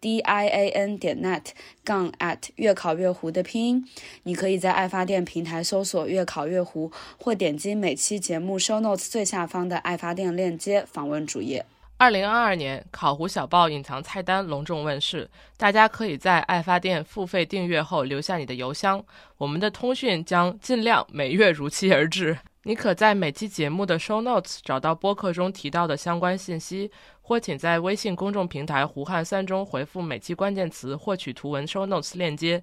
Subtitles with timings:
[0.00, 1.46] D i a n 点 net
[1.84, 3.88] 杠 at 越考越糊的拼音，
[4.22, 11.64] 你可以在爱发电平台搜索“越考越糊”，或点击每期节目 show notes 最下方的爱发电链接访问主页。
[11.96, 19.04] 二零二二年，考糊小报隐藏菜单隆重问世，大家可以在爱发电付费订阅后留下你的邮箱，
[19.36, 22.38] 我们的通讯将尽量每月如期而至。
[22.62, 26.90] 你可在每期节目的 show notes 找到播客中提到的相关信息。
[27.28, 32.62] 或请在微信公众平台“胡汉三”中回复每期关键词，获取图文 show notes 链接。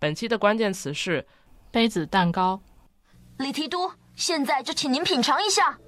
[0.00, 1.24] 本期的关键词是
[1.70, 2.60] 杯子蛋糕。
[3.38, 5.78] 李提督，现在就请您品尝一下。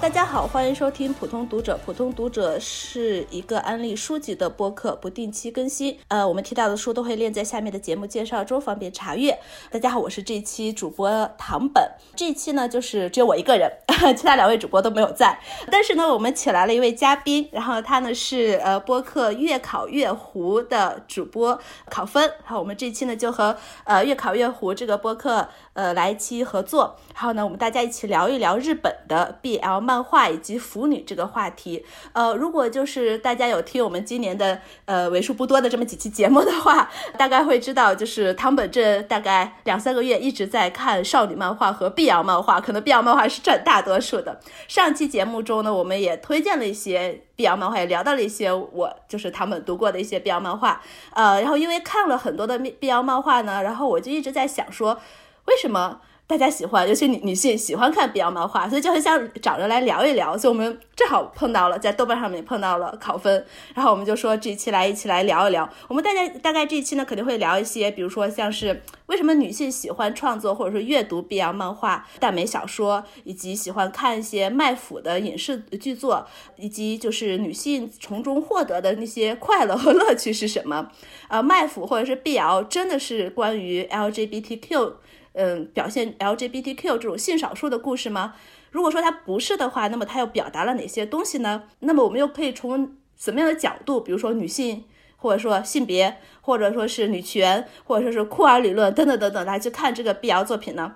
[0.00, 1.78] 大家好，欢迎收听普通读者。
[1.84, 5.98] 普通读者是一个安利书籍的播客，不定期更新。
[6.08, 9.38] 呃，我们提到的书都会列在下面的节目介绍中，方便查阅。
[9.70, 11.86] 大家好，我是这期主播唐本。
[12.16, 13.70] 这期呢，就是只有我一个人，
[14.16, 15.38] 其他两位主播都没有在。
[15.70, 22.26] 但是呢，我们请来了一位嘉宾，然后他呢是呃播客越考越糊的主播考分。
[22.44, 26.96] 然后我们这期呢就和呃越考越糊这个播客呃来一期合作。
[27.14, 29.89] 然后呢，我们大家一起聊一聊日本的 BL。
[29.90, 36.88] 漫画以及腐女这个话题，呃，如果就是大家有听我们今年的呃为数不多的这么几期节目的话，
[37.18, 44.38] 大概会知道，就是汤本这大概两三个月一直在看少女漫画和碧瑶漫画，可能碧瑶漫画是占大多数的。
[44.68, 50.80] 上期节目中呢，我们也推荐了一些碧瑶漫画，也聊到了一些我就是他们读过的一些碧瑶漫画，
[51.14, 55.00] 呃，然后因为看了很多的碧瑶漫画呢，然后我就一直在想说，
[55.46, 56.02] 为什么？
[56.30, 60.38] 大家喜欢，尤其女女性喜欢看 BL 漫画，所以就很想找人来聊一聊。
[60.38, 65.68] 所以我们正好碰到了，在豆瓣上面碰到了考分，然后我们就说这一期来一起来聊一聊。
[65.88, 76.24] 我们大家大概这一期呢，肯定会聊一些，比如说像是为什么女性喜欢创作或者说阅读 BL 漫画、耽美小说，以及喜欢看一些卖腐的影视剧作，
[76.54, 80.92] 以及就是女性从中获得的那些快乐和乐趣是什么？
[81.26, 84.92] 呃，卖腐或者是 BL 真的是关于 LGBTQ？
[85.32, 88.34] 嗯，表现 LGBTQ 这种性少数的故事吗？
[88.70, 91.64] 如果说它不是的话，那么它又表达了哪些东西呢？
[91.80, 94.84] 那么我们又可以从什么样的角度，比如说女性，
[95.16, 100.94] 或者说性别，或者说是女权，或者说是库尔理论等等等等来去看这个 BL 作品呢？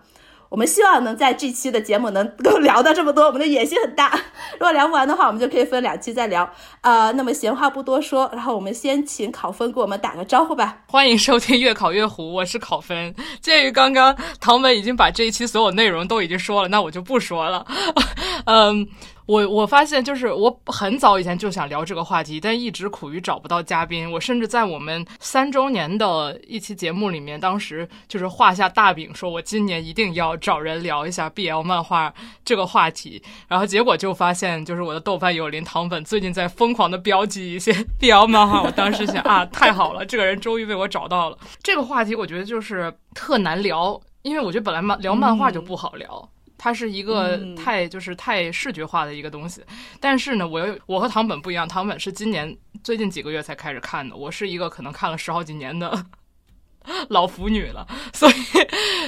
[0.54, 4.16] 我们希望能在这期的节目能够聊到这么多，我们的野心很大。
[4.54, 6.48] 如果聊不完的话，我们就可以分两期再聊。
[6.80, 10.78] 呃，那么闲话不多说，然后我们先请考分给我们打个招呼吧。
[10.86, 13.12] 欢迎收听《越考越糊》，我是考分。
[13.40, 17.66] 鉴于刚刚唐门已经把这一期所有内容都已经说了，那我就不说了。
[18.46, 18.86] 嗯。
[19.26, 24.10] 我我发现就是我很早以前就想聊这个话题，但一直苦于找不到嘉宾。
[24.12, 32.12] 我甚至在我们三周年的一期节目里面，当时就是画下大饼，说我今年一定要找人聊一下 BL 漫画
[32.44, 33.22] 这个话题。
[33.48, 38.62] 然后结果就发现，就是我的豆瓣友邻唐本最近在疯狂的标记一些 BL 漫画。
[38.62, 41.38] 我当时想啊，太好了，这个人终于被我找到了。
[41.62, 46.28] 这个话题我觉得就是特难聊，因为我觉得本来漫聊漫画就不好聊。
[46.56, 49.62] 它是一个太就是太视觉化的一个东西，
[50.00, 56.06] 但是呢，我又我和唐本不一样，唐本是今年最近几个月才开始看的，我是一个可能看了十好几年的
[57.10, 58.34] 老腐女了，所以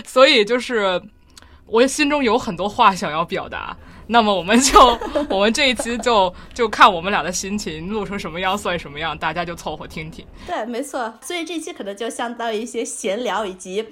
[0.05, 1.01] 所以就是
[1.67, 3.77] 我心中有很多话想要表达，
[4.09, 4.99] 那么我们就
[5.31, 10.27] 我们这一期就就看我们俩的心情录成什么样算什么样，大家就凑合听听。
[10.47, 13.87] 对，没错，所以这期可能就相当于一些闲聊以及。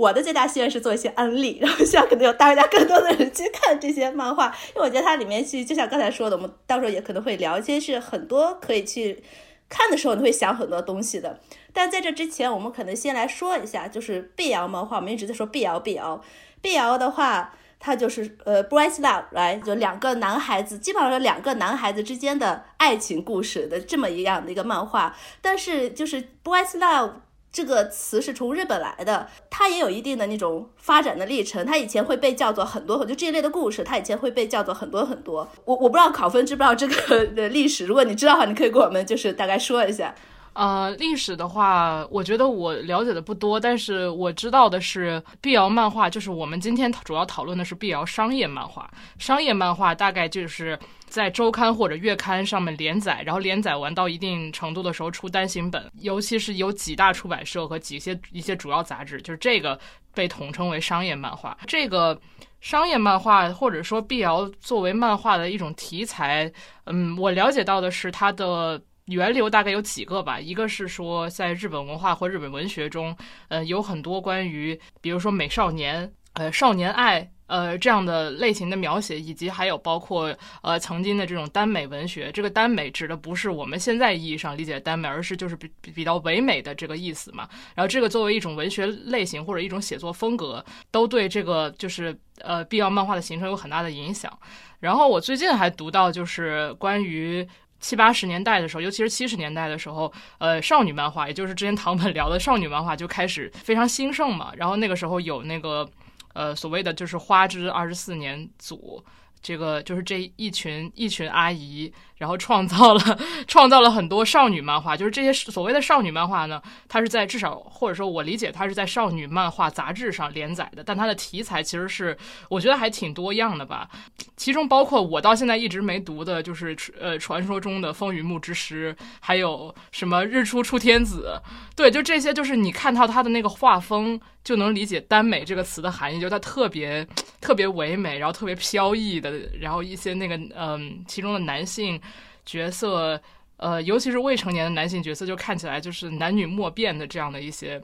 [0.00, 9.22] 我的最大心愿是做一些安利，然后希望可能有大家更多的人去看这些漫画，因为我觉得它里面去，就像刚才说的，我们到时候也可能会聊一些是很多可以去
[9.68, 11.38] 看的时候，你会想很多东西的。
[11.74, 27.10] 但在这之前，我们可能先来说一下，就是 BL 漫画，我们一直在说 BL，BL，BL 的话，它就是呃，boys love，来就两个男孩子，基本上是两个男孩子之间的爱情故事的这么一样的一个漫画，但是就是 boys love。
[27.52, 31.66] 这个词是从日本来的，它也有一定的那种发展的历程。
[31.66, 35.48] 它以前会被叫做很多，就这一类的故事，它以前会被叫做很多很多。
[35.64, 40.14] 我我不知道考分知不知道这个 的历史，如果你知道的话，你可以给我们就是大概说一下。
[40.52, 48.90] 呃，历史的话，我觉得我了解的不多，但是我知道的是碧瑶漫画就是我们今天主要讨论的是碧瑶商业漫画。
[49.18, 50.76] 商业漫画大概就是
[51.06, 59.78] 在周刊或者月刊上面连载，然后连载完到一定程度的时候出单行本，尤其是有几大出版社和几些一些主要杂志，就是这个
[60.12, 61.56] 被统称为商业漫画。
[61.66, 62.20] 这个
[62.60, 66.52] 商业漫画或者说 BL 作为漫画的一种题材，
[66.86, 68.82] 嗯，我了解到的是它的。
[69.10, 73.16] 源流大概有几个吧，一个是说在日本文化或日本文学中，
[73.48, 82.30] 呃，有很多关于，比如说美少年、呃少年爱、呃这样的类型的描写，以及还有包括呃曾经的这种耽美文学。
[82.30, 87.48] 这个耽美指的不是我们现在意义上理解的耽美，而是就是比比较唯美的这个意思嘛。
[87.74, 94.32] 然后这个作为一种文学类型或者一种写作风格，都对这个就是呃必要漫画的形成有很大的影响。
[94.78, 97.46] 然后我最近还读到就是关于。
[97.80, 104.52] 七八十年代的时候，尤其是七十年代的时候，呃，少女漫画，也就是之前唐本聊的少女漫画，就开始非常兴盛嘛。
[104.56, 105.88] 然后那个时候有那个，
[106.34, 109.04] 呃，所谓的就是花之二十四年组。
[109.42, 111.90] 这个就是这一群一群阿姨，
[112.20, 113.18] 然后创造了
[113.48, 114.94] 创造了很多少女漫画。
[114.94, 122.14] 就是这些所谓的少女漫画呢，它是在至少或者说我理解它是在少女漫画杂志上连载的，但它的题材其实是
[122.50, 123.88] 我觉得还挺多样的吧。
[124.36, 131.40] 其中包括我到现在一直没读的，就是呃传说中的风雨木之诗，还有什么日出出天子。
[131.74, 134.20] 对，就这些，就是你看到它的那个画风。
[134.42, 137.06] 就能理解“耽美”这个词的含义，就是它特别
[137.42, 139.30] 特别唯美，然后特别飘逸的，
[139.60, 142.00] 然后一些那个嗯，其中的男性
[142.50, 143.20] 角色，
[143.58, 147.80] 呃，尤其是未成年的男性角色，就看起来就是男女莫辨的这样的一些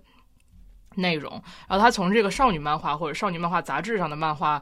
[0.96, 1.30] 内容。
[1.68, 4.60] 然后他从这个少女漫画或者少女漫画杂志上的漫画，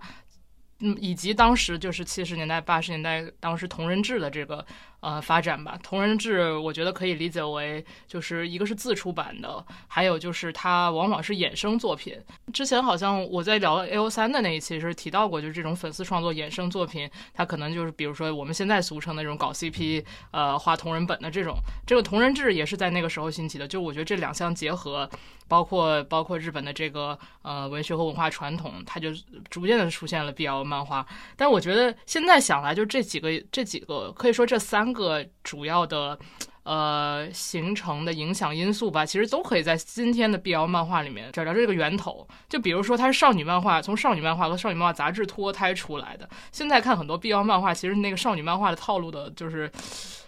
[0.80, 4.66] 嗯，以及当时就是七十年代、八十年代当时同人志的这个。
[5.04, 5.78] 呃，发展吧。
[5.82, 12.18] 同人志，我觉得可以理解为，就是一个是自出版的，还有就是它往往是衍生作品。
[12.54, 21.58] 之前好像我在聊 A O 三的那一期是提到过，就是这种粉丝创作衍生作品，它可能就是比如说我们现在俗称的那种搞 CP，呃，画同人本的这种。
[21.86, 23.68] 这个同人志也是在那个时候兴起的。
[23.68, 25.06] 就我觉得这两项结合，
[25.46, 29.10] 包括包括日本的这个呃文学和文化传统，它就
[29.50, 31.06] 逐渐的出现了 BL 漫画。
[31.36, 34.93] 但我觉得现在想来，就这几个这几个，可以说这三。
[34.94, 36.18] 个主要的，
[36.62, 42.26] 呃，形成的影响因素吧，其实都可以在今天的 BL 漫画里面找到这个源头。
[42.48, 46.26] 就比如说，它是少女漫画，从少女漫画和少女漫画杂志脱胎出来的。
[46.52, 49.70] 现在看很多 BL 漫画，其实那个少女漫画的套路的，就是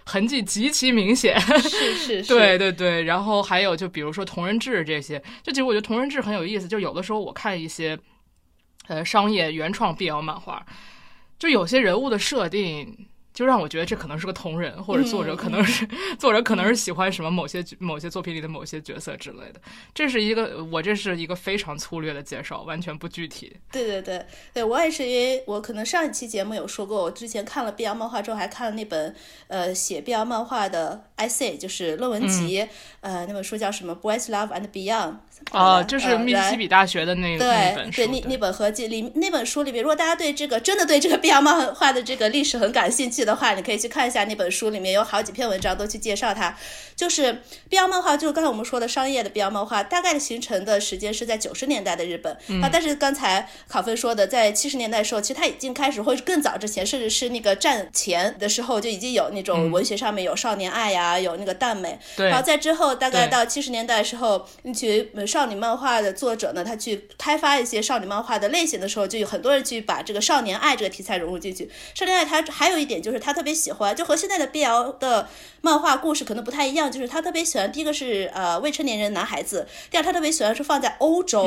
[0.04, 1.40] 痕迹极其明显。
[1.40, 3.04] 是是是， 对对对。
[3.04, 6.68] 然后还有，就比如说同人志这些，就其实我觉得同人志很有意思。
[6.68, 7.98] 就有的时候我看一些，
[8.88, 10.64] 呃，商业原创 BL 漫画，
[11.38, 13.08] 就有些人物的设定。
[13.36, 15.86] 就让我觉得这可能是个同人，或者作者可能是
[16.18, 19.60] 作者可能是喜欢什么某些某些作品里的某些角色之类的。
[19.92, 23.54] 这是一个我这是一个非常粗略的介绍，完全不具体。
[23.70, 24.24] 对对对
[24.54, 29.14] 对，我也是因为我可能上一期节目有说过，我之前看了 BL 漫画之后，还看了那本
[29.48, 32.66] 呃写 BL 漫画的 essay，就是论文集，
[33.02, 35.12] 呃那本书叫什么《Boys Love and Beyond》。
[35.52, 37.90] 啊，就是密西西比大学的那个对。
[37.92, 46.56] 对，那那本合集里那本书里面，如果大家对这个真的对这个 BL 漫画的这个历史很感兴趣的话，你可以去看一下那本书，里面有好几篇文章都去介绍它。
[46.94, 52.32] 就是 BL 漫画，就是刚才我们说的商业的 BL 漫画，大概的形成的时间是在九十年代的日本
[52.62, 52.68] 啊。
[52.72, 61.98] 但是刚才考芬说的，在七十年代的时候，其实它已经开始，或者更早之前，甚至是那个战前的时候，就已经有那种文学上面有少年爱呀，有那个耽美。
[62.16, 62.28] 对。
[62.28, 71.70] 然后在之后，大概到七十年代的时候，那群少女漫画的作者呢，他去开发一些少女漫画的类型的时候，就有很多人去把这个少年爱这个题材融入进去。
[71.94, 75.28] 少年爱它还有一点就是他特别喜欢，就和现在的 BL 的
[75.60, 81.46] 漫画故事可能不太一样，就是他特别喜欢第一个是呃未成年人男孩子，第二他特别喜欢是放在欧洲，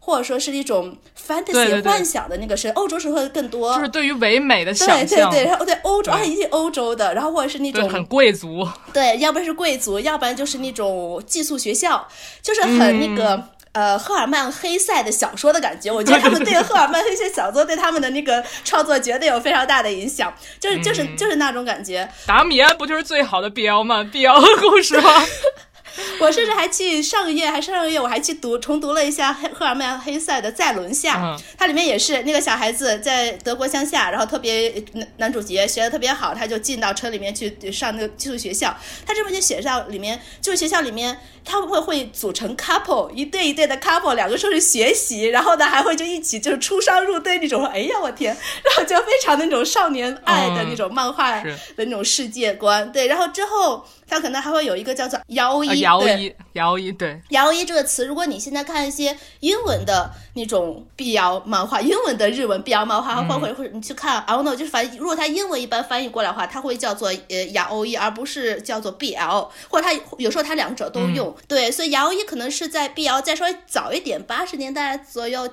[0.00, 0.96] 或者说是一种
[1.28, 5.30] fantasy 幻想的那个是欧洲是会更多，就是对于唯美的想象。
[5.30, 12.08] 对对对，然后对欧洲啊，一定欧洲的，然后或者是那种很贵族，对，要不然是贵族，要不然就是那种寄宿学校，
[12.42, 13.44] 就是很那个。
[13.72, 22.10] 呃，赫尔曼·黑塞的小说的感觉，我觉得他们对赫尔曼·黑塞小说对他们的那个创作绝对有非常大的影响，就是就是就是那种感觉。
[22.26, 25.22] 达米安不就是最好的 BL 吗？BL 故事吗？
[26.20, 38.76] 我甚至还去上个月还上上个月我还去读重读了一下赫赫尔曼黑塞的《在轮下》，嗯它里面也是那个小孩子在德国乡下，然后特别男男主角学的特别好，他就进到城里面去上那个寄宿学校。
[39.06, 47.64] 他这边就写到里面，就是学校里面他们会会组成 couple 一对一对的 couple，两个说是学习，然后呢还会就一起就是出双入对那种。
[47.66, 52.90] 哎呀我天，然后就非常那种少年爱的那种漫画是的那种世界观。
[52.90, 71.34] 对，然后之后他可能还会有一个叫做摇啊摇一摇一，对，摇一这个词，如果你现在看一些英文的那种碧瑶漫画，英文的日文碧瑶漫画，或者或者你去看 I don't know，就是反正如果它英文一般翻译过来的话，它会叫做呃雅欧一，而不是叫做 BL，或者它有时候它两者都用。
[71.48, 75.48] 对，所以雅欧一可能是在 BL 再稍微早一点，八十年代左右。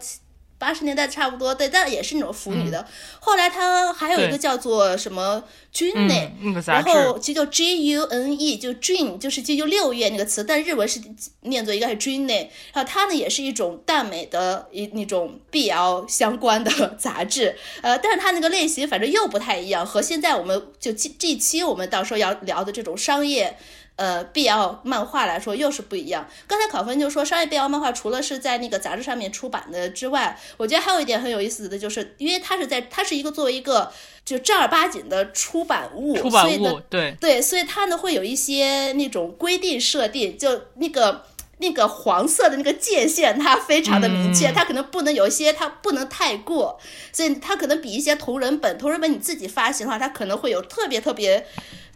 [0.60, 2.86] 八十年代差不多，对，但也是那种腐女的。
[3.20, 11.00] 后来他还有一个叫做什么君嗯内，，那个杂志，然后其实叫 G U N E，就 June，就是就六月那个词，但日文是
[11.42, 12.28] 念作应该是 June。
[12.74, 23.58] 然后它呢也是一种耽美的一那种 BL 相关的 杂志，呃，但是它那个类型反正又不太一样，和现在我们就这期我们到时候要聊的这种商业。
[23.98, 26.28] 呃，BL 漫画来说又是不一样。
[26.48, 33.92] 刚才考分就说，商业 BL 漫画除了是在那个杂志上面出版的之外，我觉得还有一点很有意思的就是，因为它是在它是一个作为一个
[34.24, 41.26] 就正儿八经的出版物，出版所以呢物，对，对，所以它呢会有一些那种规定设定，就那个
[41.58, 46.80] 那个黄色的那个界限，它非常的明确，嗯它可能不能有一些，它不能太过，
[47.12, 51.48] 所以它可能比一些同人本，同人本你自己发行的话，它可能会有特别特别。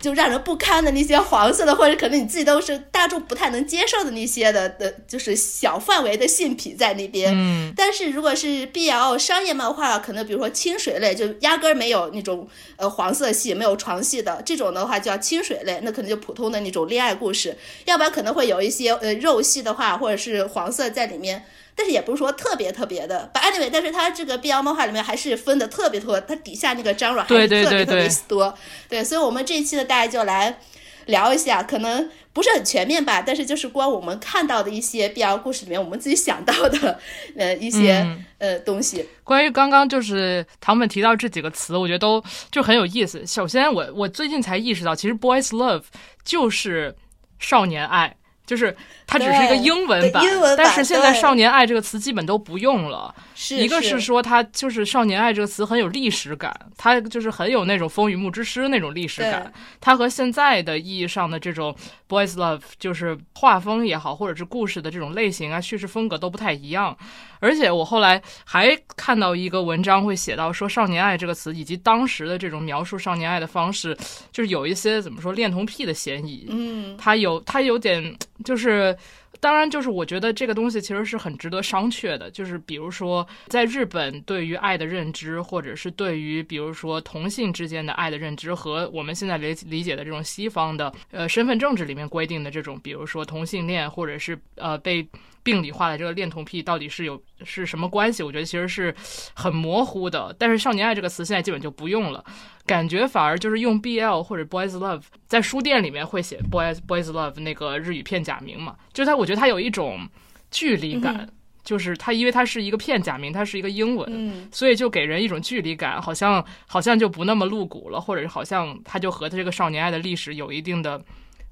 [0.02, 7.32] 就让人不堪的那些黄色的，或者可能你自己都是大众不太能接受的那些的的，就是小范围的性癖在那边。
[7.34, 17.56] 嗯，但是如果是 BL 商业漫画，可能比如说清水类，就压根儿没有那种呃黄色系、没有床戏的这种的话，叫清水类，那可能就普通的那种恋爱故事。
[17.86, 21.46] 要不然可能会有一些呃肉戏的话，或者是黄色在里面。
[21.76, 28.58] 但是也不是说特别特别的，but anyway，但是它这个 BL 漫画里面还是分的特别多，它底下那个 genre 还对是特别特别对对对多。
[28.90, 30.60] 对，所以我们这一期呢，大家就来
[31.06, 37.00] 聊一下，可能不是很全面吧，但是就是光我们看到的一些 BL 故事里面，我们自己想到的
[37.36, 39.08] 呃一些、嗯呃东西。
[39.24, 43.26] 关于刚刚就是唐本提到这几个词，我觉得都就很有意思。
[43.26, 45.84] 首先我，我最近才意识到，其实 boys love
[46.24, 46.96] 就是
[47.40, 48.16] 少年爱，
[48.52, 48.76] 就是
[49.08, 53.16] 它只是一个英文版，英文版但是现在少年爱这个词基本都不用了。
[53.34, 59.54] 是一个是说它就是少年爱这个词很有历史感，它就是很有那种风雨木之诗那种历史感。
[59.80, 61.74] 它和现在的意义上的这种
[62.12, 66.96] boys love 就是画风也好，或者是故事的这种类型啊、叙事风格都不太一样。
[67.40, 73.98] 而且我后来还看到一个文章会写到说“少年爱”这个词以及当时的这种描述少年爱的方式，
[74.34, 76.48] 就是有一些怎么说恋童癖的嫌疑。
[76.50, 78.96] 嗯，他有他有点就是。
[79.40, 82.30] 当然，就是我觉得这个东西其实是很值得商榷的。
[82.30, 95.08] 就是比如说，在日本对于爱的认知，或者是对于比如说同性之间的爱的认知，和我们现在理理解的这种西方的呃身份政治里面规定的这种，比如说同性恋，或者是呃被
[95.44, 98.24] 病理化的这个恋童癖，到底是有是什么关系？
[98.24, 98.94] 我觉得其实是
[99.34, 100.36] 很模糊的。
[100.38, 102.24] 但是“少年爱”这个词现在基本就不用了。
[102.66, 110.08] 感觉反而就是用 BL 或者 Boys Love，在书店里面会写 Boys Boys Love 那个日语片假名嘛，就是它，我觉得它有一种
[110.52, 111.30] 距离感，嗯
[111.64, 121.04] 就是它因为它是一个片假名，它是一个英文，嗯所以就给人一种距离感，好像好像就不那么露骨了，或者是好像它就和它这个少年爱的历史有一定的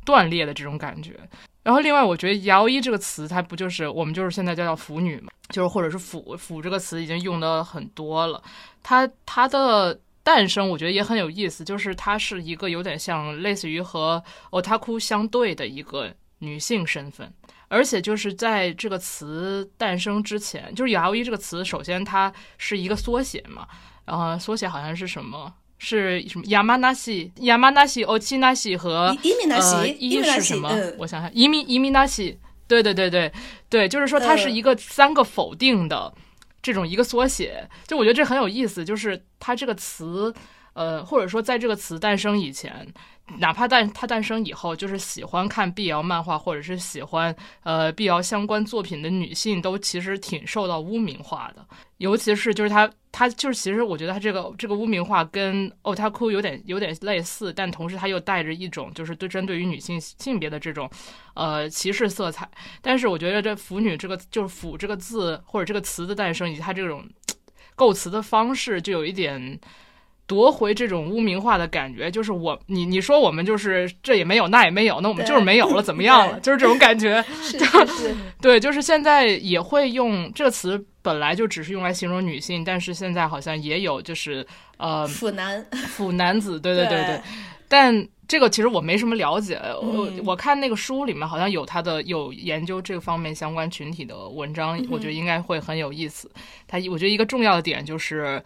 [0.06, 1.20] 断裂的这种感觉。
[1.64, 8.42] 然后另外，我觉得“摇一”这个词，它不就是我们就是现在叫叫腐女嘛，就是或者是腐腐这个词已经用的很多了，
[8.84, 10.00] 它它的。
[10.22, 17.34] 诞生我觉得也很有意思，就是它是一个有点像类似于和 otaku 相对的一个女性身份，
[17.68, 23.68] 而且就是在这个词诞生之前，就是“摇一”这个词，首先它是一个缩写嘛，
[24.06, 25.52] 然后缩写好像是什么？
[25.80, 26.46] 是什么？
[26.50, 30.70] 亚麻纳西、亚麻纳西、欧奇纳西和伊米纳呃，西，伊是什么？
[30.72, 33.34] 嗯，我想想，移民移民纳西，对对对对
[33.68, 36.14] 对，就是说它是嗯一个三个否定的
[36.62, 40.32] 这种一个缩写，就我觉得这很有意思，就是它这个词，
[40.74, 42.86] 呃，或者说在这个词诞生以前。
[43.38, 51.66] 哪怕诞它诞生以后，就是喜欢看 BL 漫画或者是喜欢呃 BL 相关作品的女性，都其实挺受到污名化的。
[51.98, 60.90] 尤其是就是它它就是其实我觉得它这个这个污名化跟 otaku 有点有点类似，但同时它又带着一种就是对针对于女性性别的这种
[61.36, 62.50] 呃歧视色彩。
[62.82, 67.08] 但是我觉得这腐女这个就是腐这个字或者这个词的诞生，以及它这种
[67.76, 69.60] 构词的方式，就有一点。
[70.30, 76.40] 夺回这种污名化的感觉，就是我你你说我们就是这也没有那也没有，那我们就是没有了，怎么样了？
[76.40, 77.22] 就是这种感觉。
[77.42, 84.46] 是 是是， 对，就是现在也会用这个词，本来就只是用来形容女性，但是现在好像也有就是
[84.78, 87.22] 呃腐男腐男子，对对对对对，
[87.68, 88.08] 但。
[88.30, 96.30] 这个其实我没什么了解，我嗯我看那个书里面好像有他的有研究这个方面相关群体的文章，嗯我觉得应该会很有意思。
[96.68, 98.40] 他我觉得一个重要的点就是，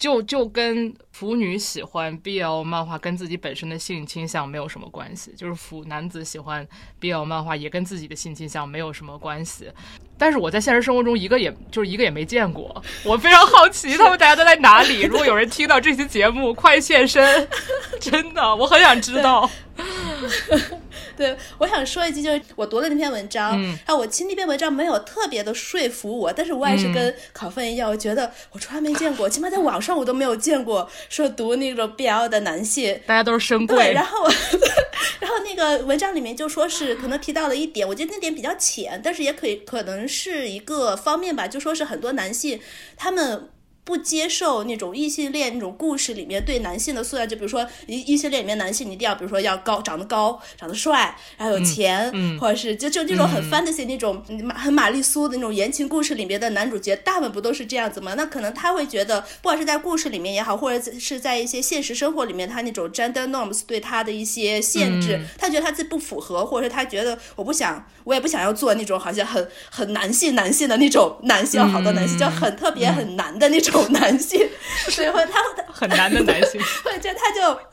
[0.00, 6.66] 就就跟腐女喜欢 BL 漫画跟自己本身的性倾向没有什么关系，就是腐男子喜欢
[6.98, 9.68] BL 漫画也跟自己的性倾向没有什么关系。
[10.16, 15.02] 但是我在现实生活中一个也就是一个也没见过，我非常好奇他们大家都在哪里。
[15.08, 17.46] 如果有人听到这期节目，快现身！
[18.00, 19.50] 真的，我很想知道。
[21.20, 32.98] 对，我想说一句，就是我读了那篇文章，嗯然后我其实那篇文章没有特别的说服我，但是我也是嗯跟考分一样，我觉得我从来没见过，起码在网上我都没有见过说读那种 BL 的男性。
[33.06, 34.26] 大家都是深对，贵然，后，
[35.20, 42.58] 然后那个文章里面就说是可能提到了一点，我觉得那点比较浅，但是也可以可能是一个方面吧，就说是很多男性
[42.96, 43.50] 他们。
[43.90, 54.22] 不接受那种异性恋那种故事里面对男性的塑造，就比如说异异性恋里面男性，你一定要比如说要高，长得高，长得帅，然后有钱，嗯或者是就就那种很 fantasy 那种
[54.54, 58.14] 很玛丽苏的那种言情故事里面的男主角，大部分不都是这样子吗？
[58.16, 65.26] 那可能他会觉得，不管是在故事里面也好，或者是在一些现实生活里面，他那种 gender norms 对他的一些限制，嗯。
[65.36, 74.48] 他觉得他自己不符合，或者是他觉得我不想，我也不想要做那种好像很很男性男性的那种男性，好多男性就很特别很难的那种男性，
[74.90, 76.60] 所以会他会很难的男性。
[76.84, 77.69] 或者他就。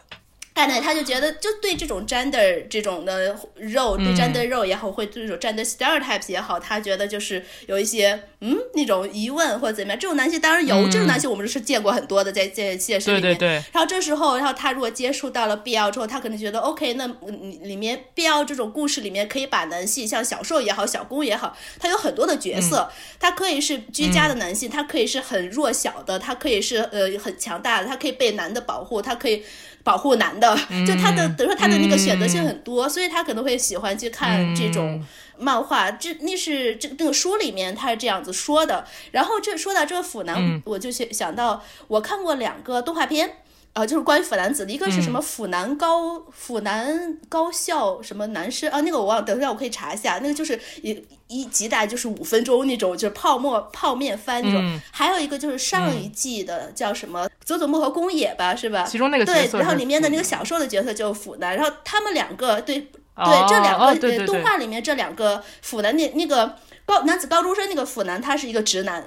[0.57, 9.99] 看呢，他就觉得就对这种 gender 这种的肉，对嗯 gender 肉也好，会对这种 gender stereotypes 也好，他觉得就是有一些嗯那种疑问或者怎么样。
[9.99, 13.21] 这种男性当然有，这种男性我们是见过很多的，在在现实里面。
[13.21, 29.43] 嗯对对对，然后这时候，然后他如果接触到了 BL 之后，他可能觉得 OK，那嗯里面 BL 这种故事里面可以把男性像小受也好，小攻也好，他有很多的角色，他可以是居家的男性，他可以是很弱小的，他可以是呃很强大的，他可以被男的保护，他可以。
[29.83, 30.46] 保护男的，
[30.85, 35.03] 就他的等于说他的那个选择性很多，所以他可能会喜欢去看这种
[35.37, 35.89] 漫画。
[35.91, 38.85] 这那是这那个书里面他是这样子说的。
[39.11, 43.37] 然后这说到这个腐男，我就想想到我看过两个动画片。
[43.77, 54.81] 呃，就是关于腐男子的，一个是什么腐男高、腐男高校什么男生啊，那个我忘了，等一下我可以查一下，那个就是一一集大概就是五分钟那种，就是泡沫泡面番那种。
[54.91, 58.83] 还有一个就是上一季的叫什么佐佐木和宫野吧，是吧？
[58.83, 66.55] 其中那个对，然后里面的那个小受的角色就是腐男，然后他们两个对对哦这两个、哦对对对动画里面这两个腐男那那个。
[66.87, 69.05] 高男子高中生那个腐男，他是一个直男，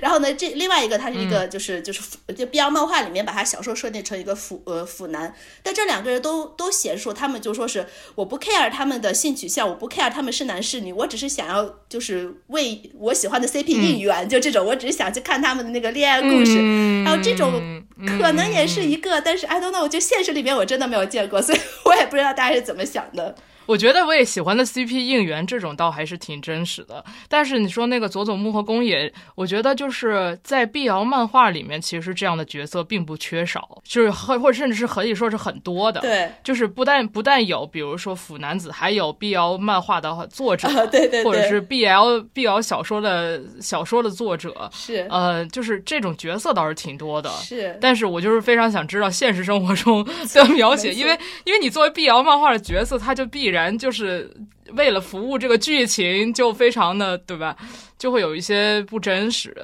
[0.00, 1.30] 然后呢，这另外一个他是一嗯。
[1.30, 17.04] 个就是、就是腐就 BL 漫画里面把他小说设定成一个腐呃腐男，但这两个人都都显示他们就说是我不 care 他们的性取向，我不 care 他们是男是女，我只是想要就是为我喜欢的 CP 应援，就这种，我只是想去看他们的那个恋爱故事，嗯。
[17.04, 17.82] 然后这种
[18.20, 23.34] 可能也是一个，但是 I don't know，就现实里面我真的没有见过，所以我也不知道大家是怎么想的。
[23.66, 36.00] 我觉得我也喜欢的 CP 应援这种倒还是挺真实的，但是你说那个佐佐木和宫野，我觉得就是在 BL 漫画里面，其实这样的角色并不缺少，就是或或甚至是可以说是很多的。
[36.00, 41.24] 对，就是不但不但有，比如说腐男子，还有 BL 漫画的作者，啊 对对对。
[41.24, 45.06] 或者是 BL BL 小说的小说的作者，是。
[45.10, 47.30] 呃，就是这种角色倒是挺多的。
[47.30, 54.30] 是，但是我就是非常想知道现实生活中的 描写，因为因为你作为 BL 漫画的角色，他就必然然就是
[54.72, 57.56] 为了服务这个剧情，就非常的对吧？
[57.98, 59.54] 就会有一些不真实，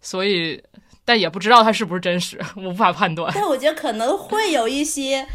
[0.00, 0.62] 所以
[1.04, 3.32] 但也不知道它是不是真实，我无法判断。
[3.34, 5.26] 但我觉得可能会有一些。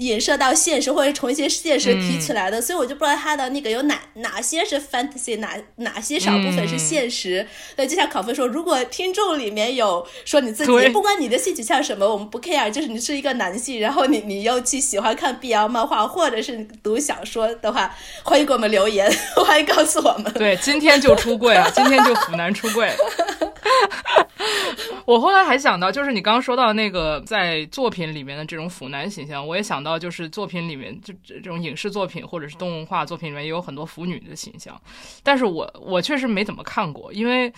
[0.00, 7.46] 影射到现实，或者从一些现实提起来的，嗯所以我就不知道他的那个有哪哪些是 fantasy，哪哪些少部分是现实。
[7.76, 20.32] 对，就像考分说，如果听众里面有说你自己对不管你的性取向什么，我们不 care，就是你是一个男性，然后你你又去喜欢看 BL 漫画或者是读小说的话，欢迎给我们留言， 欢迎告诉我们。
[20.32, 22.90] 对，今天就出柜了，今天就腐男出柜。
[25.04, 34.80] 我后来还想到，就是你刚刚说到那个在作品里面的这种腐男形象，我也想到，就是作品里面就这种影视作品或者是动画作品里面也有很多腐女的形象，
[35.22, 37.52] 但是我我确实没怎么看过，因为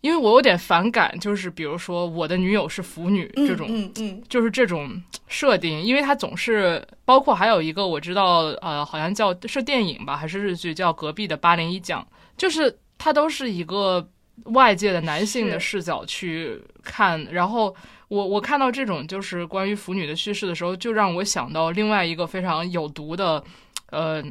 [0.00, 12.02] 因为我有点反感，就是比如说我的女友是腐女这种，嗯嗯就是这种设定，因为它总是包括还有一个我知道，呃，好像叫是电影吧，还是日剧，叫《隔壁的八零一讲》，
[12.36, 14.08] 就是它都是一个
[14.44, 17.74] 外界的男性的视角去看，然后
[18.08, 23.42] 我我看到这种就是关于腐女的叙事的时候，就让我想到另外一个非常有毒的，
[23.90, 24.22] 呃。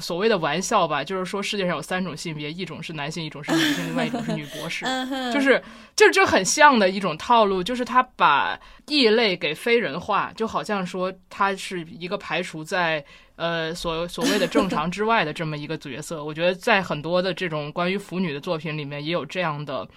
[0.00, 4.84] 所谓的玩笑吧，就是说世界上有三种性别，一种是男性，一种是女性，另外一种是女博士，
[5.32, 5.62] 就是
[5.96, 13.02] 就就很像的一种套路，就是他把异类给非人化，就好像说他是一个排除在
[13.36, 16.22] 呃所所谓的正常之外的这么一个角色。
[16.22, 19.88] 我觉得在很多的这种关于腐女的作品里面也有这样的，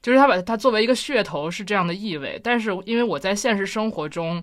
[0.00, 4.40] 就是他把它作为一个噱头是这样的意味，但是因为我在现实生活中。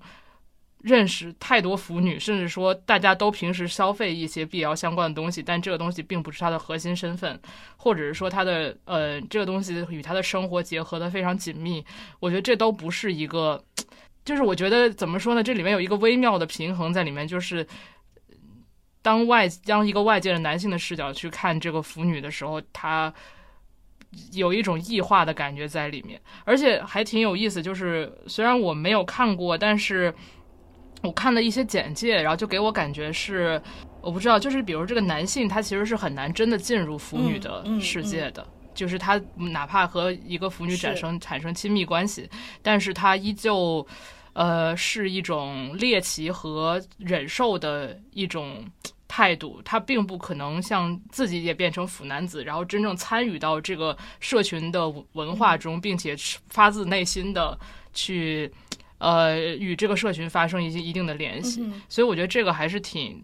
[0.82, 7.38] 认识太多腐女，甚至说大家都平时消费一些 BL 相关的东西，但这个东西并不是他的核心身份，
[7.76, 11.86] 或者是说他的呃这个东西与他的生活结合的非常紧密。
[12.22, 13.62] 我觉得这都不是一个，
[14.24, 15.44] 就是我觉得怎么说呢？
[15.44, 17.68] 这里面有一个微妙的平衡在里面，就是
[19.02, 23.14] 当外当一个外界的男性的视角去看这个腐女的时候，他
[24.32, 27.62] 有一种异化的感觉在里面，而且还挺有意思。
[27.62, 30.16] 就是虽然我没有看过，但是。
[31.02, 33.62] 我看了一些简介，然后就给我感觉是，
[34.02, 42.30] 我不知道，就是比如这个男性，他其实是很难真的进入腐女的世界的，就是他哪怕和一个腐女产生产生亲密关系，
[42.62, 43.88] 但是他依旧，
[44.34, 48.66] 呃，是一种猎奇和忍受的一种
[49.08, 56.14] 态度，他并不可能像自己也变成腐男子，然后真正参与到这个社群的文化中，并且
[56.50, 57.58] 发自内心的
[57.94, 58.52] 去。
[59.00, 63.22] 呃，与这个社群发生一些一定的联系，所以我觉得这个还是挺。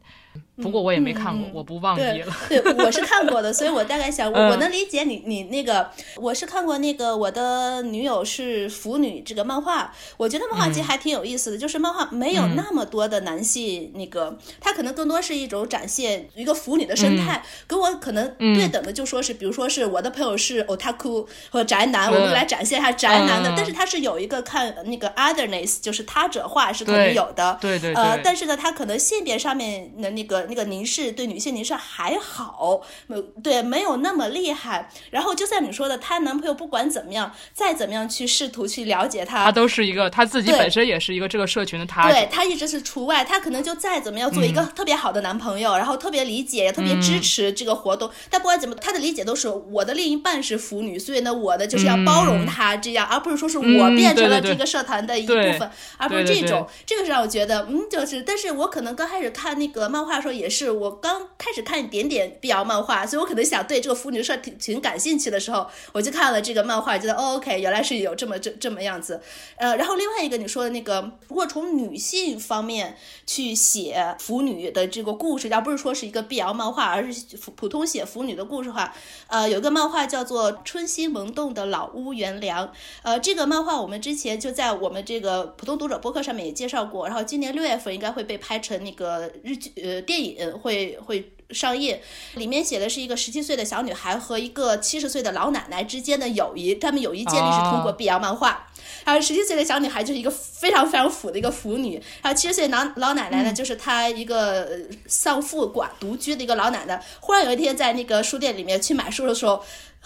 [0.58, 2.34] 不过我也没看过，我不忘记了。
[2.48, 30.46] 对，我是看过的，所以我大概想，我能理解你，你那个，我是看过那个我的女友是腐女这个漫画，我觉得漫画其实还挺有意思的，就是漫画没有那么多的男性，那个它可能更多是一种展现一个腐女的生态，跟我可能对等的就说是，比如说是我的朋友是 otaku 或者宅男，我们来展现一下宅男的，但是他是有一个看那个 otherness，就是他者化是可能有的，对对，呃，但是呢，他可能性别上面的那个。
[30.48, 34.90] 那个凝视对女性凝视还好，没对没有那么厉害。
[35.10, 42.10] 然后就像你说的，她男朋友不管怎么样，再怎么样去试图去了解她，她都是一个，她自己本身也是一个这个社群的她。
[42.12, 48.10] 对她一直是除外，她可能就再怎么样做一个特别好的男朋友，然后特别理解，特别支持这个活动。
[48.30, 56.68] 但不管怎么，她的理解都是我的另一半是腐女，所以呢，我的就是要包容她这样，而不是说是我变成了这个社团的一部分，而不是这种。
[56.86, 60.36] 这个是让我觉得，嗯，就是，但是我可能刚开始看那个漫画他说。
[60.36, 69.22] 也是我刚开始看一点点 BL 漫画，所以我可能想对这个腐女社挺挺感兴趣的时候，我就看了这个漫画，觉得哦 OK，原来是有这么这这么样子。
[69.56, 78.94] 呃，然后另外一个你说的那个，如果从女性方面去写腐女的这个故事，而不是说是一个 BL 漫画，而是普通写腐女的故事的话，
[79.28, 82.68] 呃，有个漫画叫做《春心萌动的老屋原良》。
[83.04, 90.36] 呃，这个漫画我们之前就在我们这个普通读者播客上面也介绍过，然后今年六月份应该会被拍成那个日剧呃电影。
[90.60, 92.00] 会会上映，
[92.36, 98.68] 里面写的是一个十七岁的小女孩和一个七十岁的老奶奶之间的友谊，他们友谊建立是通过 BL 漫画。
[99.04, 104.68] 然后十七岁的小女孩就是一个非常非常腐的一个腐女，然后七十岁老老奶奶呢，就是她一个
[105.06, 107.04] 丧父寡独居的一个老奶奶。
[107.20, 109.64] 忽然有一天在那个书店里面去买书的时候。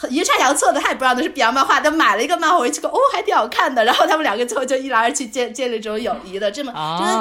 [0.09, 3.83] 阴差阳错的，他也不知道那是 BL 漫画，他买了一个漫画回去，哦，还挺好看的。
[3.83, 7.11] 然后他们两个最后就一来二去建建立这种友谊的，这么就是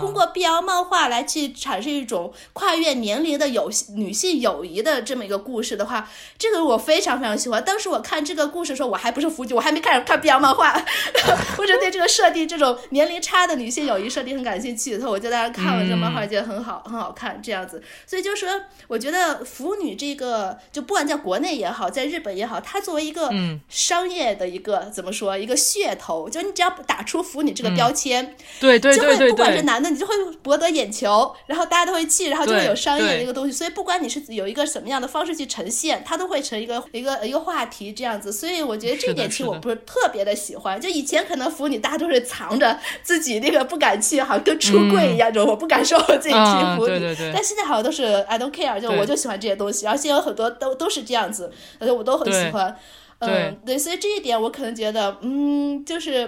[0.00, 7.64] 通过 BL 漫画来去产生一种跨越年龄的友女性友谊的这么一个故事的话，这个我非常非常喜欢。
[7.64, 10.80] 当时我看这个故事的时候，我还不是腐女，我还没开始看 BL 漫画，
[11.58, 14.92] 我只对这个设定这种年龄差的女性友谊设定很感兴趣。
[14.92, 17.82] 然后我就在那看了这个漫画，觉得很好，很好看这样子。
[18.06, 22.27] 所以就是说，我觉得腐女这个，就不管在国内也好，在日本。
[22.32, 23.30] 也好，它作为一个
[23.68, 33.52] 商业的一个怎么说一个噱头，就你只要打出腐女这个标签，对对对对，不管是男的，你就会博得眼球，然后大家都会去，然后就会有商业的一个东西。
[33.52, 38.30] 所以不管你是有一个什么样的方式去呈现，它都会成一个一个一个话题这样子。
[38.30, 40.78] 所以我觉得这一点其实我不是特别的喜欢。
[40.80, 47.16] 就以前可能腐女大家都是藏着自己那个不敢去，好像跟出柜一样，就我不敢说我自己去腐女。
[47.32, 49.86] 但现在好像都是 I don't care，就我就喜欢这些东西。
[49.86, 52.17] 而且有很多都都是这样子，我都。
[52.18, 52.76] 很喜欢，
[53.20, 56.20] 嗯，对，所以这一点我可能觉得，嗯，就是，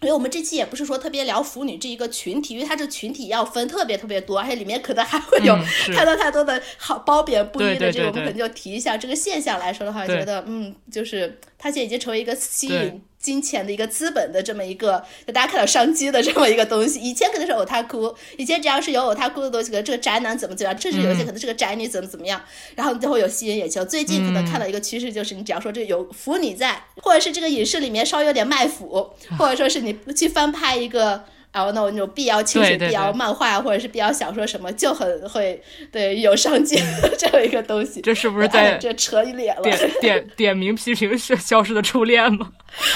[0.00, 5.56] 因为我们这期也不是说特别聊腐女这一个群体，因为它这群体要分特别特别多，而且里面可能还会有
[5.94, 13.02] 太多太多的好褒贬不一的这个，我们可能就提一下这个现象来说的话，觉得，嗯，就是它现在已经成为一个吸引。
[13.22, 17.00] 金钱的一个资本的这么一个，大家看到商机的这么一个东西。
[17.00, 22.42] 以前可能是偶他哭，以前只要是有偶他哭的东西，可能这个宅男怎么怎么样，甚至有一些可能是个宅女怎么怎么样，
[22.74, 23.84] 然后就会有吸引眼球。
[23.84, 31.24] 最近可能看到一个趋势，就是你只要说这有腐女在，或者是这个影视里面稍微有点卖腐，或者说是你去翻拍一个。
[31.52, 36.76] 然后那种那种 BL 清水 BL 漫画或者是 BL 小说什么，就很会对有商机
[37.18, 38.00] 这样一个东西。
[38.00, 39.62] 这是不是在这扯脸了？
[39.62, 42.52] 点点点名批评是消失的初恋吗？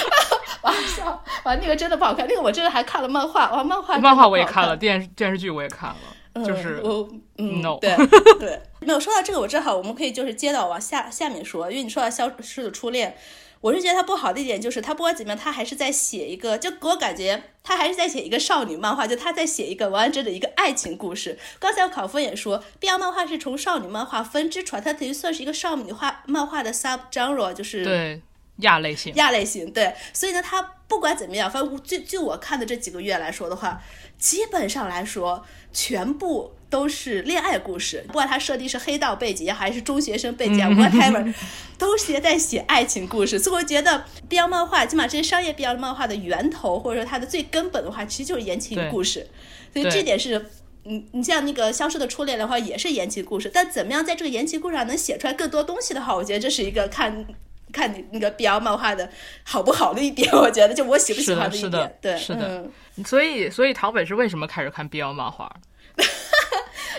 [0.63, 2.25] 哇笑哇，那个真的不好看。
[2.27, 5.89] 那个我真的还看了漫画哇，漫画漫画我也看了，电视电视剧我也看
[6.33, 7.95] 了，就是我嗯 no 对
[8.39, 13.15] 对， 没有说到这个，我正好我们可以就是接到往下下面说，因为你说到消失的初恋。
[13.61, 21.37] 我是觉得他不好的一点就是，他不管怎么样，他还是在写一个，就给我感觉他还是在写一个少女漫画，就他在写一个完整的一个爱情故事。
[21.59, 28.21] 刚才考夫也说，BL 漫画是从少女漫画分支出来，它等于算是一个少女画漫画的 sub genre，就是对
[28.57, 29.93] 亚类型，亚类型对。
[30.13, 33.81] 所以呢，他不管怎么样，反正就就我看的这几个月来说的话，
[34.19, 36.53] 基本上来说全部。
[36.69, 41.33] 都是恋爱故事，不管它设定是黑道背景还是中学生背景，whatever，
[41.77, 43.39] 都是在写爱情故事。
[43.39, 49.25] 所以我觉得 BL 漫画，起码这些商业 BL 漫画的源头，或者说它的最根本的话，其实就是言情故事。
[49.71, 50.45] 所以这点是，
[50.83, 53.49] 你你像那个消失的初恋的话，也是言情故事。
[53.53, 57.25] 但怎么样在这个言情故事上能写出来更多东西的话，我觉得这是一个看
[57.71, 59.09] 看你那个 BL 漫画的
[59.43, 60.29] 好不好的一点。
[60.33, 61.97] 我觉得就我喜不喜欢的一点。
[62.01, 62.65] 对，是的。
[63.05, 65.49] 所以，所以唐北是为什么开始看 BL 漫画？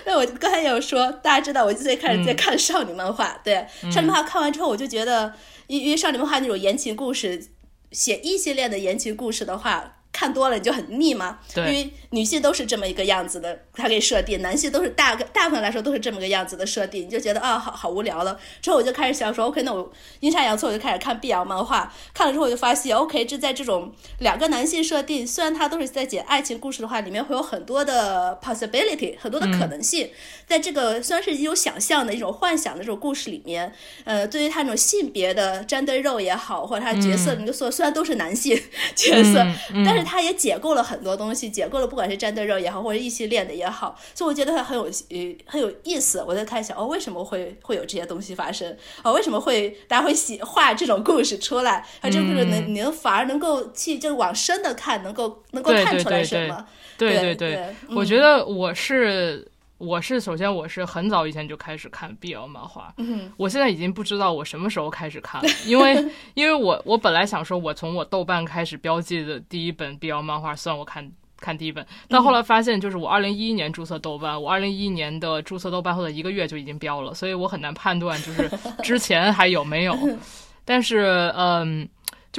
[0.09, 5.35] 那我刚才有说，大家知道我最开始在看少女漫画，对少女漫画看完之后，我就觉得，
[5.66, 7.49] 因因为少女漫画那种言情故事，
[7.92, 9.97] 写异性恋的言情故事的话。
[10.11, 11.38] 看多了你就很腻吗？
[11.55, 18.37] 对，因为女性都是这么一个样子的，它给设定；男性都是大大部分来说都是这么个样子的设定，你就觉得啊，好好无聊了。
[18.61, 21.92] 之后我就开始想说，OK，那我阴差阳错我就开始看 BL 漫画。
[22.12, 30.11] 看了之后我就发现，OK，这在这种两个男性设定，虽然他都是在讲爱情故事的话，里面会有很多的 possibility，很多的可能性。
[30.47, 33.73] 在这个虽然是一种想象的一种幻想的这种故事里面，
[34.05, 38.59] 呃，对于他那种性别的沾对肉也好，或者他角色，你就说虽然都是男性
[38.97, 39.47] 角色，
[39.85, 39.98] 但是。
[40.05, 46.25] 他也解构了很多东西，解构了不管是战队肉也好，或者异性恋的也好，所以我觉得他很有呃很有意思。
[46.27, 48.77] 我在看想哦，为什么会会有这些东西发生？
[49.03, 51.85] 哦，为什么会大家会写画这种故事出来？
[52.01, 56.67] 啊，这个故事能你能反而能够去就是往深的看，能够能够看出来什么？
[56.97, 59.47] 对对对，我觉得我是。
[59.79, 62.93] 我是首先我是很早以前就开始看 BL 漫画，
[63.37, 71.09] 我现在已经不知道我什么时候开始看了，因为 因为我我本来想说，我从我豆瓣开始标记的第一本 BL 漫画算我看
[71.41, 78.51] 看第一本，但后来发现就是我二零一一年注册豆瓣，我二零一一年的注册豆瓣后的一个月就已经标了，所以我很难判断就是
[78.83, 79.97] 之前还有没有，
[80.64, 81.88] 但是嗯。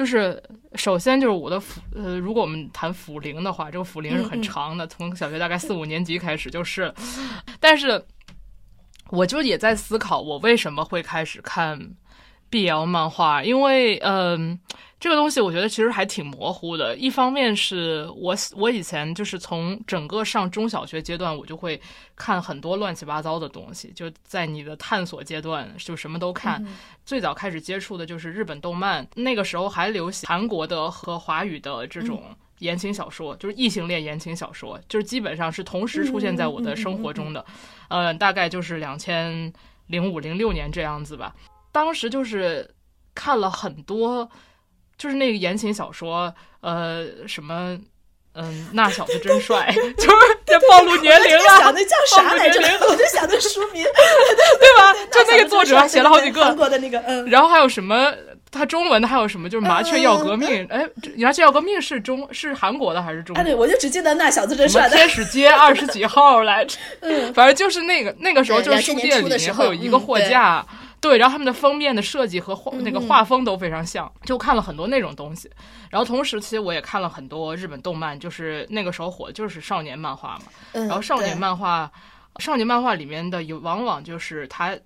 [0.00, 0.42] 就是
[0.76, 6.90] 首先就是我的辅呃，如果我们谈辅龄的话，这个辅龄是很长的，从小学大概四五年级开始就是。
[7.60, 8.02] 但是，
[9.10, 11.78] 我就也在思考，我为什么会开始看
[12.50, 14.58] BL 漫画，因为嗯。
[15.00, 16.94] 这个东西我觉得其实还挺模糊的。
[16.94, 21.80] 一方面是我我以前就是从整个上中小学阶段，我就会
[22.14, 23.90] 看很多乱七八糟的东西。
[23.96, 26.62] 就在你的探索阶段，就什么都看。
[27.06, 32.22] 最早开始接触的就是日本动漫，那个时候还流行韩国的和华语的这种
[32.58, 37.42] 言情小说，就是异性恋言情小说，就是基本上是同时出现在我的生活中的。
[37.88, 39.50] 呃，大概就是两千
[39.86, 41.34] 零五零六年这样子吧。
[41.72, 42.70] 当时就是
[43.14, 44.30] 看了很多。
[45.00, 47.74] 就是那个言情小说，呃，什么，
[48.34, 51.44] 嗯，那小子真帅， 就是也暴露年龄了。
[51.58, 52.60] 想的叫啥来着？
[52.86, 53.82] 我就想那书名，
[54.60, 54.92] 对吧？
[55.10, 57.24] 就那个作者写了好几个韩国的那个，嗯。
[57.30, 58.12] 然后还有什么？
[58.52, 59.48] 他中文的还有什么？
[59.48, 60.66] 就是麻雀要革命。
[60.68, 60.86] 哎，
[61.16, 63.34] 麻雀要革命是中是韩国的还是中？
[63.36, 64.86] 哎，对，我就只记得那小子真帅。
[64.90, 66.76] 天使街二十几号来着？
[67.00, 70.66] 嗯，反正就是那个那个时候，就是书店里面会有一个货架。
[71.00, 75.50] 对，然后他们的封面的设计和画那个画风都非常像，就看了很多那种东西。
[75.88, 80.44] 然后同时期我也看了很多日本动漫，就是那个时候火就是少年漫画嘛。
[80.72, 81.90] 然后少年漫画，
[82.38, 84.76] 少年漫画里面的有往往就是他，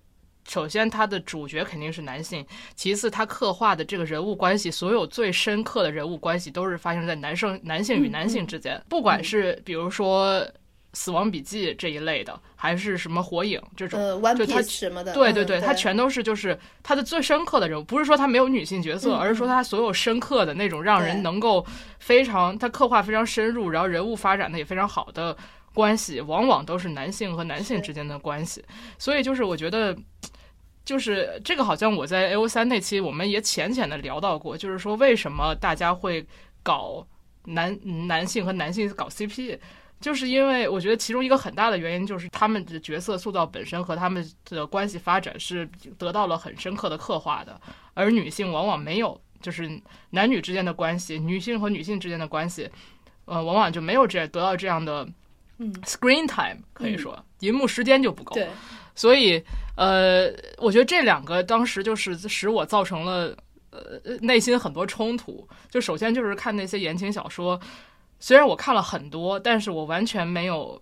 [0.48, 2.46] 首先他的主角肯定是男性，
[2.76, 10.46] 其次他刻画的这个人物关系，所有最深刻的人物关系都是发生在男生男性与男性之间，不管是比如说。
[10.94, 14.00] 死亡笔记这一类的，还是什么火影这种，
[14.38, 21.66] 就他什么的，对对对，他全都是就是他的最深刻的人物，不是说他没有女性角色，而是说他所有深刻的那种让人能够
[21.98, 25.36] 非常他刻画非常深入，然后人物发展的也非常好的
[25.74, 28.64] 关系，往往都是男性和男性之间的关系。
[28.96, 29.96] 所以就是我觉得，
[30.84, 36.24] 就是这个，好像我在 A O 三那期我们也浅浅的聊到过，就是说为什么大家会
[36.62, 37.04] 搞
[37.46, 37.76] 男
[38.06, 39.58] 男性和男性搞 CP，
[40.04, 47.58] 就是因为我觉得其中一个很大的原因就是他们的角色塑造本身和他们的关系发展是得到了很深刻的刻画的，
[47.94, 52.68] 而女性往往没有，就是男女之间的关系，女性和女性之间的关系，
[53.24, 55.08] 呃，往往就没有这得到这样的
[55.56, 58.34] 嗯 screen time，可以说银幕时间就不够。
[58.34, 58.46] 对，
[58.94, 59.42] 所以，
[59.74, 63.34] 呃，我觉得这两个当时就是使我造成了
[63.70, 63.80] 呃
[64.20, 65.48] 内心很多冲突。
[65.70, 67.58] 就首先就是看那些言情小说，
[68.24, 70.80] 虽然我看了很多，但是我完全没有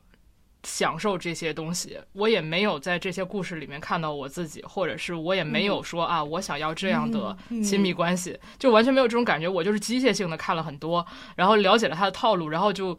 [0.62, 9.48] 享受这些东西，我也没有在这些故事里面看到我自己，或者是我也没有说、啊，我想要这样的亲密关系，就完全没有这种感觉。
[9.48, 12.96] 我就是机械性的看了很多，然后了解了他的套路，然后就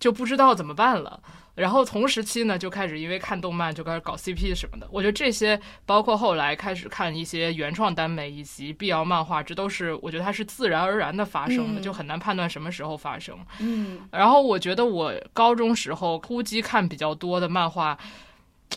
[0.00, 1.22] 就不知道怎么办了。
[1.56, 4.86] 然后同时期呢，就开始因为看动漫就开始搞 CP 什么的。
[4.92, 13.36] 我觉得这些，包括后来开始看一些原创耽美以及 BL 漫画，这都是我觉得它是自然而然的发生的，嗯就很难判断什么时候发生。
[13.58, 17.98] 嗯然后我觉得我高中时候突击看比较多的漫画，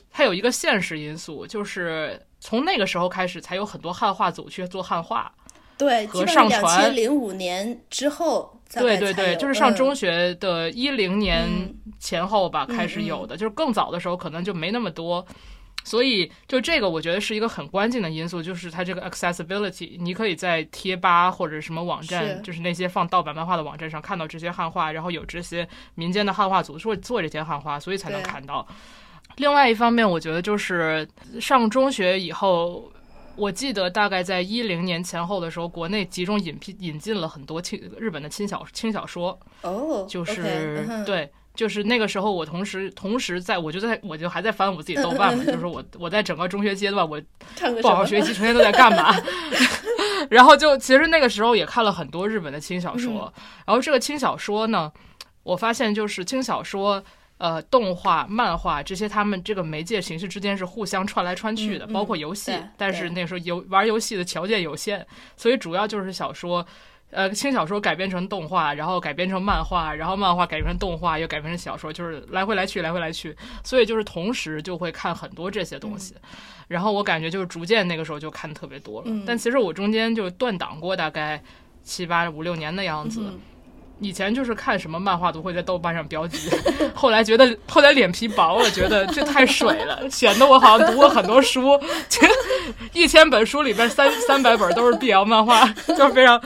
[0.10, 5.30] 它有一个现实因素，就是从那个时候开始才有很多汉化组去做汉化。
[5.78, 15.26] 对，和基本上传千零五年之后对对对，就是上中嗯学的一零年嗯前后吧，嗯开始有的，就是更早的时候可能就没那么多。
[15.86, 28.68] 所以，就这个，我觉得是一个很关键的因素，就是它这个 accessibility，你可以在贴吧或者什么网站，是就是那些放盗版漫画的网站上看到这些汉化，然后有这些民间的汉化组做做这些汉化，所以才能看到。
[29.38, 31.08] 另外一方面，我觉得就是
[31.40, 32.92] 上中学以后，
[33.40, 47.20] 我记得大概在一零年前后的时候，国内集中引批引进了很多轻日本的轻小轻小说，哦，就是、对，就是那个时候我同时同时在我就在我就还在翻我自己豆瓣嘛，就是我我在整个中学阶段我？
[47.82, 49.16] 不好好学习，成天都在干嘛？
[50.30, 54.92] 然后就其实那个时候也看了很多日本的轻小说，嗯然后这个轻小说呢，
[55.44, 57.02] 我发现就是轻小说。
[57.40, 62.62] 呃，动画、漫画这些，他们这个媒介形式之间是互相串来串去的，包括游戏对。
[62.76, 66.66] 但是对那时候游玩游戏的条件有限，所以主要就是小说，
[67.12, 73.34] 呃，轻小说改编成动画，然后改编成漫画，然后漫画改编成动画，又改编成小说，就是来回来去，来回来去。
[73.64, 76.14] 所以就是同时就会看很多这些东西。
[76.68, 81.42] 然后我感觉就是逐渐那个时候就看特别多了，嗯但其实我中间就断档过大概
[81.84, 83.22] 七八五六年的样子。
[83.24, 83.40] 嗯
[84.00, 86.50] 以前就是看什么漫画都会在豆瓣上标记，
[86.96, 91.80] 后来觉得后来脸皮薄了，觉得这太水了， 显得我好像读过很多书，
[92.94, 96.42] 一千本书里边三三百本都是 BL 漫画，就是非常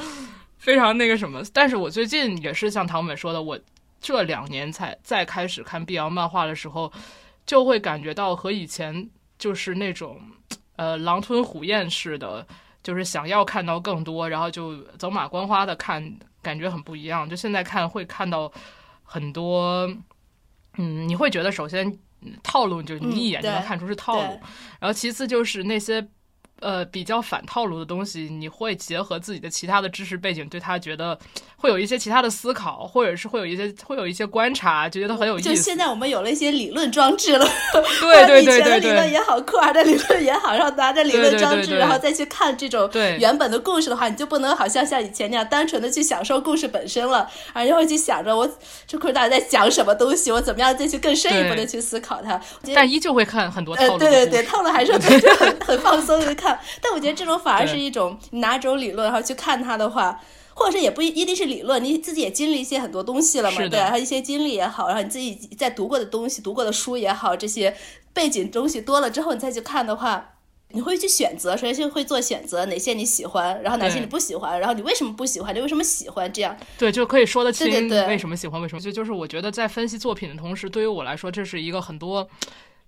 [0.57, 1.41] 非常那个什么。
[1.53, 3.59] 但是我最近也是像唐本说的，我
[4.01, 6.91] 这两年才再开始看 BL 漫画的时候，
[7.45, 10.19] 就会感觉到和以前就是那种
[10.75, 12.45] 呃狼吞虎咽似的，
[12.81, 16.03] 就是想要看到更多，然后就走马观花的看，
[16.43, 17.27] 感觉很不一样。
[17.27, 18.51] 就现在看会看到
[19.03, 19.88] 很多，
[20.77, 21.88] 嗯，你会觉得首先
[22.21, 24.39] 嗯套路就你一眼就能看出是套路，对
[24.79, 26.08] 然后其次就是那些。
[26.63, 31.17] 呃，比较反套路的东西，你会结合自己的其他的知识背景，对他觉得
[31.58, 35.49] 会有一些其他的思考，或者是会有一些会有一些观察，就觉得很有意思。
[35.49, 37.45] 就现在我们有了一些理论装置了，
[38.02, 48.49] 对 对对理论也好，酷儿的理论也好，然后拿着理论装置，然后再去看这种原本的故事的话，你就不能好像像以前那样单纯的去享受故事本身了，而就会去想着我
[48.88, 52.39] 这故事到底在讲什么东西，我怎么样再去更深一步的去思考它。
[52.73, 53.97] 但依旧会看很多套呃，路。
[53.97, 60.19] 对对对，套路还是很很 很放松的看， 但我觉得这种反而是一种你拿这种理论然后去看它的话。
[60.55, 67.75] 或者是也不一一定是理论，你自己也经历一些很多东西了嘛，对，然后一些经历也好，然后你自己在读过的东西、读过的书也好，这些
[68.13, 70.35] 背景东西多了之后，你再去看的话，
[70.69, 82.29] 你会去选择，首先是会做选择，哪些你喜欢，然后哪些你不喜欢，然后你为什么不喜欢，你为什么喜欢，这样，对，就可以说得清为什么喜欢，为什么就就是我觉得在分析作品的同时，对于我来说，这是一个很多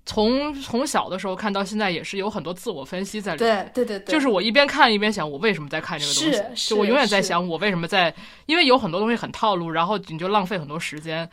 [0.06, 3.72] 从从小的时候看到现在，也是有很多自我分析在里面。
[3.74, 6.32] 对对对对，就是我一边看一边想，我为什么在看这个东西？
[6.56, 8.14] 是就我永远在想，我为什么在，
[8.46, 11.28] 因为有很多东西很套路，然后你就浪费很多时间。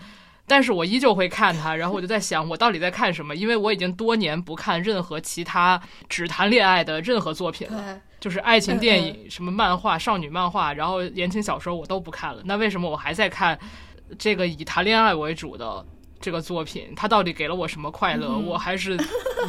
[0.47, 3.35] 但是我依旧会看它，然后我就在想，我到底在看什么？
[3.37, 8.01] 因为我已经多年不看任何其他只谈恋爱的任何作品了。
[8.19, 12.43] 就是爱情电嗯影、什么漫画、少女漫画，然后言情小说我都不看了。
[12.45, 13.59] 那为什么我还在看
[14.19, 15.85] 这个以谈恋爱为主的
[16.23, 18.39] 这个作品，它到底给了我什么快乐？
[18.39, 18.97] 我还是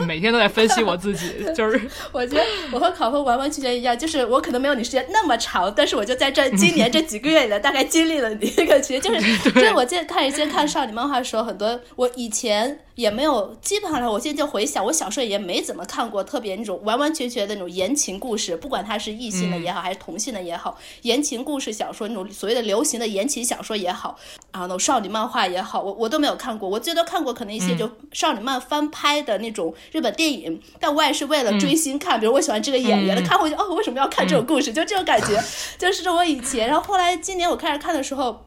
[0.08, 1.80] 每天都在分析我自己， 就是
[2.12, 24.18] 我觉得我和考峰完完全全一样，就是我可能没有你时间那么长，但是我就在这 今年这几个月里，大概经历了你那个其实就是，就是我记得看以前看少女漫画的时候，很多我以前也没有，基本上我现在就回想，我小时候也没怎么看过特别那种完完全全的那种言情故事，不管它是异性的也好，还是同性的也好，言情故事小说那种所谓的流行的言情小说也好，
[24.52, 26.63] 然后那种少女漫画也好，我我都没有看过。
[26.68, 34.72] 我最多看过可能一些就少女漫翻拍的那种日本电影，但我也是为了追星看，比如我喜欢这个演员的，看回去哦，为什么要看这种故事？
[34.74, 35.44] 就这种感觉，
[35.78, 36.68] 就是我以前。
[36.68, 38.46] 然后后来今年我开始看的时候。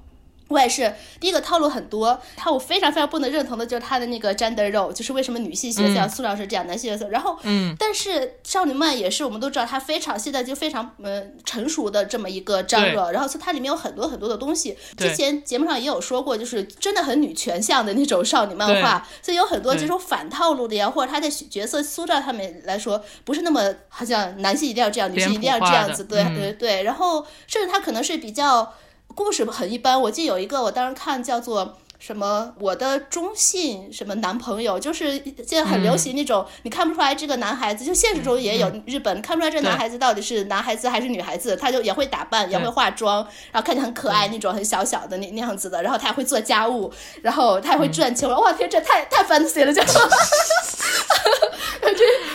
[0.48, 7.08] 我也是，第一个套路很多，他我非常非常不能认同的就是他的那个 gender role，就是为什么女性角色塑造是这样，男性角色。
[7.10, 14.76] 然后，嗯，但是少女漫也是我们都知道，它非常现在就非常嗯成熟的这么一个 genre，然后它里面有很多很多的东西。
[14.96, 26.84] 之前节目上也有说过，就是真的很女权向的那种少女漫画，所以有很多这种反套路的呀，或者他在角色塑造上面来说，不是那么好像男性一定要这样，女性一定要这样子，对对对。
[26.84, 28.72] 然后甚至他可能是比较。
[29.16, 46.92] 故事很一般，我记得有一个，我当时看叫做什么我的中性什么男朋友，就是现在很流行那种，你看不出来这个男孩子，就现实中也有日本，看不出来这个男孩子到底是男孩子还是女孩子，他就也会打扮，也会化妆，然后看起来很可爱那种，很小小的那那样子的，然后他还会做家务，
[47.22, 49.82] 然后他还会赚钱，我哇天，这太太 fancy 了， 就，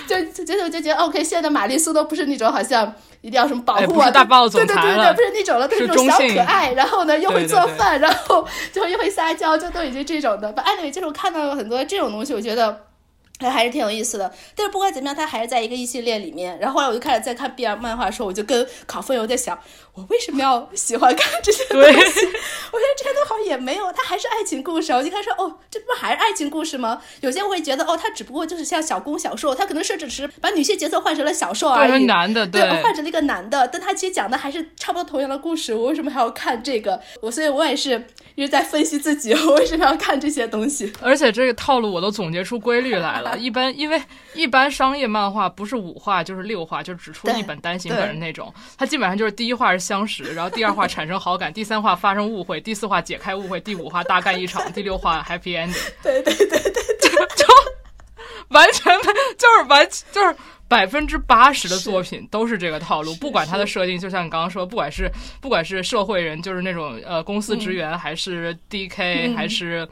[0.08, 2.92] 就就就就就觉得 OK，现在的玛丽苏都不是那种好像。
[3.22, 4.12] 一定要什么保护啊？
[4.12, 10.52] 大暴总裁对对对对，不是那种了，都是那种小可爱，然后呢又会做饭，然后最后又会撒娇，就都已经这种的。
[10.54, 12.91] 反正就是我看到了很多这种东西，我觉得。
[13.42, 16.58] 他还是挺有意思的，但是不管怎么样，他还是在一个异性恋里面。
[16.60, 19.58] 然后后来我就开始在看 BL 漫画的时候，我就跟考分友在想，
[19.94, 21.90] 我为什么要喜欢看这些东西？
[22.72, 24.92] 我觉得这些都好像也没有，它还是爱情故事。
[24.94, 27.02] 我就开始说，哦，这不还是爱情故事吗？
[27.22, 35.74] 有些我会觉得，哦，它只不过就是像小攻小受，他可能设置是把女性角色换成了小受而已，男的对，换成了一个男的，但他其实讲的还是差不多同样的故事。
[35.74, 37.02] 我为什么还要看这个？
[37.22, 38.06] 我所以，我也是
[38.36, 40.92] 一直在分析自己， 我为什么要看这些东西？
[41.02, 44.02] 而且这个套路我都总结出规律来了， 一般因为。
[44.34, 48.54] 一般商业漫画不是五话就是六话，就只出一本单行本的那种。
[48.78, 55.76] 它基本上就是第一话是相识，然后第二话产生好感，第三话发生误会，第四话解开误会，第五话大干一场，第六话 happy ending。
[56.02, 56.62] 对对对对，
[57.02, 57.46] 就就
[58.52, 58.98] 完全
[59.38, 60.34] 就是完就是
[60.72, 65.12] 百分之八十的作品都是这个套路，不管它的设定，就像你刚刚说，不管是
[65.42, 69.86] 不管是社会人，就是那种呃公司职员，还是 DK，还是。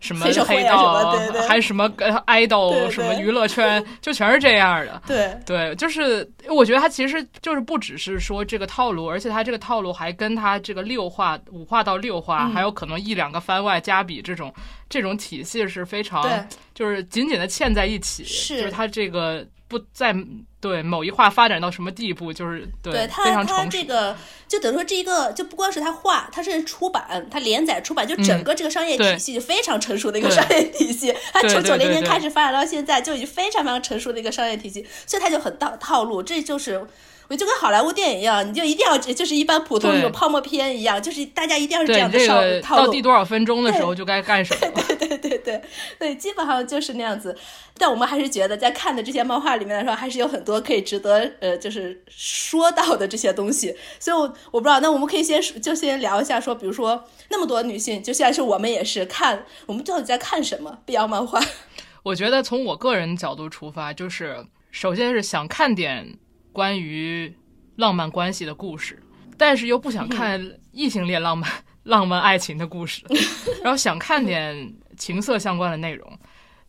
[0.00, 1.10] 什么黑道，
[1.48, 1.90] 还是什么
[2.28, 5.02] idol，，什么娱乐圈，就全是这样的。
[5.04, 14.54] 对对，就是我觉得他其实就是不只是说这个套路，而且他这个套路还跟他这个六画五画到六画，还有可能一两个番外加比这种
[14.88, 18.22] 这种体系是非常，就是紧紧的嵌在一起。
[18.22, 19.44] 是，就是他这个。
[19.68, 20.16] 不在
[20.60, 24.16] 对某一画发展到什么地步，就是对非常他这个
[24.48, 31.14] 就等于说这一个就不光是他画，他是出版，他连载出版，就整个这个商业体系就非常成熟的一个商业体系。
[31.32, 36.84] 他从九零年开始发展到现在，就已经非常非常成熟的一个商业体系，所以他就很套套路，这就是。
[37.28, 42.86] 我就跟好莱坞电影一样，你就一定要就是一般普通那种泡沫片一样，就是大家一定要是这样的套路。
[42.86, 44.82] 到第多少分钟的时候就该干什么？
[44.88, 45.62] 对对对对
[45.98, 47.36] 对，基本上就是那样子。
[47.80, 53.72] 但我们还是觉得，在看的这些漫画里面来说，还是有很多可以值得呃，就是说到的这些东西。
[54.00, 61.40] 所以，我我不知道，那我们可以先就先聊一下，说比如说那么多女性，就现在是我们也是看，我们到底在看什么 BL 漫画？
[62.02, 66.18] 我觉得从我个人角度出发，就是首先是想看点。
[66.52, 67.32] 关于
[67.76, 69.02] 浪漫关系的故事，
[69.36, 71.50] 但是又不想看异性恋浪漫
[71.84, 73.02] 浪漫爱情的故事，
[73.62, 76.18] 然后想看点情色相关的内容，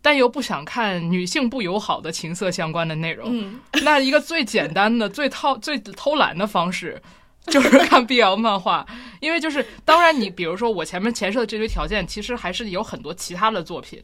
[0.01, 3.53] 但又不想看女性不友好的情色相关的内容。
[3.83, 7.01] 那一个最简单的、最套、最偷懒的方式，
[7.47, 8.85] 就是看 BL 漫画，
[9.19, 14.01] 因为就是当然，你比如说我前面前设的这堆条件，其实还是有很多其他的作品，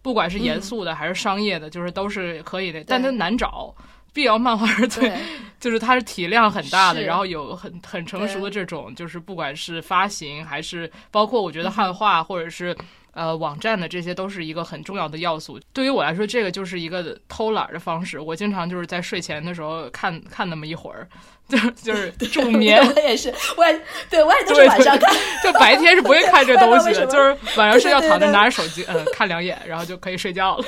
[0.00, 3.74] 不管是严肃的还是商业的，就是都是可以的，但它难找。
[4.14, 5.12] L 漫画是最，
[5.60, 12.76] 就是它是体量很大的，然后有很很成熟的这种，就是不管是发行还是包括我觉得汉化或者是
[13.12, 15.58] 呃网站的这些，都是一个很重要的要素。
[15.72, 18.20] 对于我来说，这个就是一个偷懒的方式。
[18.20, 21.08] 我经常就是在睡前的时候看看那么一会儿，
[21.48, 22.80] 就就是助眠。
[22.86, 30.64] 我也是，我也对我也都是晚上看，就白天是不会看这东西的， 就是晚上睡觉躺着拿着手机，嗯，看两眼，然后就可以睡觉了。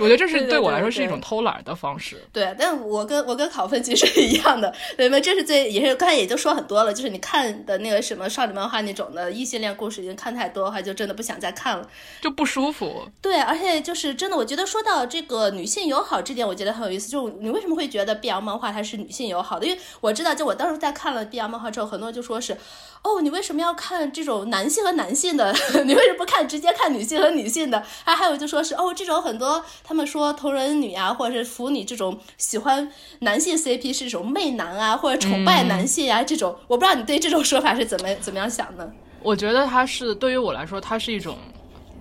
[0.00, 2.16] 我觉得这是对我来说是一种偷懒的方式。
[2.32, 5.20] 对，但我跟我跟考分其实是一样的，对吧？
[5.20, 11.88] 这是最也是刚才也就说很多了，就是你看的那个什么少女漫画那种的异性恋故事，已经看太多的话，就真的不想再看了。
[12.20, 13.06] 就不舒服。
[13.20, 17.08] 对，而且就是真的，我觉得说到这个女性友好这点，我觉得很有意思。
[17.10, 19.66] 就你为什么会觉得 BL 漫画它是女性友好的？
[19.66, 22.56] 因为我知道，就我当时在看了 BL 漫画之后，很多人就说是，
[23.02, 25.54] 哦，你为什么要看这种男性和男性的？
[25.84, 27.82] 你为什么不看直接看女性和女性的？
[28.04, 32.88] 还还有就说是，哦，这种很多他们说同人女啊，或者是腐女这种喜欢
[33.22, 38.88] 男性 CP 是一种媚男啊，或者崇拜男性啊、这种，我不知道你对这种说法是怎么怎么样想的？
[39.20, 41.36] 我觉得它是对于我来说，它是一种。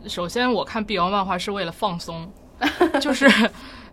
[0.08, 2.32] 首先，我看 BL 漫画是为了放松，
[3.02, 3.28] 就是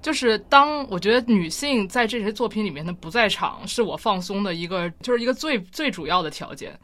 [0.03, 6.79] 就是当我觉得女性在这些作品里面的不在场，是我放松的一个，就是一个最最主要的条件。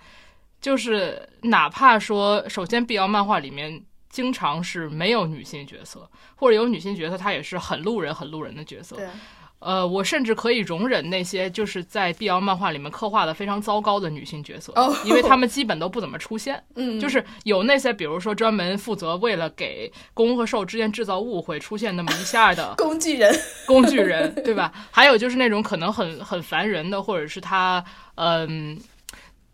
[0.63, 3.83] 就是哪怕说，首先 BL 漫画里面
[4.13, 8.95] 经常是没有女性角色，或者有女性角色，她也是很路人、很路人的角色。
[8.95, 9.09] 对，
[9.59, 16.63] 呃，我甚至可以容忍那些就是在 BL 漫画里面刻画的非常糟糕的女性角色，哦因为她们基本都不怎么出现。
[16.77, 23.35] 嗯，就是有那些，比如说专门负责为了给攻和受之间制造误会出现那么一下的 工具人，
[23.67, 24.71] 工具人，对吧？
[24.91, 27.83] 还有就是那种可能很很烦人的，或者是他
[28.17, 28.79] 嗯。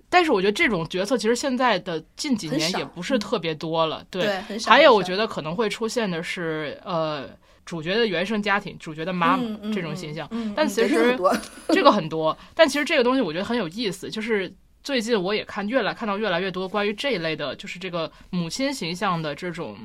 [0.09, 4.23] 但是我觉得这种角色其实现在的近几年也不是特别多了，对。
[4.23, 4.71] 对，很少。
[4.71, 5.03] 还有，我。
[5.09, 7.27] 觉得可能会出现的是，呃，
[7.65, 10.29] 主角的原生家庭，主角的妈妈嗯嗯这种形象。
[10.33, 11.19] 嗯，但嗯其实
[11.73, 19.79] 这个很多，但其实这个东西我觉得很有意思，就是最近我也看越来看到越来越多关于这一类的，就是这个母亲形象的这种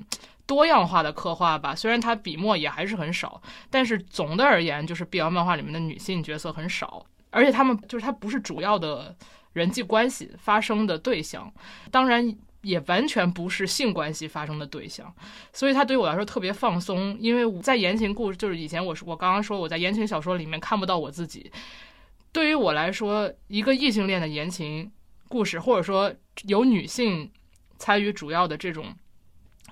[0.46, 1.74] 多样化的刻画吧。
[1.74, 9.16] 虽然它笔墨也还是很少，但是总的而言，就是 BL 漫画里面的女性角色很少，而且她们就是她不是主要的
[9.54, 11.54] 人际关系发生的对象，
[11.90, 12.36] 当然。
[12.64, 15.14] 也完全不是性关系发生的对象，
[15.52, 17.14] 所以它对于我来说特别放松。
[17.20, 21.52] 因为我在言情故事，就是以前我我刚刚说我在言情小说里面看不到我自己，
[22.32, 24.90] 对于我来说，一个异性恋的言情
[25.28, 27.30] 故事，或者说有女性
[27.78, 28.86] 参与主要的这种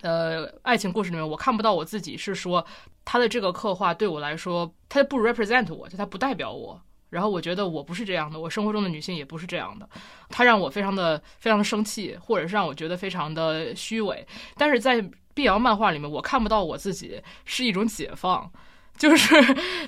[0.01, 2.65] 呃爱情故事里面，我看不到我自己，是说
[3.05, 6.81] 他的这个刻画对我来说，他不 represent 我，就他不代表我。
[7.11, 9.87] 然后我觉得我不是这样的，我生活中的女性也不是这样的，
[10.29, 14.25] 她让我非常的非常的生气，或者是让我觉得非常的虚伪。
[14.57, 15.01] 但是在
[15.33, 18.51] 碧瑶漫画里面，我看不到我自己，是一种解放，
[18.97, 19.35] 就是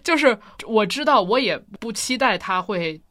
[0.03, 3.01] 就是我知道，我也不期待他会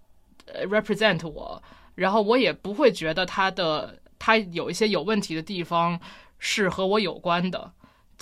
[0.46, 1.62] 呃 represent 我，
[1.94, 5.98] 然后我也不会觉得他的他有一些有问题的地方
[6.38, 7.72] 是和我有关的。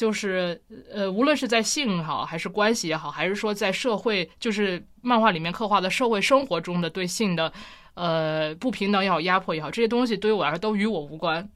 [0.00, 0.58] 就是
[0.90, 7.52] 呃，无论是在性好，还是关系也好，还是说在社会，就是漫画里面刻画的社会生活中的对性的
[7.92, 11.46] 呃不平等也好、压迫也好，这些东西对于我来说都与我无关。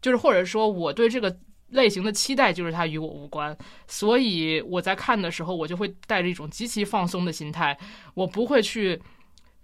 [0.00, 1.32] 就是或者说我对这个
[1.68, 3.56] 类型的期待，就是它与我无关。
[3.86, 7.78] 所以我在看的时候，我就会带着一种极其放松的心态，
[8.14, 9.00] 我不会去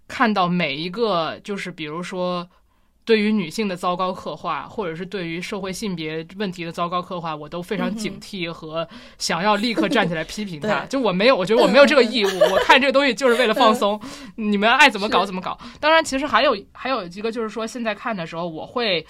[0.06, 2.48] 看到每一个，就是比如说。
[3.08, 8.86] 对于女性的糟糕刻画，或者是对于社会性别问题的糟糕刻画，我都非常警惕和
[9.16, 10.84] 想要立刻站起来批评 他。
[10.90, 12.38] 就我没有，我觉得我没有这个义务。
[12.52, 13.98] 我看这个东西就是为了放松，
[14.34, 15.58] 你们爱怎么搞怎么搞。
[15.80, 19.06] 当然，其实还有还有一个就是说，现在看的时候，我会，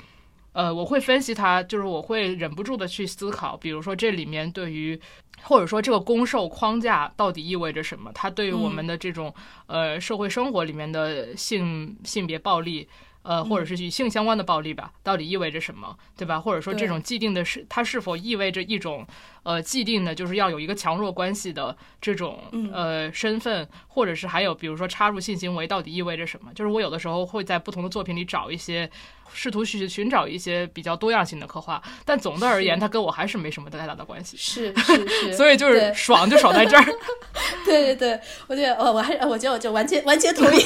[0.52, 5.00] 呃，我会分析它，就是我会忍不住的去思考，比如说这里面对于。
[5.40, 8.10] 或者说，这个攻受框架到底意味着什么？
[8.12, 9.32] 它对于我们的这种、
[9.68, 12.88] 呃社会生活里面的性性别暴力，
[13.28, 15.94] 呃，或者是与性相关的暴力吧，到底意味着什么？
[16.16, 16.40] 对吧？
[16.40, 19.06] 或者说，这种既定的是它是否意味着一种
[19.42, 26.50] 呃既定的，就是要有一个强弱关系的这种呃身份，或者是还有比如说插入性行为到底意味着什么？
[26.54, 28.90] 就是我有的时候会在不同的作品里找一些。
[29.32, 34.36] 试图去寻找一些比较多样性的刻画，但总的而言，它跟我还是没什么太大的关系。
[34.36, 36.84] 是是是， 所以就是爽就爽在这儿。
[37.64, 40.62] 对对对，我觉得我我还是我觉得我就完全完全同意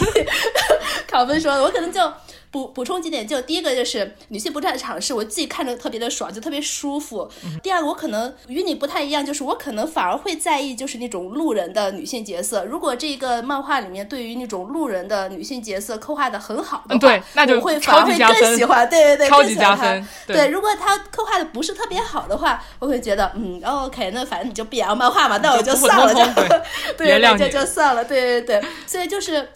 [1.08, 2.00] 考分说的，我可能就
[2.50, 7.28] 补补充几点，就第一个就是女性不在场是我自己看着特别的爽，就特别舒服。
[7.62, 12.64] 第二个我可能与你不太一样，就是我可能反而会在意就是那种路人的女性角色。
[12.64, 20.36] 如果这个漫画里面对于那种路人的女性角色刻画的很好的话，嗯对那就我会反而会加分喜欢，对对对， 超级加分对。
[20.36, 26.20] 对，如果他刻画的不是特别好的话，我会觉得嗯哦，OK，那反正你就 BL 漫画嘛，那我就算了， 就
[26.96, 29.48] 对就就算了，对对对，所以就是。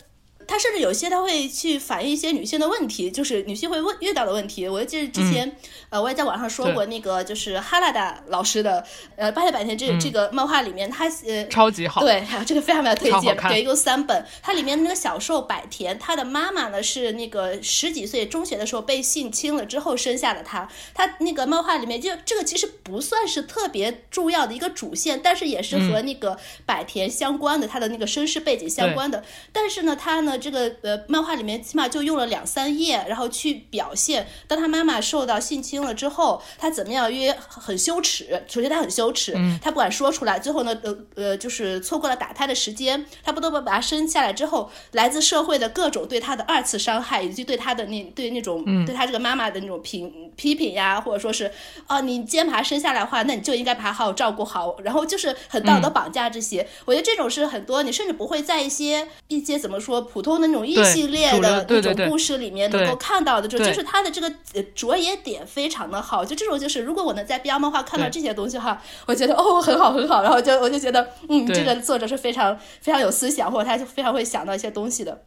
[0.46, 4.68] 他甚至有些他会去反映一些女性的问题，就是女性会问遇到的问题。
[4.68, 5.56] 我记得之前，
[5.90, 8.84] 呃，我也在网上说过那个，就是哈拉达老师的，
[9.16, 14.24] 呃，《八月百田》这这个漫画里面，他呃超级好，对，这个非常非常推荐，对，一共三本。
[14.42, 20.68] 它里面那个小兽百田，他的妈妈呢是那个十几岁中学的时候被性侵了之后生下的他。
[20.94, 29.24] 他那个漫画里面就这个其实不算是特别重要的一个主线，但是也是和那个百田相关的，他的那个身世背景相关的。
[29.52, 38.44] 但是呢，他呢这个呃漫画里面起码就用了两三页，然后去表现当他妈妈受到性侵了之后，他怎么样，因为很羞耻。
[38.46, 40.38] 首先他很羞耻，他不敢说出来。
[40.38, 51.50] 最后呢，呃呃，就是错过了打胎的时间，他不得不把他生下来之后，来自社会的各种对他的二次伤害，以及对他的那对那种对他这个妈妈的那种评批评呀，或者说是
[51.88, 54.76] 哦，你既然把他生下来的话，那你就应该把他好好照顾好。
[54.82, 64.30] 然后就是很道德绑架这些，我觉得这种是很多你甚至不会在一些一些怎么说普通的那种一系列的那种故事里面能够看到的，就就是他的这个
[64.74, 66.24] 着眼点非常的好。
[66.24, 75.22] 就这种就是如果我能在 BL 漫画看到这些东西哈，我觉得哦很好很好，然后就我就觉得嗯这个作者是非常非常有思想，或者他就非常会想到一些东西的。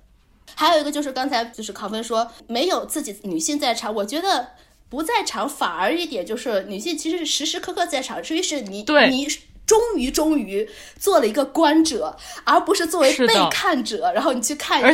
[0.55, 4.49] 还有一个就是刚才就是考分说没有自己女性在场，我觉得。
[4.91, 9.27] 不在场反而一点就是女性其实是时时刻刻在场，至于是你你
[9.69, 10.67] 终于终于
[10.97, 14.89] 做了一个观者，而不是作为被看者，然后你去看一个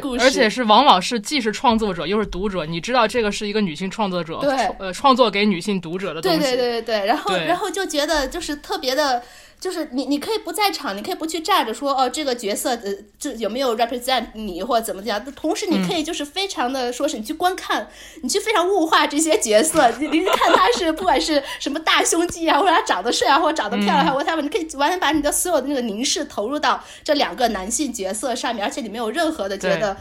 [0.00, 4.52] 故事，而且是往往是既是创作者又是读者，你知道这个是一个女性创作者对。
[4.78, 9.20] 呃创作给女性读者的东西，对对对对对，然后然后就觉得就是特别的。
[9.62, 15.24] 就是你，你可以不在场，你可以不去站着说哦，这个角色呃，这有没有 represent 你或者怎么讲？
[15.36, 17.88] 同时，你可以就是非常的说是你去观看，
[18.24, 29.96] 你去非常物化这些角色，你你看他是不管是什么大胸肌啊，或者他长得帅啊，或者长得漂亮，或者他们，你可以完全把你的所有的那个凝视投入到这两个男性角色上面，而且你没有任何的觉得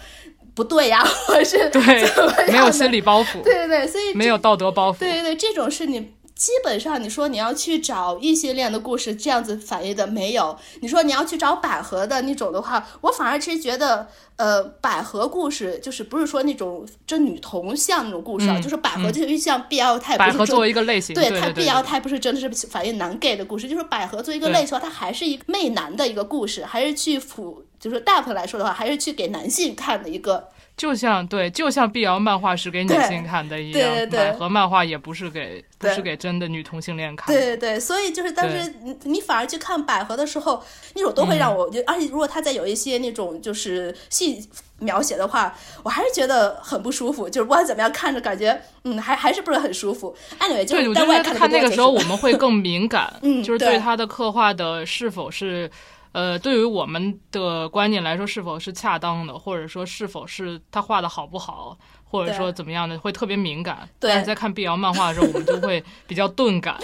[0.56, 6.14] 不对呀，或者是对，没有心理包袱，对对对，所以没有道德包袱，对对对，这种是你。
[6.42, 10.58] 基本上，你说你要去找异性恋的故事这样子反映的没有。
[10.80, 20.32] 你说你要去找百合的那种的话，我反而其实觉得，呃，百合故事就是不是说那种真女同像那种故事啊，就是百合就是像 BL，它也不是。
[20.32, 30.50] 百合作为一个类型，对它 BL，它不是真的是反映男 gay 的故事，就是百合作为一个类型，它还是一个媚男的一个故事，还是去辅，就是大部分来说的话，还是去给男性看的一个。
[30.82, 37.28] 就像对，就像碧瑶漫画是给女性看的一样，百合漫画也不是给不是给真的女同性恋看。
[37.28, 40.64] 对对对，所以就是当时你你反而去看百合的时候，
[40.96, 47.30] 那种都会让我，而且如果他在有一些那种就是细描写的话，我还是觉得很不舒服。
[47.30, 50.16] 就是不管怎么样看着感觉，嗯，还还是不是很舒服。
[50.40, 55.70] anyway，就是在外看那个时候我们会更敏感， 嗯就是对他的刻画的是否是。
[56.14, 63.88] 呃，对于我们的观念来说，是否是恰当的，或者说是否是他画的好不好，或者说怎么样的，会特别敏感。
[63.98, 66.78] 但是在看碧瑶漫画的时候，我们就会 比较钝感。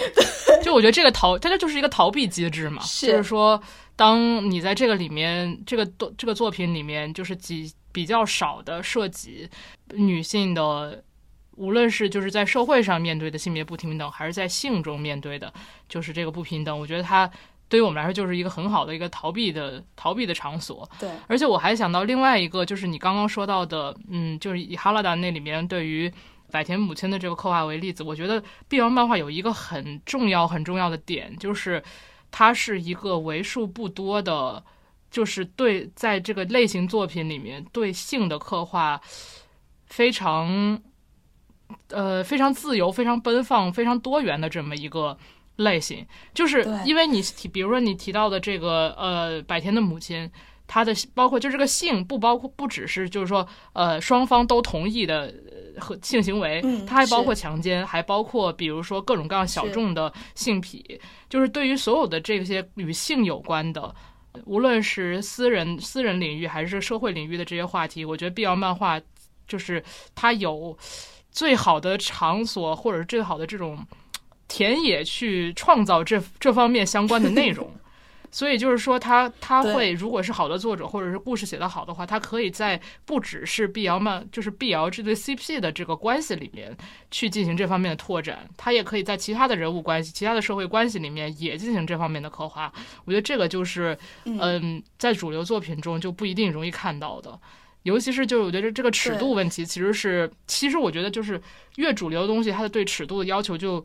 [0.64, 2.82] 就我觉得这个逃，它这就是一个逃避机制嘛。
[2.82, 3.62] 就是说，
[3.96, 9.46] 当你在这个里面，这个作这个作品里面，就是几比较少的涉及
[9.92, 11.04] 女性的，
[11.56, 15.52] 无论是就是在社会上面对的性别不平等，还是在性中面对的，
[15.86, 16.80] 就是这个不平等。
[16.80, 17.30] 我觉得它。
[17.68, 20.88] 对于我们来说，就是一个很好的一个逃避的逃避的场所。
[20.98, 26.10] 对，而且我还想到另外一个，就是你刚刚说到的，嗯，就是以哈拉达那里面对于
[26.50, 31.82] 百田母亲的这个刻画为例子，我觉得碧瑶漫画有一个很重要很重要的点，就是
[32.30, 34.64] 它是一个为数不多的，
[35.10, 38.98] 就是对在这个类型作品里面对性的刻画
[39.88, 40.80] 非常，
[41.88, 45.18] 呃，非常自由、非常奔放、非常多元的这么一个。
[45.58, 50.30] 类型，就是因为你提，比如说你提到的这个呃，百天的母亲，
[50.68, 55.34] 她的包括就这个性不包括不只是就是说呃双方都同意的
[55.80, 63.92] 和性行为，它还包括强奸，还包括比如说各种各样小众的性癖，就是对于所有的这些与性有关的，
[64.44, 69.00] 无论是私人私人领域还是社会领域的这些话题，我觉得必要漫画
[69.48, 69.82] 就是
[70.14, 70.78] 它有
[71.32, 73.84] 最好的场所或者最好的这种。
[74.48, 77.70] 田野去创造这这方面相关的内容，
[78.32, 86.76] 所以就是说，他他会如果是好的作者，或者是故事写得好的话，他可以在不只是碧瑶漫，就是碧瑶这对 CP 的这个关系里面
[87.10, 92.72] 去进行这方面的拓展，他也可以在其他的人物关系、其他的社会关系里面也进行这方面的刻画。
[93.04, 97.38] 我觉得这个就是嗯，在主流作品中就不一定容易看到的，
[97.84, 101.40] 尤其是就我觉得这个尺度问题，其实是其实我觉得就是
[101.76, 103.84] 越主流的东西，它的对尺度的要求就。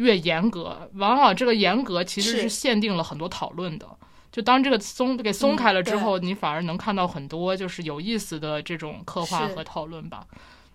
[0.00, 3.86] 越严格，往往这个严格其实是限定了很多讨论的。
[4.32, 10.26] 就当这个松给松开了之后，嗯你反而能看到很多就是有意思的这种刻画和讨论吧。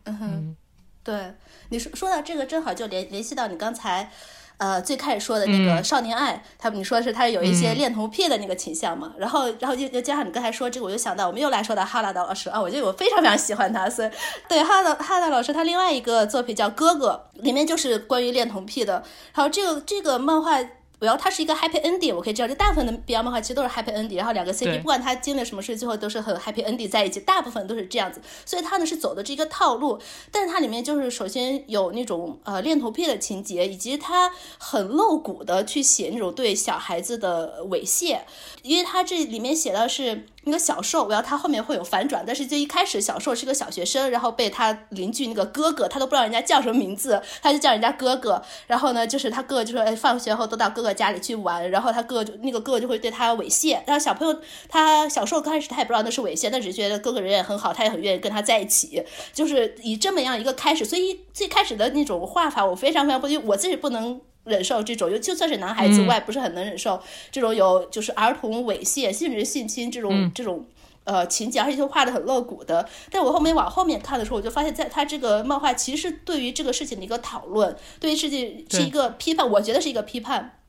[0.04, 0.58] 嗯哼，嗯
[1.04, 1.34] 对
[1.70, 4.12] 你说说到这个，正好就联联系到你刚才。
[4.58, 5.84] 呃，最开始说的那个嗯。
[5.84, 7.76] 少年爱，他你说是他有一些嗯。
[7.78, 14.10] 恋童癖的那个倾向嘛，然后然后又又加上你刚才说这个，我就想到我们又来说到哈拉达老师啊，我觉得我非常非常喜欢他，所以
[14.48, 19.04] 对哈拉哈拉老师他另外一个作品叫《哥哥》，里面就是关于恋童癖的，
[19.34, 20.60] 然后这个这个漫画。
[21.06, 30.00] 主要它是一个 happy ending，我可以知道，就大部分的 BL 漫画其实都是 happy ending，然后两个 CP 不管他经历了什么事，最后都是很 happy ending 在一起，大部分都是这样子，所以它呢是走的这个套路，
[30.32, 38.22] 但是它里面就是首先有那种呃恋童癖的情节，以及它很露骨的去写那种对小孩子的猥亵，
[38.64, 54.40] 因为它这里面写的是那个小受，我要他后面会有反转，但是就一开始小受是个小学生，然后被他邻居那个哥哥，他都不知道人家叫什么名字，他就叫人家哥哥，然后呢就是他哥哥就说，放学后都到哥哥家里去玩，然后他哥哥就那个哥哥就会对他猥亵，然后小朋友
[54.70, 64.22] 他小受刚开始他也不知道那是猥亵，但只是觉得哥哥人也很好，他也很愿意跟他在一起，就是以这么样一个开始，所以最开始的那种画法我非常非常不，我自己不能。
[64.46, 70.66] 忍受这种，就就算是男孩子，嗯我也不是很能忍受这种有就是儿童猥亵甚至性侵这种、嗯这种
[71.04, 72.88] 呃情节，而且就画的很露骨的。
[73.12, 80.60] 但我后面往后面看的时候，我就发现，在他这个漫画其实是对于这个事情的一个讨论，对于事情是一个批判，我觉得是一个批判。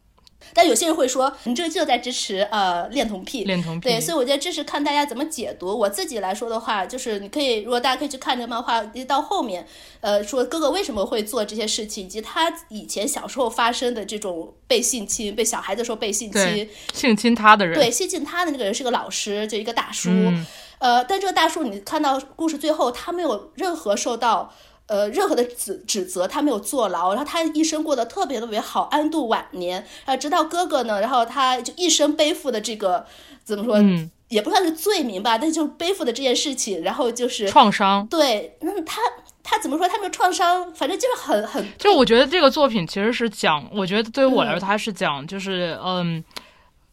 [0.55, 5.78] 但有些人会说，你这就在支持呃恋童癖，恋童癖，对，所以我觉得这是看大家怎么解读。
[5.78, 9.66] 我自己来说的话，就是你可以，如果大家可以去看这个漫画，一到后面，
[10.01, 20.11] 呃，说哥哥为什么会做这些事情，以及他以前小时候发生的这种被性侵、被小孩子说被性侵，性侵他的人，对，性侵他的那个人是个老师，就一个大叔。
[20.11, 20.47] 嗯
[20.78, 24.53] 呃，但这个大叔，你看到故事最后，他没有任何受到
[24.87, 29.84] 呃任何的指指责，他没有坐牢，然后他一生过得特别特别好，安度晚年。
[30.05, 33.05] 然后直到哥哥呢，然后他就一生背负的这个
[33.45, 38.07] 怎么说，嗯，也不算是罪名吧，但就背负的这件事情，然后就是创伤。
[38.07, 39.01] 对，那他
[39.43, 46.24] 他怎么说，他没有创伤，反正就是很很就我觉得这个作品其实是讲，我觉得对于我来说，嗯它是讲就是嗯，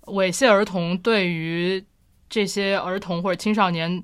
[0.06, 1.84] 猥亵儿童对于
[2.30, 4.04] 这些儿童或者青少年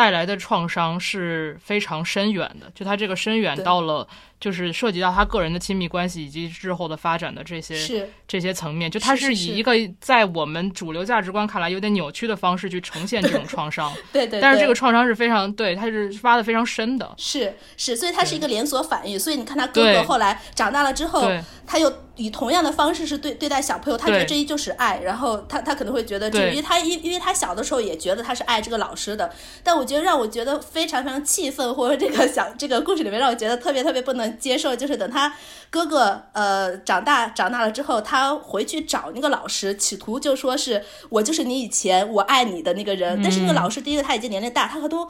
[0.00, 2.72] 带来的创伤是非常深远的。
[2.74, 4.08] 就他这个深远到了，
[4.40, 8.90] 就是涉及到他个人的亲密关系以及日后的发展的这些是这些层面。
[8.90, 17.14] 就他是以一个在我们主流价值观看来有点扭曲的方式去呈现这种创伤， 对对，但是这个创伤是非常对，他是发的非常深的。
[17.18, 19.20] 是是，所以它是一个连锁反应。
[19.20, 21.30] 所以你看他哥哥后来长大了之后，
[21.66, 29.30] 他又以同样的方式是对对待小朋友，他觉得对这一就是爱，然后他他可能会觉得这个，对因为他因因为他小的时候也觉得他是爱这个老师的，
[29.62, 35.34] 但我觉得让我觉得非常非常气愤，或者这个小这个故事里面让我觉得特别特别不能接受，就是等他
[35.70, 45.08] 哥哥呃长大长大了之后，他回去找那个老师，企图就说是我就是你以前我爱你的那个人，但是那个嗯老师第一个他已经年龄大，他可都。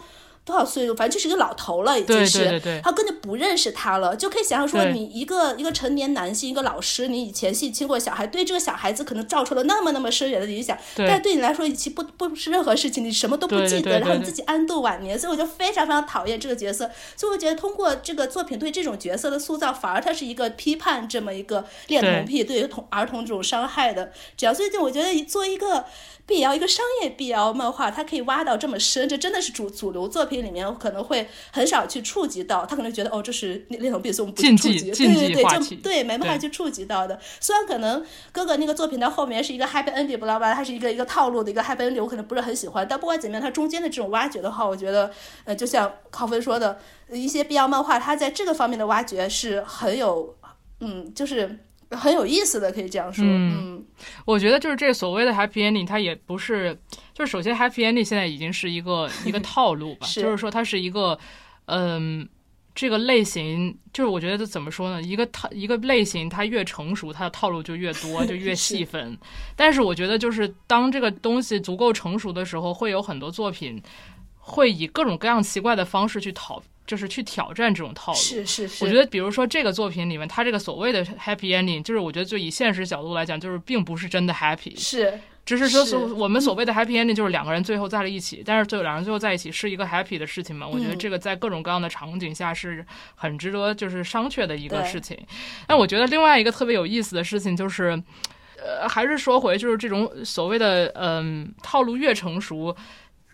[0.51, 0.93] 多少岁？
[0.95, 2.39] 反正就是一个老头了，已经是。
[2.41, 16.91] 对对对他根本不认识他了，就可以想象说，你一个一个成年男性，一个老师，你以前性侵过小孩，对这个小孩子可能造成了那么那么深远的影响，对但对你来说，其实不不是任何事情，你什么都不记得，然后你自己安度晚年，所以我就非常非常讨厌这个角色。
[17.17, 24.13] 所以我觉得通过这个作品对这种角色的塑造，反而它是一个批判这么一个恋童癖对于童儿童这种伤害的。
[24.37, 25.85] 只要所以就我觉得做一个
[26.27, 32.65] BL 一个商业 BL 漫画，它可以挖到这么深，这真的是主主流作品里面可能会很少去触及到。
[32.67, 34.91] 他可能觉得哦，这是恋恋童癖，所以我们不去触及。
[34.91, 37.19] 对对对，就对没办法去触及到的。
[37.41, 42.87] 虽然可能哥哥那个作品到后面是一个 happy ending，不知道吧，它是一个一个套路的一个 happy ending，我可能不是很喜欢。
[42.89, 45.11] 但不管怎么样，它中间的这种挖掘的话，我觉得
[45.45, 46.79] 呃，就像考分说的，
[47.11, 50.37] 一些必要漫画，它在这个方面的挖掘是很有，
[50.81, 51.59] 嗯，就是
[51.91, 53.25] 很有意思的，可以这样说。
[53.25, 53.85] 嗯
[54.25, 56.79] 我觉得就是这所谓的 happy ending，它也不是，
[57.21, 61.19] 就是首先 happy ending 现在已经是一个一个套路吧， 是就是说它是一个，
[61.67, 62.27] 嗯，
[62.75, 65.03] 这个类型，就是我觉得怎么说呢？
[65.03, 69.19] 一个套一个类型，它越成熟，它的套路就越多，就越 细分。
[69.55, 73.83] 但是我觉得，就是当这个东西足够成熟的时候，会有很多作品
[74.39, 78.19] 会以各种各样奇怪的方式去讨，就是去挑战这种套路。
[78.19, 85.21] 是是是，我觉得，比如说这个作品里面，它这个所谓的 happy ending，就是我觉得就以现实角度来讲，就是并不是真的 happy，是
[85.57, 90.67] 只是说所我们所谓的 happy ending 就是两个人最后在了一起，但是最后两人最后在一起是一个 happy 的事情嘛？
[90.67, 92.85] 我觉得嗯这个在各种各样的场景下是
[93.15, 95.19] 很值得就是商榷的一个事情。
[95.67, 98.03] 但我觉得另外一个特别有意思的事情就是。
[98.63, 102.77] 呃，还是说回就是这种所谓的嗯套路越成熟，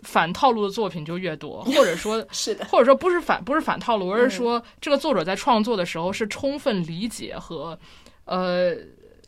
[0.05, 7.77] 反套路的作品就越多，或者说 是的，或者说不是反不是反套路，而是嗯说这个作者在创作的时候是充分理解和
[8.27, 8.73] 呃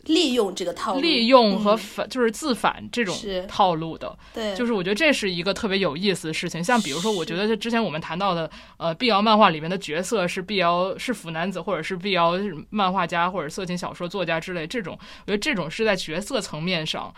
[0.08, 4.18] 利用这个套路，利用和嗯反、就是自反这种套路的。
[4.34, 6.62] 对，就是我觉得这是一个特别有意思的事情。
[6.62, 17.14] 像比如说，我觉得之前我们谈到的，呃，BL 漫画里面的角色是 BL 是腐男子，或者是 BL 漫画家或者色情小说作家之类，这种我觉得这种是在角色层面上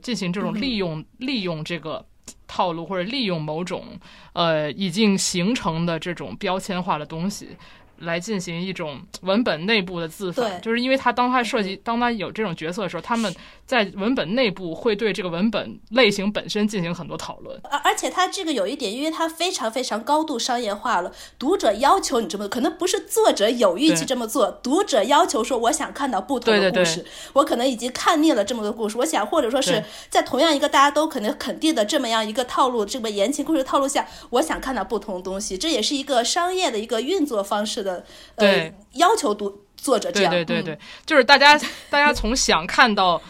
[0.00, 2.06] 进行这种利用、利用这个。
[2.46, 3.98] 套路或者利用某种
[4.34, 7.56] 呃已经形成的这种标签化的东西，
[8.00, 13.34] 来进行一种文本内部的自反，就是因为他当他涉及当他有这种角色的时候，他们
[13.70, 17.56] 在文本内部会对这个文本类型本身进行很多讨论。
[17.62, 38.04] 而而且它这个有一点，因为它非常非常高度商业化了，读者要求你这么做，可能不是作者有意去这么做，读者要求说我想看到不同的对对故事，我可能已经看腻了这么多故事，我想或者说是在同样一个大家都可能肯定的这么样一个套路，这么言情故事套路下，我想看到不同的东西，这也是一个商业的一个运作方式的，
[38.34, 41.56] 呃，要求读作者这样，对对对对，就是大家
[41.88, 43.22] 大家从想看到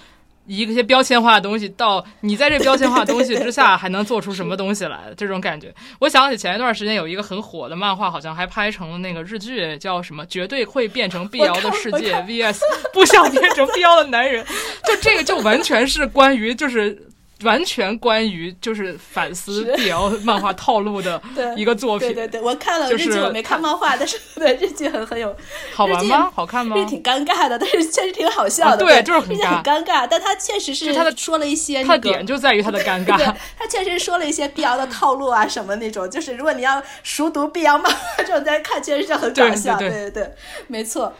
[0.57, 5.73] 一个些标签化的东西，到你在这标签化的东西之下还能做出什么东西来，这种感觉。
[6.01, 12.59] 我想起前一段时间有一个很火的漫画，好像还拍成了那个日剧，叫什么“绝对会变成碧瑶的世界 VS
[12.93, 14.45] 不想变成碧瑶的男人”，
[14.85, 17.01] 就这个就完全是关于就是。
[17.43, 21.21] 完全关于就是反思是 BL 漫画套路的
[21.57, 25.35] 一个作品，对对对，我看了就是日剧，我没看漫画，但是对日剧很很有
[25.75, 26.31] 好玩吗？
[26.35, 26.85] 好看吗日？
[26.87, 28.73] 挺尴尬的，但是确实挺好笑的。
[28.73, 32.11] 啊对就是很尴尬，但他确实是他的说了一些它的那个。
[32.11, 33.17] 点就在于他的尴尬。
[33.17, 33.27] 对，
[33.59, 39.79] 他确实说了一些碧瑶的套路啊，什么那种，就是如果你要熟读碧瑶漫画这种在看，确实是很搞笑。
[39.79, 40.35] 对对对，
[40.67, 41.13] 没错。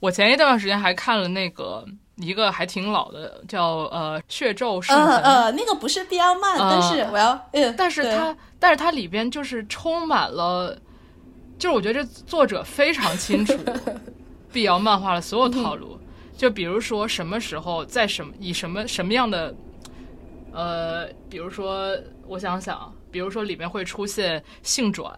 [0.00, 1.84] 我前一段时间还看了那个
[2.16, 10.76] 一个还挺老的，叫呃《血咒圣嗯痕》呃，那个不是碧瑶漫，但是我要嗯，但是它但是它里边就是充满了，
[11.58, 13.54] 就是我觉得这作者非常清楚
[14.50, 15.98] 碧瑶漫画的所有套路，
[16.36, 19.54] 就比如说什么时候在什么以什么什么样的
[20.52, 21.94] 呃，比如说
[22.26, 25.14] 我想想，比如说里面会出现性转。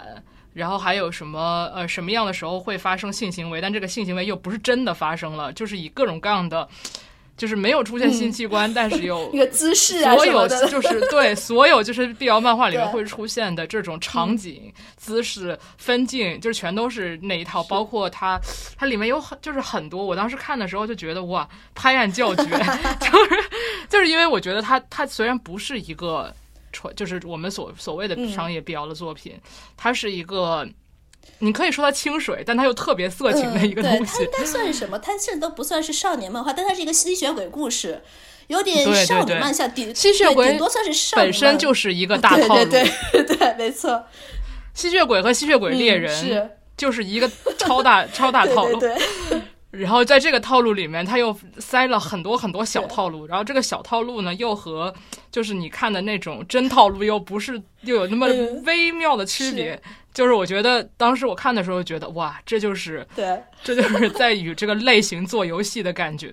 [0.59, 6.69] 然后还有什么呃什么样的时候会发生性行为，但这个性行为又不是真的发生了，就是以各种各样的，
[7.37, 18.37] 就是没有出现性器官，但是有 一个姿势啊所有就是对所有就是碧瑶漫画里面会出现的这种场景、姿势、分镜，就是全都是那一套，包括它
[18.77, 22.43] 它里面有很就是很多，我当时看的时候就觉得哇，拍案叫绝，
[23.01, 23.45] 就是
[23.89, 26.35] 就是因为我觉得它它虽然不是一个
[26.73, 29.41] 传，就是我们所所谓的嗯商业必要的作品，
[29.77, 30.69] 它是一个。
[31.41, 34.31] 你可以说它清水，但它又特别色情的一个东西它应。
[34.39, 34.99] 该算是什么？
[34.99, 38.03] 它甚至都不算是少年漫画，但它是一个吸血鬼故事，
[38.47, 44.07] 有点对对少女对漫像，顶吸血鬼顶多算是少女本身就是一个大套路，对对对对，没错，
[44.73, 48.81] 吸血鬼和吸血鬼猎嗯人、是就是一个超大超大套路。
[48.81, 48.99] 对对
[49.31, 54.95] 对， 然后在这个套路里面，他又塞了很多很多小套路，然后这个小套路呢，又和
[55.31, 58.63] 就是你看的那种真套路又不是又有那么嗯。
[58.65, 59.81] 微妙的区别。
[60.15, 63.41] 就是我觉得当时我看的时候觉得哇，这就是对。
[63.63, 66.33] 这就是在与这个类型做游戏的感觉，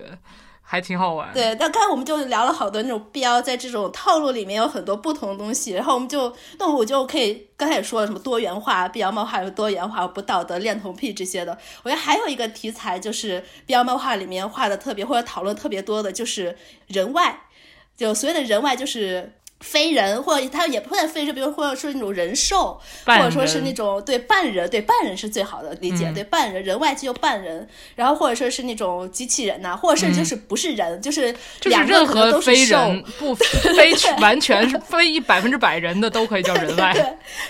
[0.68, 1.32] 还挺好玩。
[1.32, 11.56] 对，但刚才我们就聊了好多那种标，在这种套路里面有很多不同的东西，然后我们就，那我就可以刚才也说了什么多元化、，BL 漫画有多元化、不道德、恋童癖这些的。
[11.84, 16.58] 我觉得还有一个题材就是 BL 漫画里面画的特别或者讨论特别多的，就是
[16.88, 17.42] 人外，
[17.96, 19.34] 就所谓的人外就是。
[19.60, 26.14] 非人，或者他也不算非人，比如或者说那种人兽，或者说是那种对半人，对半人是最好的理解，嗯。
[26.14, 36.92] 对半人，人外就半人，然后或者说是那种机器人呐、或者甚至就是不是人，就是嗯就是任何都是兽人不 非完全是非百分之百人的都可以叫人外。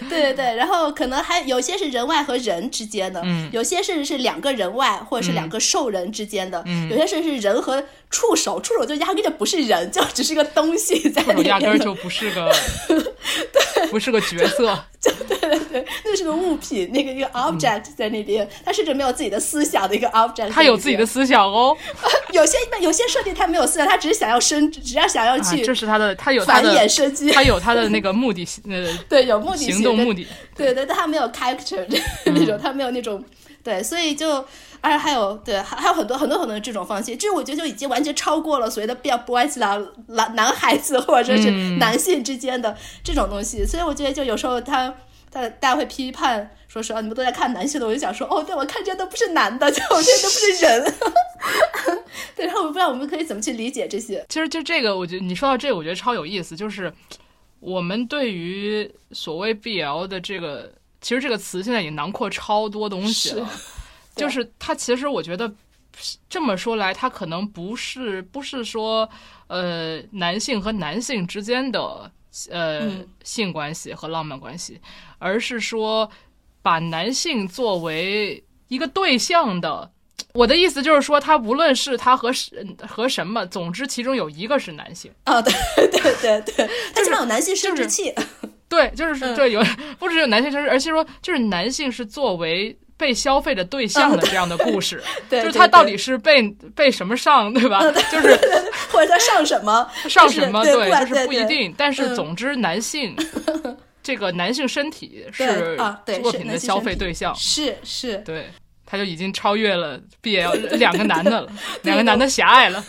[0.09, 3.49] 对对对，然后可能还有些是人外和人之间的，嗯。
[3.53, 6.89] 有些甚至是两个人外或者是两个兽人之间的，嗯。
[6.89, 12.53] 有些甚至是人和触手，触手就压根就不是人，就只是个东西在那我压根儿就不是个，
[12.89, 14.85] 对不是个角色。
[15.01, 21.77] 就对对对，那是个物品，那个一个 object 在那边，它甚至没有自己的思想的一个 object，他有自己的思想哦，
[22.33, 30.27] 有些有些设定他没有思想，他只是想要生，只要想要啊，去这是他的，他有繁衍生机，他有他的那个目的，呃，对，有目的行动目的。
[30.57, 31.85] 对对，但他没有 character
[32.25, 33.23] 嗯那种，他没有那种
[33.63, 34.45] 对，所以就
[34.81, 44.95] 而且还有对，还还有很多很多很多这种放弃，这我觉得就已经完全超过了所谓的 b boys 啦，男男孩子或者说是嗯男性之间的这种东西，所以我觉得就有时候他。
[45.29, 50.95] 他大家会批判说是啊，你们都在看男性的，我就想说，哦，对我看这些都不是男的，就我这些都不是人。
[52.35, 54.25] 对，然后我不知道我们可以怎么去理解这些。
[54.31, 56.91] 其实就这个，我觉得你说到这个，我觉得超有意思，就是
[57.61, 60.73] 我们对于所谓 BL 的这个，
[61.03, 63.51] 其实这个词现在已经囊括超多东西了。
[64.17, 65.55] 对就是它其实我觉得
[66.29, 69.09] 这么说来，它可能不是不是说
[69.47, 72.11] 呃男性和男性之间的
[72.51, 74.81] 呃、嗯性关系和浪漫关系，
[75.19, 76.11] 而是说
[76.61, 79.93] 把男性作为一个对象的。
[80.33, 82.51] 我的意思就是说，他无论是他和什
[82.87, 85.11] 和什么，总之其中有一个是男性。
[85.25, 85.53] 啊，对
[85.91, 88.15] 对对对，他起码有男性生殖器。
[88.69, 89.63] 对，就是嗯对有
[89.99, 96.43] 不只有男性生殖，而且说就是男性是作为被消费的对象的这样的故事， 对，就是他到底是被
[96.75, 97.81] 被什么上，对吧？
[98.11, 98.39] 就是
[98.91, 101.75] 或者他上什么上什么，对，就是不一定。
[101.77, 103.15] 但是嗯总之，男性
[104.03, 105.77] 这个男性身体是
[106.23, 108.47] 作品的消费对象，是是，对，
[108.87, 111.49] 他就已经超越了 BL 两个男的了，
[111.83, 112.85] 两个男的狭隘了。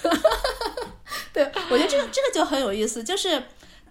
[1.34, 3.41] 对，我觉得这个这个就很有意思，就是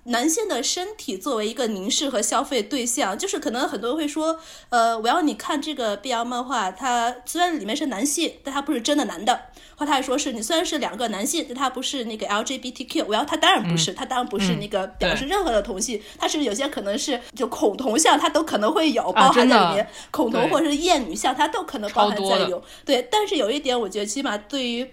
[0.06, 4.38] 男性的身体作为一个凝视和消费对象，就是可能很多人会说，
[4.68, 9.40] 呃，我要你看这个 BL 漫画，它虽然里面是男性，但它不是真的男的，
[9.76, 22.62] 或他还说是你虽然是两个男性，但他不是那个 LGBTQ，我要他当然不是，他当然不是那个表示任何的同性，他是有些可能是就恐同像，他都可能会有包含在里面，恐同或者是厌女像，他都可能包含在有。
[22.84, 24.88] 对，但是有一点，我觉得起码对于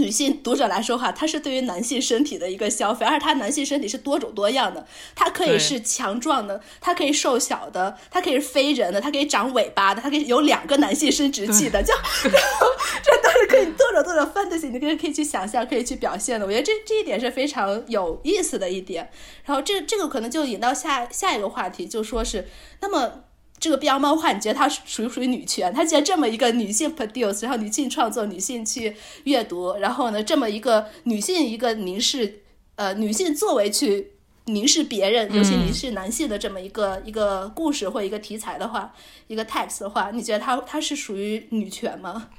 [0.00, 11.92] 女性读者来说哈，它是对于男性身体的一个消费，而且它男性身体是多种多样的，它可以是强壮的，它可以瘦小的，它可以是非人的，它可以长尾巴的，它可以有两个男性生殖器的，就
[12.30, 12.66] 然后
[13.02, 16.46] 这都是可以多种多种 fantasy，你可以可以去想象，可以去表现的。
[16.46, 19.10] 我觉得这这一点是非常有意思的一点。
[19.44, 22.48] 然后这这个可能就引到下下一个话题，就说是
[22.80, 23.24] 那么。
[23.60, 25.72] 这个 BL 漫画，你觉得它属不属于女权？
[25.72, 32.40] 它既然这么一个女性 produce，然后女性创作、女性去阅读，然后呢，这么一个女性一个凝视，
[32.76, 34.12] 呃，女性作为去
[34.46, 38.92] 凝视别人，尤其凝视男性的这么一个、一个故事或一个题材的话，
[39.26, 42.30] 一个 text 的话，你觉得它它是属于女权吗？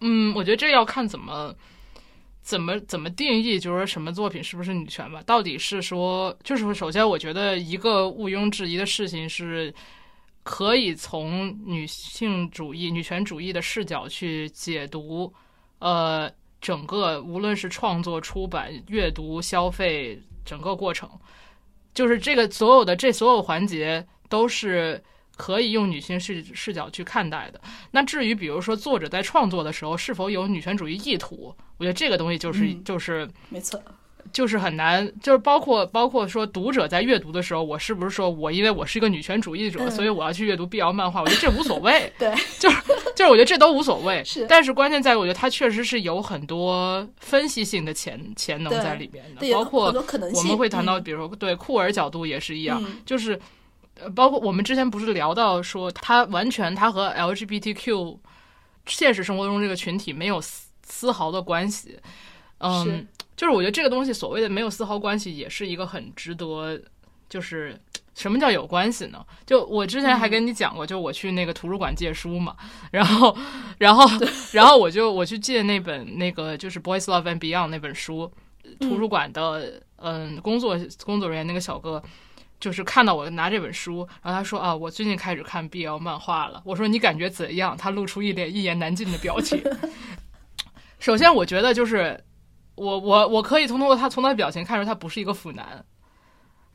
[0.00, 1.54] 嗯，我觉得这要看怎么
[2.42, 5.22] 怎么怎么定义，就是说什么作品是不是女权吧？
[5.24, 9.72] 到底是说，就是首先，我觉得一个毋庸置疑的事情是，
[10.44, 15.34] 可以从女性主义、女权主义的视角去解读，
[15.80, 16.30] 呃，
[16.60, 21.10] 整个无论是创作、出版、阅读、消费整个过程，
[21.92, 25.02] 就是这个所有的这所有环节都是。
[25.36, 27.60] 可以用女性视视角去看待的。
[27.90, 33.82] 那至于比如说作者在创作的时候是否有女权主义意图，我觉得这个东西就是、嗯就是没错，
[34.34, 41.22] 就是很难，就是包括包括说读者在阅读的时候，我是不是说我因为我是一个女权主义者，嗯所以我要去阅读 BL 漫画？
[41.22, 42.76] 我觉得这无所谓， 对，就是
[43.14, 44.22] 就是我觉得这都无所谓。
[44.26, 49.94] 是但是关键在于，我觉得它确实是有很多分析性的潜潜能在里边的包括。
[50.34, 53.40] 我们会谈到，嗯比如说对酷儿角度也是一样，嗯就是
[54.00, 58.18] 呃，包括我们之前不是聊到说，它完全它和 LGBTQ
[58.86, 61.98] 现实生活中这个群体没有丝丝毫的关系，
[62.58, 63.06] 嗯是，
[63.36, 66.80] 就是我觉得这个东西所谓的没有丝毫关系，也是一个很值得，
[67.28, 67.78] 就是。
[68.16, 69.26] 什么叫有关系呢？
[69.44, 72.54] 就我之前还跟你讲过，就我去那个图书馆借书嘛，
[72.92, 73.36] 然后，
[73.76, 74.06] 然后，
[74.54, 78.30] 然后我就我去借那本那个就是《Boys Love and Beyond》那本书，
[78.78, 82.00] 图书馆的嗯工作工作人员那个小哥。
[82.60, 86.62] 就是看到我拿这本书，然后他说啊，我最近开始看 BL 漫画了。
[86.64, 87.76] 我说你感觉怎样？
[87.76, 89.60] 他露出一脸一言难尽的表情。
[91.00, 92.22] 首先，我觉得就是
[92.74, 95.84] 我我我可以通过他从他的表情看出他不是一个腐男。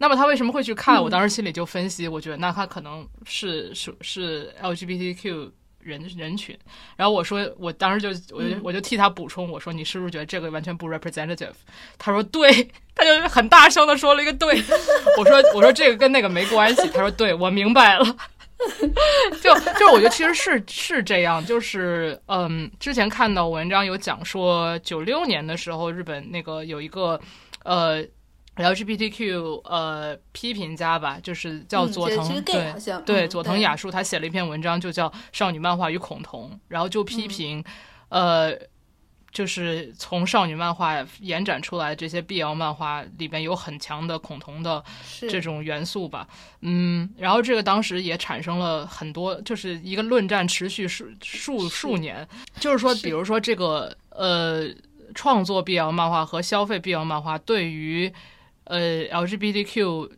[0.02, 1.04] 那么他为什么会去看？
[1.04, 6.58] 我当时心里就分析，我觉得那他可能是是是 LGBTQ 人人群。
[6.96, 11.52] 然后我说，我当时就我就我就替他补充，我说你是不是觉得这个完全不 representative？
[11.98, 14.64] 他说对，他就很大声的说了一个对。
[15.20, 16.88] 我说我说这个跟那个没关系。
[16.92, 18.16] 他说对，我明白了。
[19.42, 27.20] 就就是我觉得其实是是这样，就是嗯，之前看到文章有讲说，九六年的时候，日本那个有一个
[27.64, 28.04] 呃
[28.58, 32.74] LGBTQ 呃批评家吧，就是叫嗯佐藤，对
[33.06, 37.64] 对，嗯佐藤雅树，他写了一篇文章，就叫《少女漫画与恐同》，然后就批评、
[38.10, 38.54] 呃。
[39.32, 44.84] 就是从少女漫画延展出来，这些 BL 漫画里边有很强的恐同的
[45.22, 46.28] 这种元素吧，
[46.62, 52.28] 嗯，然后这个当时也产生了很多，就是一个论战持续数数数年，
[52.60, 54.68] 就是说，比如说这个呃，
[55.16, 58.12] 创作 BL 漫画和消费 BL 漫画对于
[58.66, 60.12] 呃 LGBTQ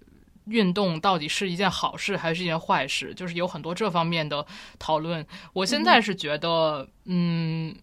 [0.46, 4.46] 运动到底是一件好事还是一件坏事，就是有很多这方面的
[4.80, 5.26] 讨论。
[5.54, 7.74] 我现在是觉得，嗯，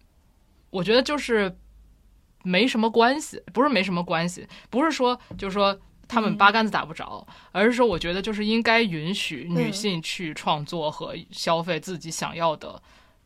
[0.69, 1.55] 我觉得就是
[2.43, 12.81] 没什么关系，不是没什么关系，不是说就是说他们八竿子打不着，而是说我觉得就是应该允许女性去创作和消费自己想要的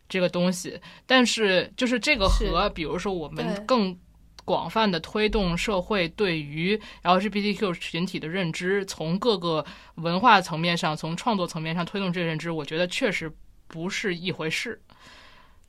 [0.10, 3.98] 这个东西，但是就是这个和比如说我们更
[4.46, 9.66] 广泛的推动社会对于 LGBTQ 群体的认知，从各个
[9.96, 13.32] 文化层面上，从创作层面上推动这个认知，我觉得确实
[13.70, 14.82] 不是一回事。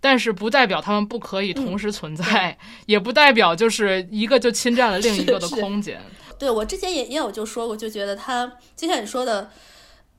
[0.04, 5.98] 但是不代表他们不可以同时存在， 也不代表就是一个就侵占了另一个的是是空间。
[6.38, 9.50] 对我之前也也有就说过，就觉得他就像你说的，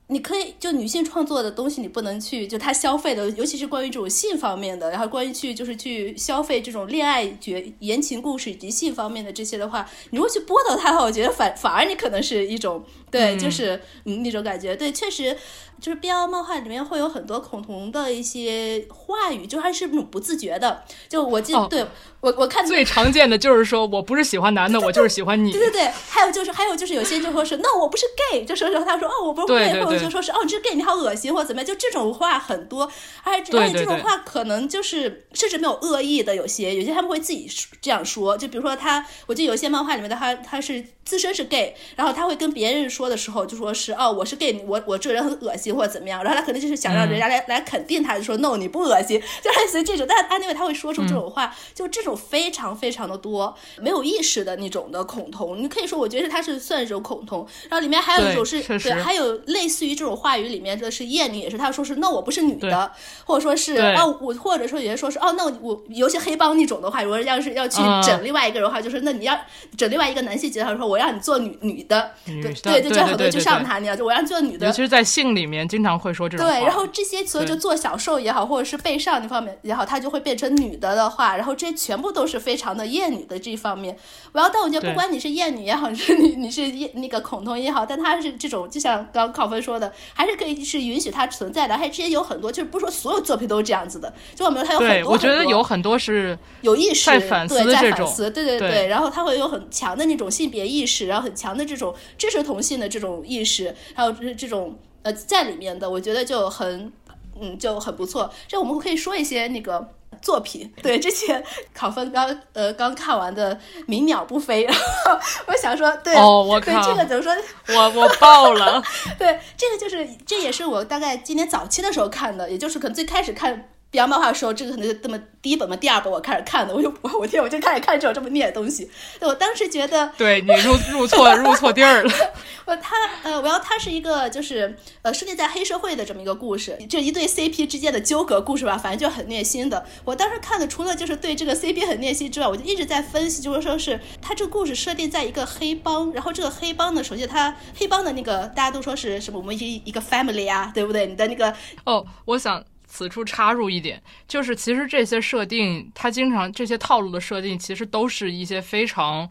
[0.08, 15.36] 你可以就女性创作的东西，你不能去就他消费的，尤其是关于这种性方面的，然后关于去就是去消费这种恋爱绝言情故事以及性方面的这些的话，你如果去剥夺它的话，我觉得反反而你可能是一种对，就是嗯那种感觉，对，确实。
[15.78, 20.82] 就是 BL 漫画里面会有很多恐同的一些话语，就还是那种不自觉的。
[21.06, 21.84] 就我记对
[22.20, 25.52] 我我看最常见的就是说我不是喜欢男的，我就是喜欢你。
[25.52, 32.90] 对对对，还有就是还有就是有些就说是 no 我不是 gay，就说说他说哦我不是 gay，或者就说是哦你是 gay 你好恶心或者怎么样，就这种话很多，
[33.22, 37.46] 而且而且这种话可能就是甚至没有恶意的，有些有些他们会自己
[37.82, 62.92] 这样说，就比如说他，我记得有些漫画里面的他他是自身是 gay，然后他会跟别人说的时候就说是哦我是 gay，我我这个人很恶心或者怎么样，然后他可能就是想让人家来、来肯定他，就说 no 你不恶心，就类似于这种，但安内他会说出这种话，就这种非常非常的多，没有意识的那种的恐同，你可以说我觉得他是算一种恐同，然后里面还有一种是对对，还有类似于这种话语里面的是厌女，也是他说是 no 我不是女的，
[63.24, 67.96] 或者说是哦我或者说有些说是哦那我我尤其黑帮那种的话，如果要是要去嗯。
[68.06, 69.36] 整另外一个人的话，就是那你要
[69.76, 76.52] 整另外一个男性角色，说我让你做女女的，对女的对，就这样很多就对对对对上他那样，就我让你做女的尤其，是在性里面，经常会说这种话。
[76.52, 83.96] 对，然后这些所有就做小受也好，或者是被上那方面也好，他就会变成女的的话，然后这些全部都是非常的厌女的这一方面。
[84.32, 91.76] 然后，但我觉得不管你是厌女也好，是你你是厌那个恐同也好，但它是这种，就像刚刚考分说的，还是可以是允许它存在的。
[91.76, 106.92] 还之前有很多，就是不是说所有作品都是这样子的，就我们它有很对，多我觉得有很多是有意识在反思对，在这种反思，对对对然后他会有很强的那种性别意识，然后很强的这种支持同性的这种意识，还有这这种呃在里面的，我觉得就很
[107.40, 108.30] 嗯就很不错。
[108.48, 109.88] 这我们可以说一些那个。
[110.22, 113.54] 作品对之前考分刚呃刚看完的
[113.86, 114.74] 《鸣鸟不飞》，然
[115.04, 117.36] 后我想说对哦我靠对这个怎么说
[117.76, 118.82] 我我爆了。
[119.18, 128.90] 对，这个就是这也是我大概今年早期的时候看的，也就是可能最开始看 BL 漫画的时候，这个可能是这么第一本嘛，第二本我开始看的，我就我我天，我就开始看这种这么虐的东西。
[129.20, 132.12] 我当时觉得， 对你入入错入错地儿了。
[132.66, 139.86] 我，他呃，我要他是一个就是呃设定在黑社会的这么一个故事，这一对 CP 之间的纠葛故事吧，反正就很虐心的。
[140.04, 151.06] 我当时看的除了就是对这个 CP 很虐心之外，我就一直在分析，就是说是他这个故事设定在一个黑帮，然后这个黑帮呢，首先他黑帮的那个大家都说是什么，我们一一个 family 啊，对不对？
[151.06, 159.28] 你的那个哦，我想此处插入一点，就是其实这些设定，它经常这些套路的设定，其实都是一些非常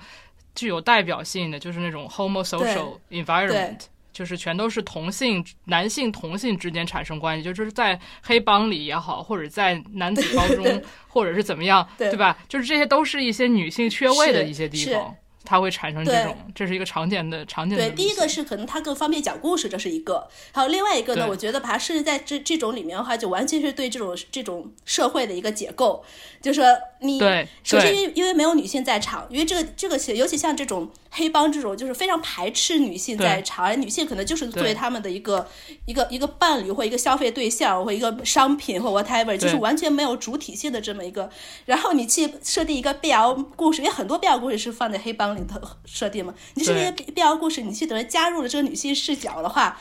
[0.54, 3.80] 具有代表性的，就是那种 homosocial environment。
[4.16, 12.38] 就是全都是同性男性同性之间产生关系，就是在黑帮里也好，或者在男子高中，或者是怎么样，对对吧？
[12.48, 15.14] 就是这些都是一些女性缺位的一些地方，
[15.46, 26.04] 它会产生这种，这是一个常见的常见的对，第一个是可能它更方便讲故事，这是一个；还有另外一个呢，我觉得把它设置在这这种里面的话，就完全是对这种这种社会的一个解构，
[26.42, 26.68] 就是说
[27.06, 35.48] 你对首先对因为因为没有女性在场，因为这个这个尤其像这种黑帮这种，就是非常排斥女性在场，而女性可能就是作为对他们的一个
[35.86, 41.30] 一个一个伴侣或一个消费对象或一个商品或 whatever，就是完全没有主体性的这么一个。
[41.66, 49.80] 然后你去设定一个 BL 故事，因为很多 BL 故事是放在黑帮里头设定嘛，你是这些 BL 故事，你去等于加入了这个女性视角的话，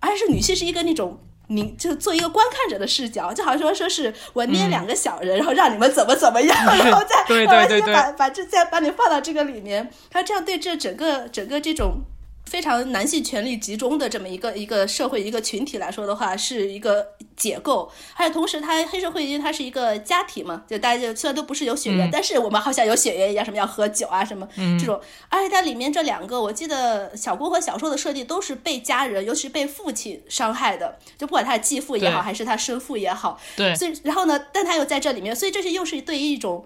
[0.00, 1.18] 而是女性是一个那种。
[1.48, 12.02] 你就做一个观看者的视角，就好像说说是我捏两个小人，然后让你们怎么怎么样， 然后再对然后对对对再把把这再把你放到这个里面，他这样对这整个整个这种
[12.46, 17.90] 非常男性权力集中的这么一个一个社会一个群体来说的话，是一个解构。
[18.14, 25.00] 还有同时，它黑社会因为它是一个家庭嘛，就大家就虽然都不是有血缘，嗯但是我们好像有血缘一样，什么要喝酒啊什么、这种。
[25.28, 36.64] 而且它里面这两个，我记得小郭和小硕的设定都是被家人，尤其是被父亲伤害的，就不管他的继父也好，还是他生父也好，对所以然后呢，但他又在这里面，所以这是又是对于一种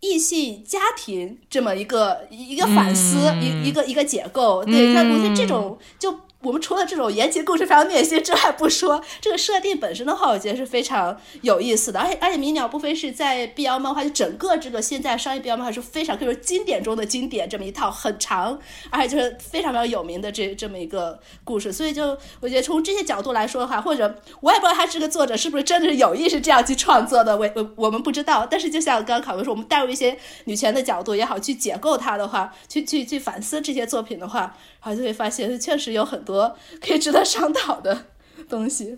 [0.00, 4.64] 异性家庭这么一个一个反思，嗯一一个一个解构。
[4.64, 6.12] 对，像如果这种就
[6.44, 11.98] 我们除了这种言情故事非常虐心之外不说，这个设定本身的话，我觉得是非常有意思的。
[11.98, 18.58] 而且而且，鸣鸟不飞是在 BL 漫画就整个这个现在商业 BL 漫画是非常可以说经典中的经典，这么一套很长，
[18.90, 21.72] 而且就是非常非常有名的这这么一个故事。
[21.72, 28.46] 所以就我觉得从这些角度来说的话，或者我也不知道他这个作者是不是真的是有意是这样去创作的，我我我们不知道。
[28.50, 34.54] 但是就像刚刚考文说，我们带入一些女权的角度也好，去解构它的话，去去去反思这些作品的话，
[34.84, 38.04] 然后就会发现确实有很多可以值得商讨的
[38.48, 38.96] 东西。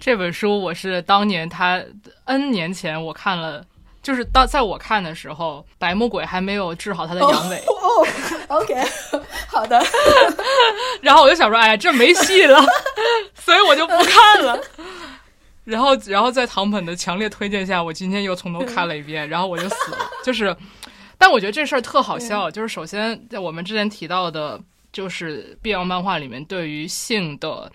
[0.00, 1.80] 这本书我是当年他
[2.24, 3.64] N 年前我看了，
[4.02, 8.06] 就是当在我看的时候，白魔鬼还没有治好他的阳痿，哦
[8.48, 8.74] ，OK，
[9.46, 9.80] 好的。
[11.00, 12.60] 然后我就想说，哎呀，这没戏了，
[13.38, 14.60] 所以我就不看了。
[15.62, 19.98] 然后，然后在唐本的强烈推荐下，我今天又从头看了一遍，然后我就死了。
[20.24, 20.56] 就是，
[21.16, 22.50] 但我觉得这事儿特好笑。
[22.50, 24.60] 就是首先，在我们之前提到的，
[24.92, 27.70] 就是 BL 漫画里面对于性的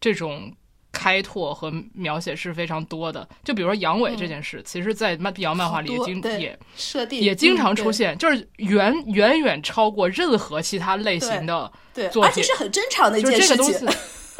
[0.00, 0.54] 这种
[0.92, 3.28] 开拓和描写是非常多的。
[3.44, 11.70] 就比如说阳痿这件事，其实，在漫 BL 漫画里也经也设定也经常出现，就是远远远超过任何其他类型的
[12.10, 13.88] 作品，而且是很正常的一件事情。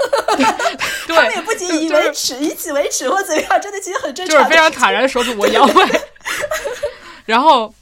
[1.06, 6.00] 对，他们也不仅以为耻，以己为耻或怎样，真的其实很正常，就是非常坦然说出我阳痿。
[7.24, 7.72] 然后，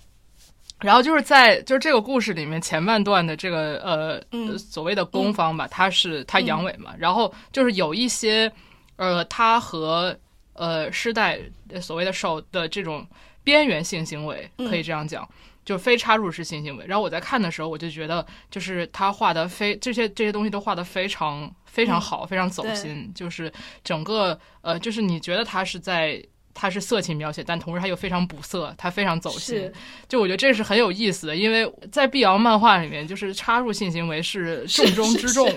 [0.82, 8.50] 然后就是在就是这个故事里面前半段的这个呃所谓的攻方吧，他是他阳痿嘛，然后就是有一些
[8.96, 10.16] 呃他和
[10.54, 11.38] 呃师代
[11.80, 13.06] 所谓的受的这种
[13.44, 15.28] 边缘性行为，可以这样讲。
[15.62, 23.12] 就非插入式性行为，然后我在看的时候，我就觉得，就是他画的非这些这些东西都画的非常非常好，非常走心。
[23.14, 23.52] 就是
[23.84, 26.20] 整个呃，就是你觉得他是在
[26.60, 29.72] 他是色情描写，但同时它又非常补色，它非常走心。
[30.06, 35.50] 就我觉得这是很有意思的，因为在碧瑶漫画里面，就是插入性行为是重中之重。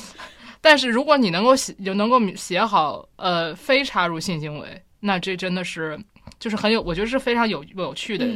[0.60, 5.98] 但是如果你能够写，就能够写好呃非插入性行为，那这真的是。
[6.38, 8.26] 就是很有，我觉得是非常有有趣的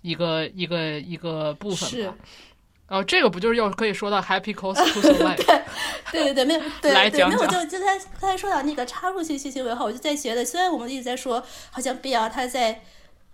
[0.00, 2.14] 一个一个一个部分吧。
[2.88, 5.62] 然后这个不就是又可以说到 Happy Close to Life？
[6.12, 12.82] 对对对，没有对对，没有就就他刚才说到那个插入性性行为后，我就在觉得，虽然我们一直在说，好像 BL 他在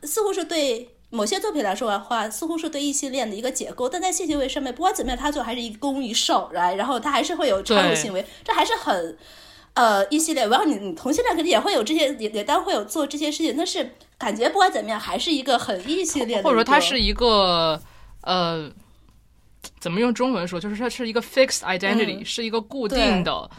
[0.02, 9.16] 似乎是对某些作品来说的话，似乎是对异性恋的一个解构，但在性行为上面，不管怎么样，他最后还是一攻一受，来然后他还是会有插入行为，这还是很。
[9.74, 17.80] 呃，一系列，然后你你同性恋肯定也会有这些，也也当然会有做这些事情，但是感觉不管怎么样，还是一个很异性恋，或者说他是一个
[18.20, 18.70] 呃，
[19.82, 23.50] 怎么用中文说，就是它是一个 fixed identity，是一个固定的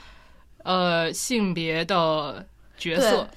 [0.63, 2.45] 呃性别的
[2.77, 3.27] 角色。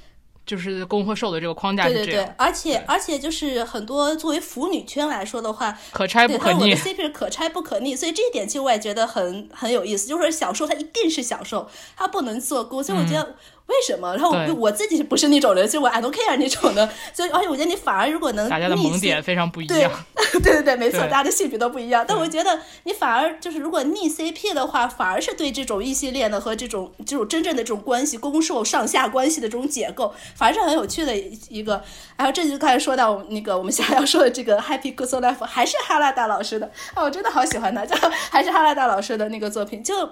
[0.46, 13.34] 就是攻和受的这个框架是这样，对对对，而且而且就是很多作为腐女圈来说的话，可拆不可逆，CP 是可拆不可逆，所以这一点其实我也觉得很很有意思，就是小受它一定是小受，它不能做攻，所以我觉得。
[13.66, 14.14] 为什么？
[14.16, 19.90] 然后我我自己不是那种人， 就我 I don't care 那种的， 所以而且我觉得你反而如果能大家的萌点非常不一样，
[20.32, 22.04] 对对对没错，大家的性别都不一样。
[22.06, 31.16] 但我觉得你反而就是如果逆 CP 的话，反而是对这种异性恋的和这种这种真正的这种关系攻受上下关系的这种解构，反而是很有趣的
[31.48, 31.82] 一个。
[32.16, 37.96] 然后这就开始说到那个我们想要说的这个 Happy Good Life，还是哈拉达老师的啊，我真的好喜欢他，就
[38.30, 40.08] 还是哈拉达老师的那个作品，就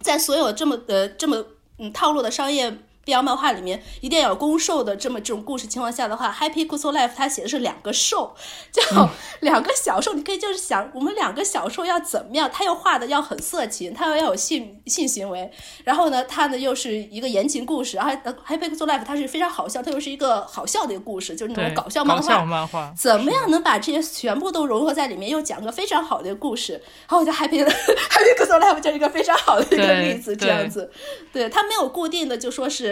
[0.00, 1.42] 在所有这么呃这么。
[1.78, 2.78] 嗯，套路的商业。
[3.04, 8.34] B L 漫画里面一定要有攻受的这么这种故事情况下的话，Happy Good Life 它写的是两个受，
[8.70, 9.08] 叫
[9.40, 10.12] 两个小受。
[10.14, 12.48] 你可以就是想，我们两个小受要怎么样？
[12.52, 15.50] 他又画的要很色情，他又要有性性行为，
[15.84, 18.12] 然后呢，他呢又是一个言情故事，然后
[18.46, 22.22] Happy Good Life 它是非常好笑，它又是一个好笑的一个故事，就是那种搞笑漫画。
[22.22, 26.74] 搞笑漫画怎么样能把这些全部都融合在里面，又讲个非常好的故事？
[26.74, 30.88] 然后我觉得 Happy Happy Good Life 就是一个非常好的一个例子，这样子，
[31.32, 32.91] 对他没有固定的就说是。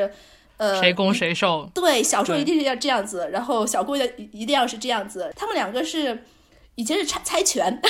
[0.56, 1.70] 呃，谁攻谁受？
[1.74, 5.32] 对，小受一定是要这样子，然后小攻要一定要是这样子。
[5.35, 6.24] 他们两个是
[6.74, 7.81] 以前是猜猜拳，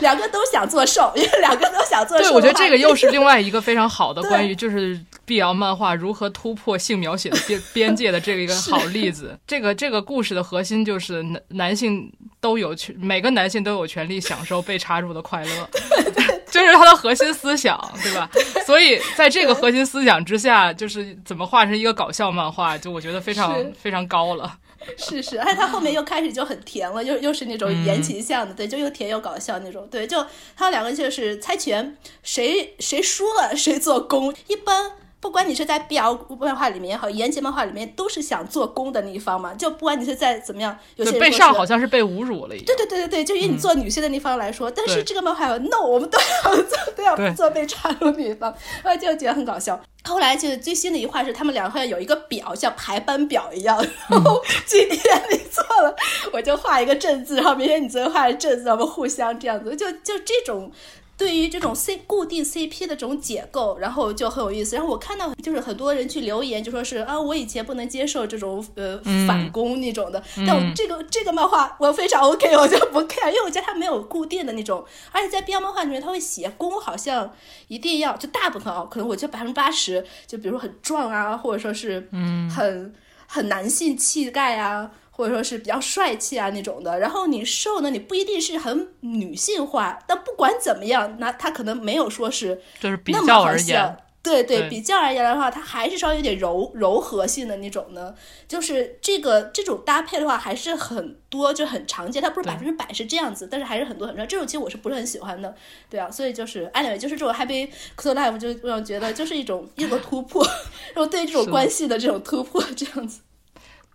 [0.00, 2.24] 两个都想做受，因为两个都想做受。
[2.24, 9.38] 对，我觉得这个又是另外一个非常好的 关于就是 BL 漫画如何突破性描写的边边界的这个一个好例子。
[9.46, 15.68] 这个这个故事的核心就是男男性都有权，每个男性都有权利享受被插入的快乐。
[16.50, 18.28] 就是他的核心思想，对吧？
[18.66, 24.58] 所以在这个核心思想之下，就是怎么画成一个搞笑漫画，就我觉得非常非常高了。
[24.96, 30.24] 是 是，而且它后面又开始就很甜了，又又是那种言情向的，对，就又甜又搞笑那种，对，就
[30.56, 34.34] 他们两个就是猜拳，谁谁输了谁做工。
[34.46, 39.52] 一般不管你是在 BL 漫画里面也好，言情漫画里面都是想做攻的那一方嘛。
[39.54, 42.66] 就不管你是在怎么样，有些人被上好像是被侮辱了一样。
[42.66, 48.54] 对对对对对，就以你做女性的那方来说，但是这个漫画 no，我们都要做都要做被插入女方，
[48.84, 49.80] 然 后就觉得很搞笑。
[50.04, 53.76] 后来就最新的一话是，他们两个好像有一个表，像排班表一样。
[54.08, 55.94] 然后今天你做了，
[56.32, 60.70] 我就画一个正字，然后明天你昨天画正字，我们互相这样子，就就这种。
[61.18, 64.76] 对于这种 C 固定 CP 的这种解构，然后就很有意思。
[64.76, 68.96] 然后我看到就是很多人去留言，就说是啊，我以前不能接受这种呃
[69.26, 77.34] 反攻那种的，但我这个这个漫画我非常 OK，我就不看，因为我觉得它没有固定的那种，而且在 BL 漫画里面，它会写攻好像
[77.66, 82.94] 一定要就大部分啊，可能我觉得百分之八十，就比如说很壮啊，或者说是嗯很
[83.26, 84.92] 很男性气概啊。
[85.18, 98.14] 或者说是比较帅气啊那种的，然后你瘦呢，你不一定是很女性化，但不管怎么样，那他可能没有说是就是比较而言，对对，比较而言的话，它还是稍微有点柔柔和性的那种呢。
[98.46, 104.24] 就是这个这种搭配的话，还是很多就很常见，它不是百分之百是这样子，但是还是很多很多。
[104.24, 105.52] 这种其实我是不是很喜欢的，
[105.90, 110.46] 对啊，所以就是 anyway，就是这种 happy close life 就让我觉得就是一种一个突破，
[110.94, 113.20] 然后对这种关系的这种突破这样子。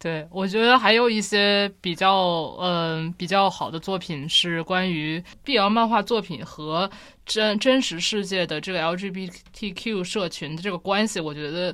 [0.04, 6.92] 对，我觉得还有一些比较，嗯，比较好的作品是关于 BL 漫画作品和
[7.26, 11.22] 真真实世界的这个 LGBTQ 社群的这个关系。
[11.22, 11.74] 我觉得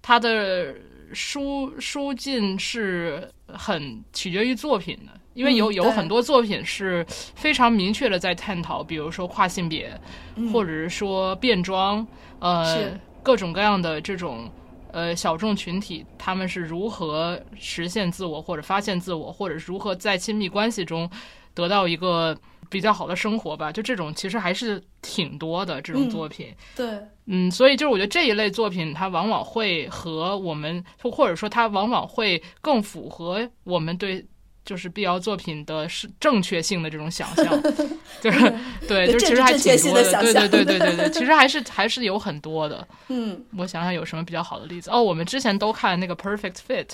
[0.00, 0.76] 它的
[1.12, 9.92] 疏疏近是很取决于作品的，因为有有很多作品是非常明确的在探讨，比如说跨性别，
[10.52, 12.06] 或者是说变装，
[12.38, 14.48] 呃，各种各样的这种。
[14.96, 21.06] 呃，小众群体他们是如何实现自我，或者发现自我，或者是如何在亲密关系中
[21.52, 22.34] 得到一个
[22.70, 23.70] 比较好的生活吧？
[23.70, 26.48] 就这种其实还是挺多的这种作品。
[26.74, 34.24] 对，嗯，所以就是我觉得这一类作品，它往往会和我们，或者说它往往会更符合我们对。
[34.66, 37.62] 就是碧瑶作品的是正确性的这种想象，
[38.20, 38.52] 就是
[38.88, 42.86] 对，就是其实还挺多的，对对对对对对，其实还是还是有很多的。
[43.08, 46.88] 嗯，我想想有什么比较好的例子哦，我们之前都看那个 Perfect Fit，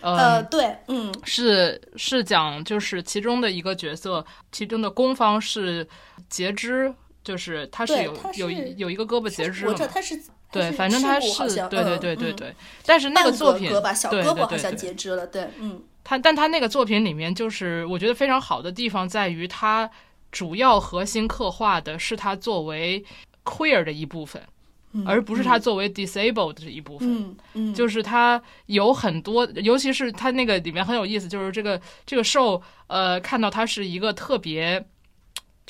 [0.00, 5.86] 呃，对，嗯，是是讲就是其中的一个角色，其中的攻方是
[6.30, 6.90] 截肢，
[7.22, 10.18] 就是他是有有有一个胳膊截肢了，他是
[10.50, 12.54] 对，反正他是对对对对对，
[12.86, 15.82] 但是那个作品小胳膊好像截肢了，对，嗯。
[16.02, 19.88] 他，但他那个作品里面，就是我觉得非常好的地方在于，他
[20.32, 23.04] 主要核心刻画的是他作为
[23.44, 24.42] queer 的一部分，
[25.04, 27.08] 而不是他作为 disabled 的一部分。
[27.08, 34.84] 嗯嗯，就是他有很多，尤其是他那个里面很有意思，就是这个这个兽，呃，看到他是一个特别。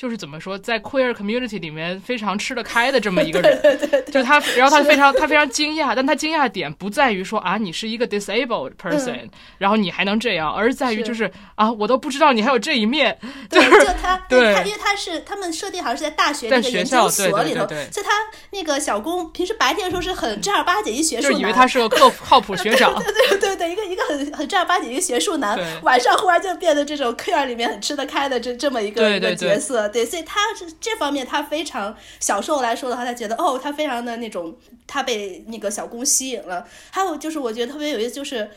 [0.01, 3.79] 就是怎么说，在 queer community 里面非常吃得开的这么一个 人，
[4.11, 9.29] 就他，然后他非常他非常惊讶，但他惊讶点不在于说啊，你是一个 disabled person，
[9.59, 13.15] 然后你还能这样，而在于就是啊，我都不知道你还有这一面。
[13.47, 18.09] 就就他，对，他因为他是他们设定好像是在大学那个研究所里头，就他
[18.49, 29.90] 那个小工平时白天的时候是很正儿八经一学术男，就以为他是个靠 靠谱学长，对对对对，一个一个很很正儿八经一个学术男，晚上忽然就变得这种 queer 里面很吃得开的这这么一个一个角色。
[29.91, 34.55] 对，所以他是这方面，他非常小时候来说的话，他觉得哦，他非常的那种，
[34.87, 36.67] 他被那个小公吸引了。
[36.89, 38.49] 还有就是，我觉得特别有意思，就是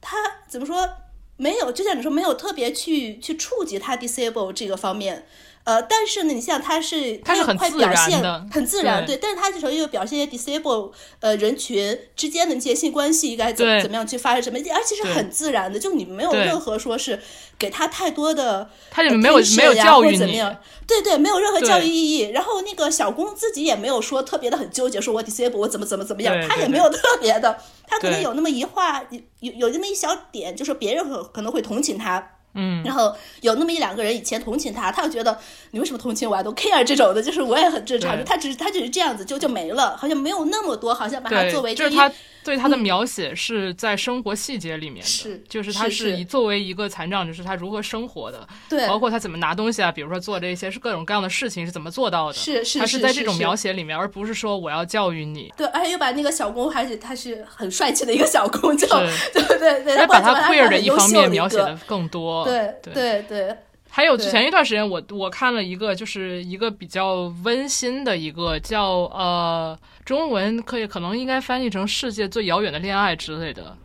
[0.00, 0.16] 他
[0.48, 0.88] 怎么说，
[1.36, 5.26] 没有就像你说，没有特别去去触及他 disable 这个方面。
[5.64, 9.16] 呃，但是呢，你像他是，他是很自然的，很自然，对。
[9.16, 10.90] 但是他这时候又表现一些 disable
[11.20, 17.20] 呃人群之间的那些性关系应该怎怎么样去发生什么，而且是很自然的，就你没有任何说是
[17.56, 22.30] 给他太多的，他也没有没有教育怎么样，对对，没有任何教育意义。
[22.30, 27.56] 然后那个小公自己也没有说特别的很纠结，说我 disable 我怎么怎么怎么样，他也没有特别的，
[27.86, 29.00] 他可能有那么一话，
[29.38, 32.30] 有有那么一小点，就是别人可可能会同情他。
[32.54, 35.38] 嗯，然后有那么一两个人以前同情他，他又觉得
[35.70, 36.42] 你为什么同情我啊？
[36.42, 38.22] 都 care 这种的，就是我也很正常。
[38.24, 42.12] 他只是他只是这样子就就没了，好像没有那么多，好像把他作为就是他
[42.44, 55.52] 对他的描写是在生活细节里面的，是就是他是以作为一个残障，就是他如何生活的，对，包括他怎么拿东西啊，比如说做这些是各种各样的事情是怎么做到的，是是他是在这种描写里面，而不是说我要教育你。
[55.56, 63.22] 对，而且又把那个小工，而且他是很帅气的一个小工，就对对对，他把他 queer 的一方面描写的更多，对对。
[63.28, 63.56] 对，
[63.94, 73.76] 还有前一段时间，我我看了一个，就是一个比较温馨的一个叫呃，中文可以可能应该翻译成《世界最遥远的恋爱》之类的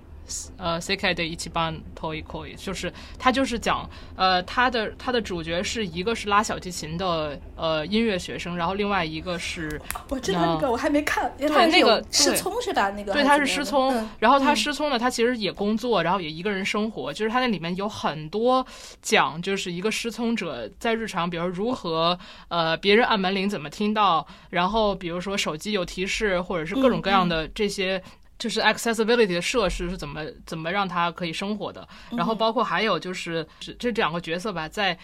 [0.57, 12.89] 呃 Sekai de Ichiban Toi Koi，就是他就是讲呃他的他的主角是一个是拉小提琴的呃音乐学生，然后另外一个是我知道那个我还没看，对那个失聪是吧？
[12.91, 18.65] 那个对他是失聪，嗯、然后他失聪呢，他其实也工作，然后也一个人生活，就是他那里面有很多
[19.01, 22.17] 讲就是一个失聪者在日常，比如如何
[22.49, 28.01] 呃别人按门铃怎么听到，然后比如说手机有提示或者是各种各样的这些。
[28.37, 34.97] 就是 accessibility 的设施是怎么怎么让他可以生活的，然后包括还有就是这这两个角色吧，在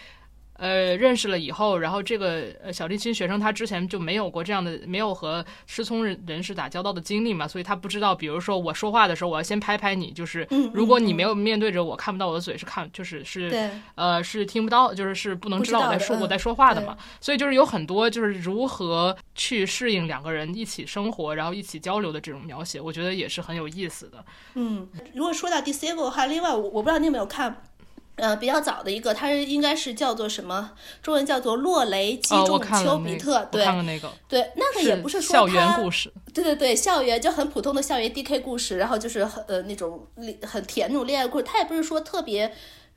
[0.57, 24.23] 呃认识了以后，然后这个呃小提琴学生他之前就没有过这样的没有和失聪人人士打交道的经历嘛，所以他不知道，比如说我说话的时候，我要先拍拍你，就是如果你没有面对着我，看不到我的嘴是看就是是呃是听不到，就是是不能知道我在说我在说话的嘛，所以就是有很多就是如何去适应两个人一起生活，然后一起交流的这种描写，我觉得也是很有意思的。
[24.55, 27.63] 嗯，如果说到 disable 的话，另外我我不知道你有没有看。
[28.15, 30.71] 呃，比较早的一个，它是应该是叫做什么？
[31.01, 33.43] 中文叫做落雷击中丘比特。
[33.51, 34.11] 对，看了那个。
[34.27, 36.13] 对，那个也不是说校园故事。
[36.33, 40.07] 对对对，校园就很普通的校园 DK 故事，然后就是很呃那种
[40.43, 42.53] 很甜那种恋爱故事，它也不是说特别。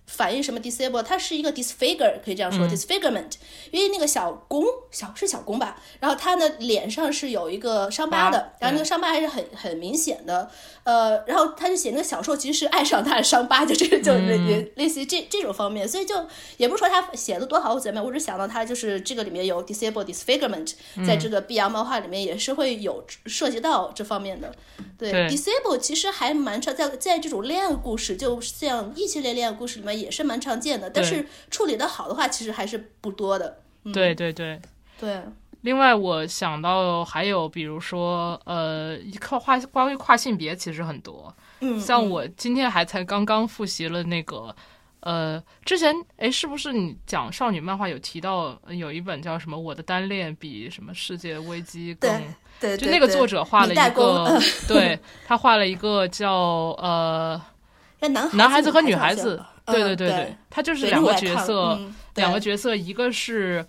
[0.07, 1.03] 反映什么 disable？
[1.03, 3.33] 它是一个 disfigure，可以这样说、嗯、disfigurement。
[3.71, 10.51] 因为那个小公小是小公吧，然后他的脸上是有一个伤疤的，然后那个伤疤还是很很明显的。
[10.85, 16.15] 呃，然后他就写那个小时候其实是爱上他的伤疤，就这个就类类似于这这种方面，所以就
[16.57, 20.75] 也不是说他写的多好或怎么样，我只想到他就是这个里面有 disable disfigurement，
[21.05, 24.55] 在这个 BL 漫画里面也是会有涉及到这方面的。
[24.97, 33.61] 对 disable 其实还蛮常在在这种恋爱故事，就像异性恋恋爱故事里面也是蛮常见的，但是处理的好的话，其实还是不多的。
[33.85, 34.61] 嗯、对对对
[35.01, 35.23] 对。
[35.63, 41.35] 另外，我想到还有，比如说，呃，跨跨关于跨性别其实很多。
[41.59, 44.55] 嗯，像我今天还才刚刚复习了那个，
[45.01, 52.09] 呃，之前哎，是不是你讲少女漫画有提到有一本叫什么《我的单恋比什么世界危机更》？
[52.61, 54.97] 对，就那个作者画了一个，对
[55.27, 56.33] 他画了一个叫
[56.79, 57.41] 呃，
[58.09, 63.67] 男男孩子和女孩子，对对对对，他就是两个角色，嗯、两个角色，一个是。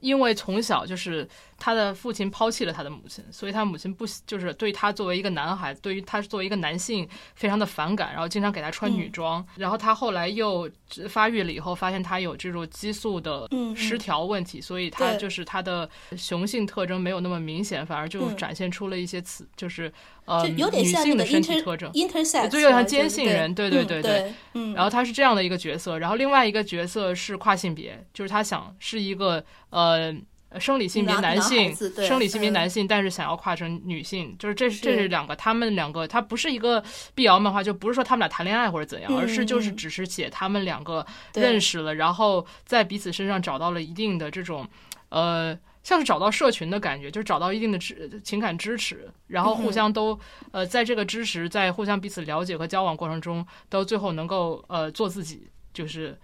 [0.00, 1.28] 因为从小就是
[1.60, 9.40] 他的父亲抛弃了他的母亲，所以他母亲不就是对他作为一个男孩，对于他作为一个男性非常的反感，然后经常给他穿女装。
[9.40, 10.70] 嗯、然后他后来又
[11.08, 19.92] 发育了以后，发现他有这种激素的失调问题，嗯、所以他就是他的雄性特征没有那么明显，反而就展现出了一些词，嗯、就是
[20.26, 24.32] 呃有点像女性的身体特征，intersex，就有点像坚信人，对对对对。
[24.54, 24.74] 嗯。
[24.74, 30.14] 然后他是这样的一个角色，然后另外一个角色是跨性别，就是他想是一个呃。
[30.58, 31.74] 生理性别男性，
[32.06, 36.82] 生理性别男性，但是想要跨成女性，就是这是这是两个，他们两个，他不是一个
[37.14, 41.04] 碧瑶漫画，就不是说他们俩谈恋爱或者怎样，而是就是只是写他们两个
[41.34, 44.66] 认识了，然后在彼此身上找到了一定的这种，
[45.10, 50.18] 呃，像是找到社群的感觉，就是找到一定的支情感支持，然后互相都
[50.52, 56.18] 呃在这个支持，在互相彼此了解和交往过程中，到最后能够呃做自己，就是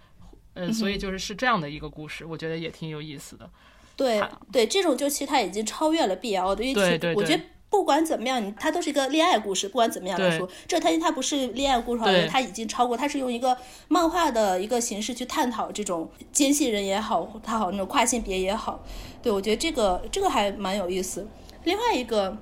[0.55, 3.47] 呃，所以就是是这样的一个故事，我觉得也挺有意思的。
[3.95, 9.67] 对对，这种就其实它已经超越了 BL 的，因为我觉得不管怎么样，你它都是一个恋爱故事。
[9.67, 13.57] 不管怎么样来说，这它它不是恋爱故事，它已经超过，它是用一个
[13.87, 18.83] 漫画的一个形式去探讨这种奸细人也好，它好那种跨性别也好。
[19.21, 21.27] 对我觉得这个这个还蛮有意思。
[21.63, 22.37] 另外一个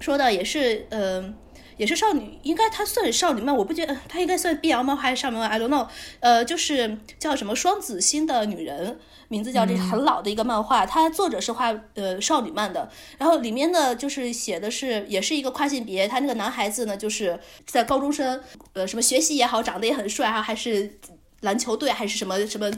[0.00, 1.34] 说到也是，嗯、呃。
[1.78, 5.88] 也是少女，应该她算少女漫，我不觉得她应该算 BL 漫还是少女漫，I don't know。
[6.20, 8.98] 呃，就是叫什么双子星的女人，
[9.28, 18.40] 名字叫这很老的一个漫画，它作者是画呃少女漫的，然后里面呢就是写的是也是一个跨性别，他那个男孩子呢就是在高中生，
[18.74, 20.98] 呃什么学习也好，长得也很帅啊，还是。
[21.40, 22.68] 篮球队还是什么什么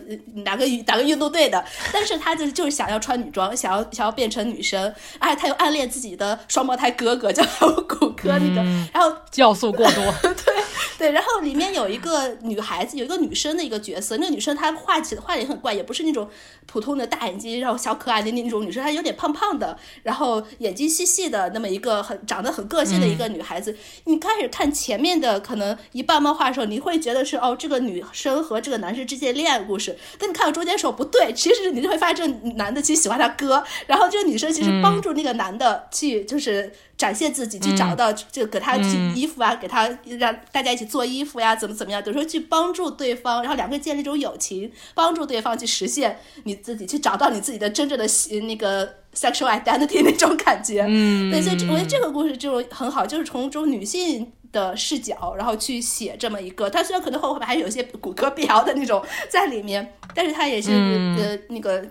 [0.44, 7.42] 哪个哪个运动队的，但是他就是就是想要穿女装，想要想要变成女生，而且他又暗恋自己的双胞胎哥哥，叫
[7.88, 10.14] 谷歌那个，嗯、然后酵素过多，
[10.44, 10.54] 对
[10.98, 16.28] 对，然后里面有一个女孩子，有一个女生的一个角色，那个女生她画起画的也很怪，也不是那种
[16.66, 23.72] 普通的大眼睛，然后小可爱的那种女生，她有点胖胖的，然后眼睛细细的，那么一个很长得很个性的一个女孩子。
[23.72, 28.44] 嗯、你开始看前面的可能一半漫画的时候，你会觉得是哦，这个女生。
[28.50, 38.76] 和这个男生之间恋爱故事，但你看到中间的时候不对，其实你就会发现这个男的其实喜欢他哥，然后这个女生其实帮助那个男的去就是展现自己，去找到就给他
[39.14, 48.04] 衣服啊，给他让大家一起做衣服呀，怎么怎么样，有时候去帮助对方，然后两个人建立一种友情，帮助对方去实现你自己，去找到你自己的真正的
[48.40, 50.84] 那个 sexual identity 那种感觉。
[50.88, 54.32] 嗯，对，所以我觉得这个故事就很好，就是从这种女性。
[54.52, 56.68] 的视角，然后去写这么一个。
[56.70, 61.84] 他虽然可能后面还有一些骨科辟谣的那种在里面，但是他也是、嗯呃那个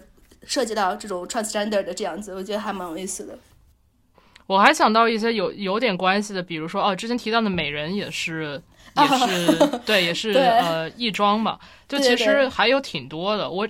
[0.45, 3.37] 涉及到这种 transgender 的这样子，我觉得还蛮有意思的。
[4.47, 8.61] 我还想到一些有有点关系的，比如说哦，之前提到的美人也是。
[8.97, 13.49] 也是对，也是呃亦庄吧，就其实还有挺多的。
[13.49, 13.67] 我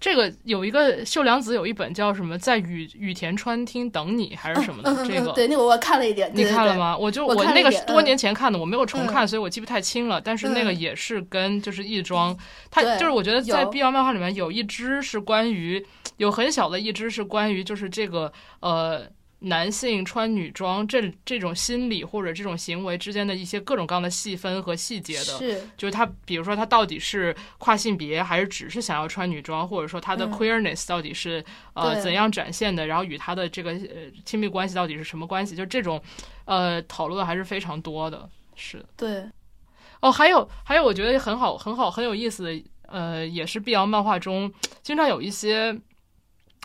[0.00, 6.76] 这个有一个秀良子有一本叫什么，在雨雨田川厅等你还是什么的，这个嗯对，那个我看了一点，你看了？
[6.76, 6.96] 吗？
[6.96, 10.20] 我就我那个是多嗯年前看的，我没有重看，嗯所以我记不太清了。
[10.20, 12.36] 但是那个嗯也是跟就是亦庄，
[12.70, 15.84] 它对就是我觉得在有 BL 漫画里面有一只是关于
[16.16, 19.02] 有很小的一只是关于就是这个呃。
[19.42, 30.32] 男性穿女装这这种心理或者这种行为之间的一些各种各样的细分和细节的，是，就是他，比如说他到底是跨性别，还是只是想要穿女装，或者说他的嗯。
[30.32, 31.44] queerness 到底是、
[31.74, 36.00] 呃怎样展现的，然后与他的这个呃亲密关系到底是什么关系，就这种
[36.44, 38.28] 呃讨论还是非常多的。
[38.54, 39.24] 是对，
[40.00, 44.52] 哦，还有还有，我觉得很好很好很有意思的，呃，也是碧瑶漫画中
[44.82, 45.76] 经常有一些，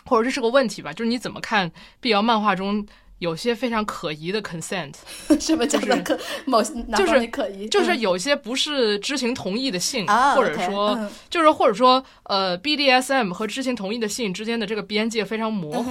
[0.08, 1.70] 或者这是个问题吧，就是你怎么看
[2.02, 2.84] BL 漫画中
[3.18, 4.94] 有些非常可疑的 consent。
[5.38, 7.68] 什么叫做就是可某哪就是可疑？
[7.68, 15.90] 就是嗯有些不是知情同意的性，啊或者说、嗯就是或者说呃 BDSM 和知情同意的性之间的这个边界非常模糊。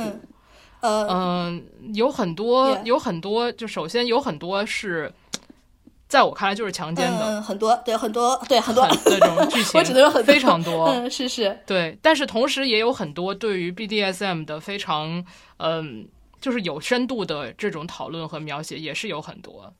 [0.79, 1.65] 呃，嗯、
[1.95, 5.11] 有很多有很多，就首先有很多是，
[6.07, 10.85] 在我看来就是强奸的，嗯，很多，对，很多，对，很多，很那种剧情 我只能说很多非常多。
[10.89, 15.25] 嗯，是是，对，但是同时也有很多对于 BDSM 的非常
[15.57, 16.07] 嗯、
[16.39, 19.73] 就是有深度的这种讨论和描写，也是有很多。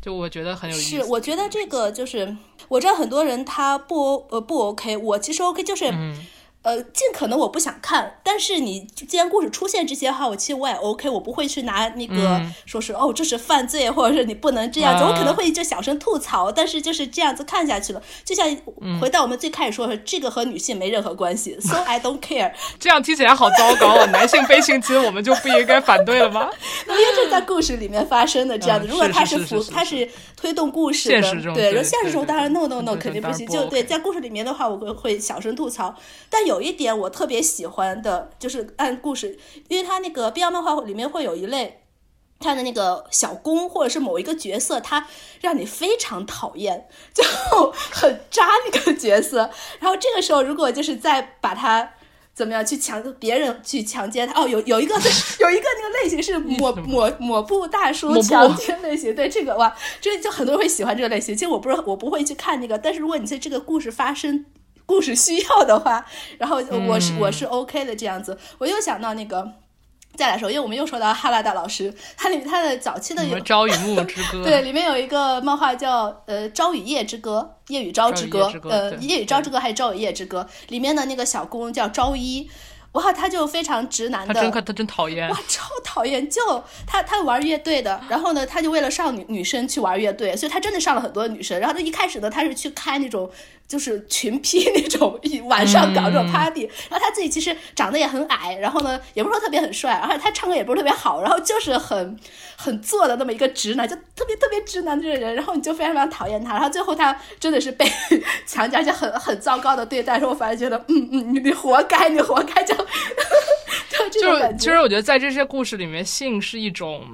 [0.00, 0.96] 就我觉得很有意思。
[0.96, 2.36] 是，我觉得这个就是，
[2.68, 6.14] 我知道很多人他不呃不 OK，我其实 OK，就是、嗯
[6.64, 18.48] 呃尽可能我不想看，但是你既然故事出现这些话，我其实我也 OK，我不会去拿那个、嗯说是哦这是犯罪，或者是你不能这样子，我可能啊会就小声吐槽，但是就是这样子看下去了，就像
[18.80, 22.50] 嗯回到我们最开始说的，这个和女性没任何关系，so I don't care，
[22.80, 24.06] 这样听起来好糟糕啊！
[24.06, 26.48] 男性被性侵，我们就不应该反对了吗？
[26.88, 28.86] 因为这是在故事里面发生的这样子。
[28.86, 33.46] 嗯如果他，是服，他是推动故事的，现实中对，对然后现实中当然 no no no 肯定不行。
[33.46, 35.94] 就对，在故事里面的话，我会会小声吐槽。
[36.30, 41.80] 但有一点我特别喜欢的，就是按故事，因为它那个 BL 漫画里面会有一类。
[42.40, 45.06] 他的那个小攻，或者是某一个角色，他
[45.40, 47.24] 让你非常讨厌， 就
[47.72, 49.48] 很渣那个角色。
[49.78, 51.94] 然后这个时候，如果就是再把他
[52.34, 54.94] 怎么样去强别人去强奸他，哦，有有一个
[55.40, 61.34] 有一个那个类型是抹抹抹布大叔强奸类型，对这个哇，这就很多人会喜欢这个类型。
[61.34, 64.44] 其实我不是我不会去看那个，但是如果你在这个故事发生。
[64.86, 66.04] 故事需要的话，
[66.38, 66.56] 然后
[66.88, 69.52] 我是、我是 OK 的这样子，我又想到那个，
[70.16, 80.46] 再来说，因为我们又说到哈拉达老师，他里他的早期的有《朝与暮之歌 》？对，里面有一个漫画叫呃《朝与夜之歌》，夜与朝之歌呃，夜与朝之歌还是朝与夜之歌？
[80.68, 82.48] 里面的那个小公叫朝一，
[82.92, 85.36] 哇，他就非常直男的，他真可他真讨厌哇，。
[85.48, 86.28] 超讨厌！
[86.28, 86.40] 就
[86.86, 91.58] 他他玩乐队的，然后呢，他就为了上女女生去玩乐队，所以他真的上了很多女生。
[91.58, 93.28] 然后他一开始呢，他是去开那种
[93.66, 102.18] 就是群 批那种晚上搞这种嗯 party，、然后他自己其实长得也很矮，然后呢，也不是说特别很帅，而且他唱歌也不是特别好，然后就是很
[102.56, 106.52] 很做的那么一个直男，就特别特别直男这个人，然后你就非常非常讨厌他。
[106.52, 107.84] 然后最后他真的是被
[108.46, 112.74] 强加，而且很很糟糕的对待，说我反而觉得，嗯嗯，你你活该，你活该， 就
[114.10, 114.56] 就是。
[114.58, 117.04] 其实我觉得在这些故事里面，性是一种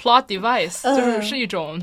[0.00, 1.82] plot device，、嗯就是是一种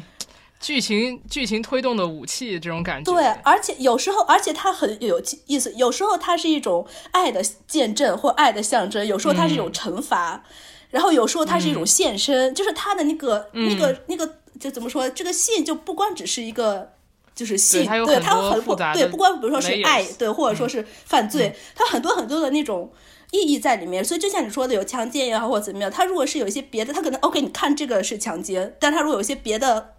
[0.62, 3.12] 剧情剧情推动的武器，这种感觉。
[3.12, 5.74] 对，而且有时候，而且它很有意思。
[5.74, 10.44] 有时候它是一种爱的见证或爱的象征，有时候它是一种惩罚，
[10.92, 15.10] 然后有时候它是一种献身，就是它的那个、那个那个，就怎么说？
[15.10, 16.94] 这个信就不光只是一个。
[17.34, 22.92] 就是性，它有对它很对，复杂对不光比如说是爱，对，或者说是犯罪，它很多很多的那种
[23.32, 24.04] 意义在里面。
[24.04, 29.94] 所以就像你说的，有强奸也好或者怎么样，它如果是有一些别的，它可能 OK，你看这个是强奸，但它如果有一些别的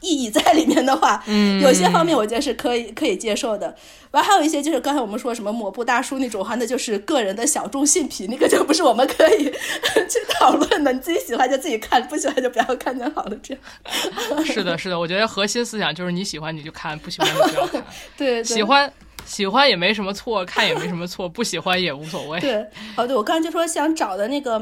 [0.00, 3.74] 意义在里面的话，嗯有些方面我觉得是可以可以接受的。
[4.12, 9.44] 完还有一些就是刚才我们说什么抹布大叔那种话，那就是个人的小众性癖，那个就不是我们可以
[10.08, 10.90] 去讨论的。
[10.92, 13.36] 你自己喜欢就自己看，不喜欢就不要看就好了。
[13.42, 17.84] 这样，是的，是的，我觉得核心思想就是你喜欢你就看，不喜欢就不要看。
[18.16, 18.90] 对对喜欢
[19.28, 22.40] 喜欢也没什么错，看也没什么错， 不喜欢也无所谓。
[22.40, 24.58] 对，哦，对，我刚才就说想找的那个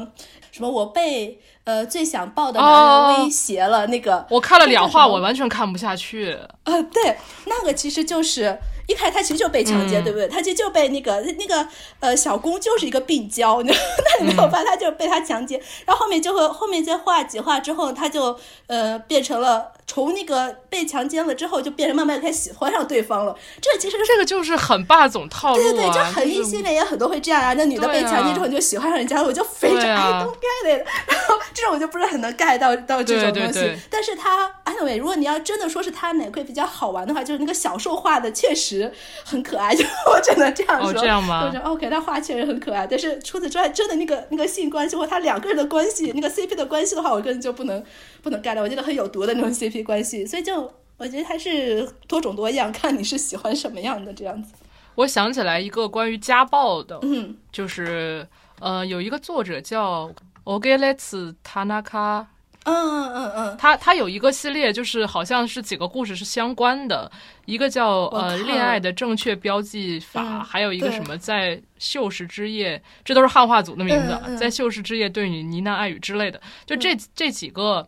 [0.51, 6.37] 什么，我被呃最想抱的哦男人威胁了，那个我看了两话，我完全看不下去。
[6.65, 8.57] 呃，对，那个其实就是
[8.87, 10.27] 一开始他其实就被强奸，对不对？
[10.27, 11.67] 他其实就被那个那个
[12.01, 13.79] 呃小公就是一个病娇，你知道，
[14.19, 18.37] 那你没有办法，他就被他强奸，然后后面就会后面再画几画之后，他就
[18.67, 23.35] 呃变成了从那个被强奸了之后，就变成慢慢开始喜欢上对方了。
[23.61, 27.53] 这其实这个就是很霸总套路啊，对对对，就很就是异性恋也很多会这样啊。
[27.53, 30.85] 那女的被强奸之后，你就喜欢上人家了，我就非常 I don't get it。
[31.07, 33.53] 然后这种我就不是很能 get 到到这种东西。
[33.53, 38.91] 对对对但是他 anyway，如果你要真的说是他哪块比较好玩的话，就是那个小兽画的确实
[39.23, 40.89] 很可爱，就我只能这样说。
[40.89, 47.83] 哦这样吗 OK，他画确实很可爱，但是除此之外，真的那个那个性关系或他两个人的关系，那个 CP 的关系的话，我个人就不能
[48.27, 54.53] 不能 get，我觉得很有毒的那种 CP 关系，所以就我觉得还是多种多样，看你是喜欢什么样的这样子。
[54.95, 58.27] 我想起来一个关于家暴的，嗯就是
[58.59, 60.11] 呃，有一个作者叫
[60.43, 62.25] Ogeletsu Tanaka，
[62.63, 67.09] 嗯嗯嗯嗯，他他有一个系列，就是好像是几个故事是相关的，
[67.45, 74.35] 一个叫呃恋爱的正确标记法，嗯还有一个什么在秀士之夜，这都是汉化组的名字，啊嗯。
[74.35, 77.87] 嗯在秀士之夜对你呢喃爱语之类的，就这、这几个。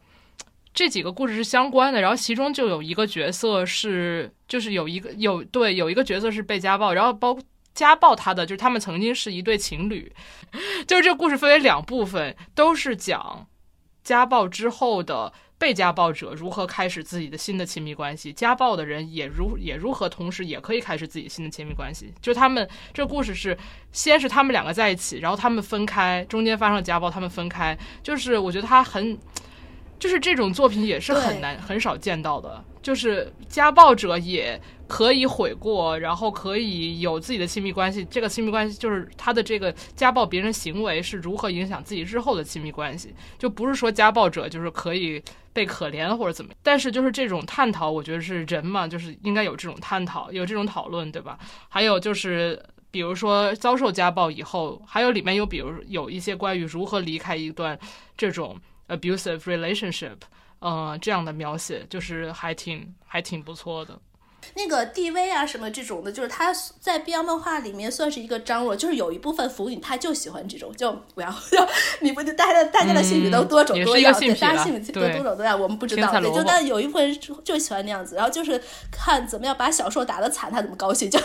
[0.80, 7.38] 这几个故事是相关的，然后其中就有一个角色是，就是有一个有对有一个角色是被家暴，然后包
[7.74, 10.10] 家暴他的就是他们曾经是一对情侣，
[10.88, 13.46] 就是这个故事分为两部分，都是讲
[14.06, 22.14] 家暴之后的被家暴者如何开始自己的新的亲密关系，家暴的人也如也如何同时也可以开始自己新的亲密关系。
[22.22, 23.58] 就他们这故事是，
[23.92, 27.78] 先是他们两个在一起，然后他们分开，中间发生了家暴，他们分开。
[28.02, 29.20] 就是我觉得他很，
[30.00, 34.60] 就是这种作品也是很难很少见到的，就是家暴者也。
[34.90, 38.04] 可以悔过，然后可以有自己的亲密关系。
[38.06, 45.22] 这个亲密关系就是他的这个家暴别人行为是如何影响自己日后的亲密关系，就不是说家暴者就是可以
[45.54, 46.58] 被可怜或者怎么样。
[46.64, 51.38] 但是就是这种探讨，我觉得是人嘛，就是应该有这种探讨，有这种讨论，对吧？
[51.68, 52.60] 还有就是。
[52.92, 57.78] 比如说遭受家暴以后，还有里面有比如有一些关于如何离开一段
[58.18, 58.60] 这种
[58.90, 60.18] abusive relationship，
[60.60, 63.98] 呃，这样的描写，就是还挺还挺不错的。
[64.56, 71.58] 那个 DV 啊什么这种的，就是他在 BL 漫画里面算是一个张罗，就是有一部分腐女她就喜欢这种，就不要 就
[72.00, 78.60] 你不就大家大家的性癖都多种嗯多样，对，大家性癖都多种多样，我们不知道，对，就但有一部分人就喜欢那样子，然后就是
[78.90, 81.20] 看怎么样把小受打得惨，他怎么高兴，就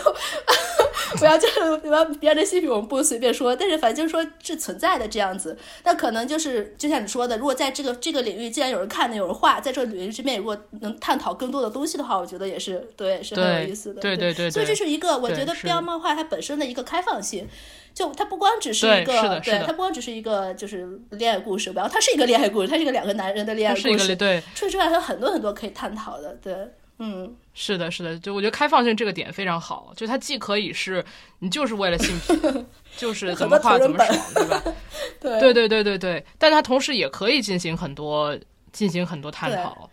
[1.17, 14.01] 不要就是不要别人的性癖我们不随便说，但是反正就是说是存在的这样子，那可能就是就像你说的，如果在这个这个领域，既然有人看的有人画，在这个领域之面，如果能探讨更多的东西的话，我觉得也是对，是很有意思的。
[14.01, 17.47] 对对对所以这是一个我觉得标漫画它本身的一个开放性，
[17.93, 26.53] 就它不光只是一个，对它不光只是一个就是恋爱故事，然后它是一个恋爱故事，它是一个两个男人的恋爱故事，对，除此之外还有很多很多可以探讨的，对，
[26.97, 31.03] 嗯，是的，是的，就我觉得开放性这个点非常好，就它既可以是
[31.39, 32.65] 你就是为了性癖，
[32.95, 34.63] 就是怎么画怎么爽，对吧？
[35.19, 35.39] 对。
[35.39, 38.37] 对对对对对，但它同时也可以进行很多
[38.71, 39.89] 进行很多探讨，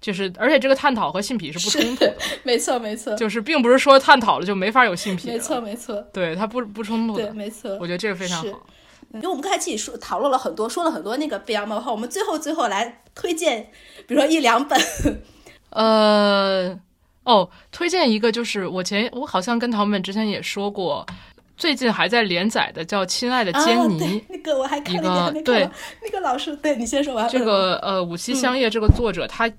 [0.00, 8.66] 就是而且这个探讨和性癖是不冲突的，没错没错，就是并不是说探讨了就没法有性癖了，没错没错，对它不不冲突对的，没错，我觉得这个非常好。
[9.12, 13.68] 因为我们刚才自己说讨论了很多，说了很多那个 BL 漫画，我们最后最后来推荐，
[14.06, 14.80] 比如说一两本，
[15.70, 16.78] 呃，
[17.24, 21.06] 哦，推荐一个就是我前我好像跟陶们之前也说过，
[21.56, 25.70] 最近还在连载的叫《亲爱的啊，坚尼》对，那个我还看了一个
[26.02, 27.28] 那个老师，对你先说完。
[27.28, 29.50] 这个呃，五七香叶这个作者他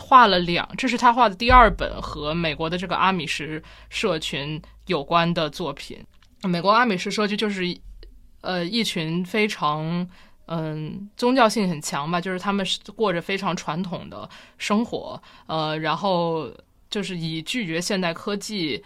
[0.00, 5.98] 画了两，这是他画的第二本和美国的这个阿米什社群有关的作品。
[6.42, 7.64] 美国阿米什社区就是
[8.40, 10.08] 呃一群非常
[10.46, 16.50] 嗯宗教性很强吧，就是他们是过着非常传统的生活，呃，然后
[16.90, 18.82] 就是以拒绝现代科技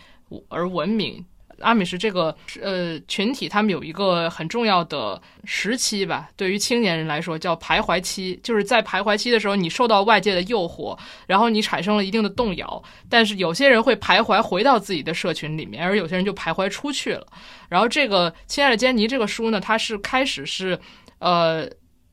[0.49, 1.25] 而闻名。
[1.61, 2.33] 阿米什这个
[2.63, 17.27] 呃群体，他们有一个很重要的时期吧，对于青年人来说叫徘徊期，就是在徘徊期的时候，你受到外界的诱惑，然后你产生了一定的动摇，但是有些人会徘徊回到自己的社群里面，而有些人就徘徊出去了。
[17.69, 20.79] 然后这个《亲爱的坚尼》这个书呢，它是开始是
[21.19, 21.69] 呃。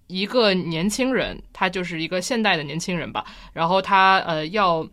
[0.07, 4.87] 一个年轻人，他就是一个现代的年轻人吧，然后他呃要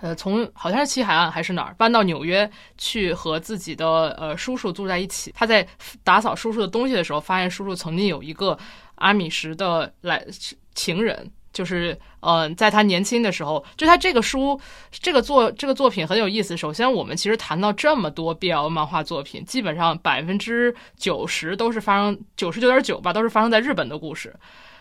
[0.00, 3.86] 呃，从好像是西海岸还是哪儿搬到纽约去和自己的
[4.18, 5.32] 呃叔叔住在一起。
[5.32, 5.64] 他在
[6.02, 8.58] 打扫叔叔的东西的时候，发现叔叔曾经有一个
[8.96, 10.26] 阿米什的来
[10.74, 14.60] 情人，就是呃，在他年轻的时候，就他这个书
[14.90, 16.54] 这个作这个作品很有意思。
[16.54, 24.36] 首先，我们其实谈到这么多 BL 漫画作品，基本上百分之九十都是发生九十九点九吧，都是发生在日本的故事。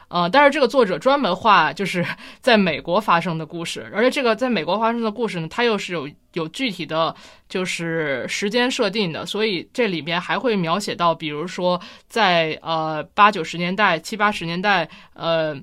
[0.10, 2.06] 呃，但是这个作者专门画就是
[2.42, 7.16] 在美国发生的故事，而且这个在美国发生的故事呢，它又是有有具体的
[7.48, 11.80] 就是时间设定的，所以这里边还会描写到，比如说
[12.10, 15.56] 在呃八九十年代、七八十年代，呃。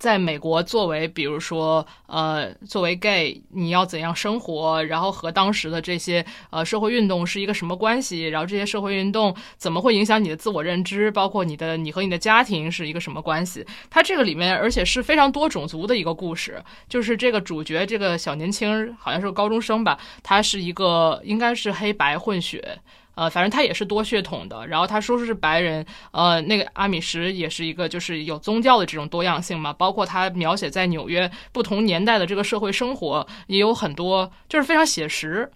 [0.00, 13.62] 在美国作为，比如说呃，作为 gay，你要怎样生活，然后和当时的这些呃社会运动是一个什么关系，然后这些社会运动怎么会影响你的自我认知，包括你的你和你的家庭是一个什么关系？
[13.90, 22.78] 它这个里面而且是非常多种族的一个故事，就是这个主角这个小年轻好像是个高中生吧，他是一个应该是黑白混血。
[23.14, 35.50] 呃，反正他也是多血统的，然后他叔叔是白人，呃，那个阿米什也是一个就是有宗教的这种多样性嘛，包括他描写在纽约不同年代的这个社会生活也有很多，就是非常写实，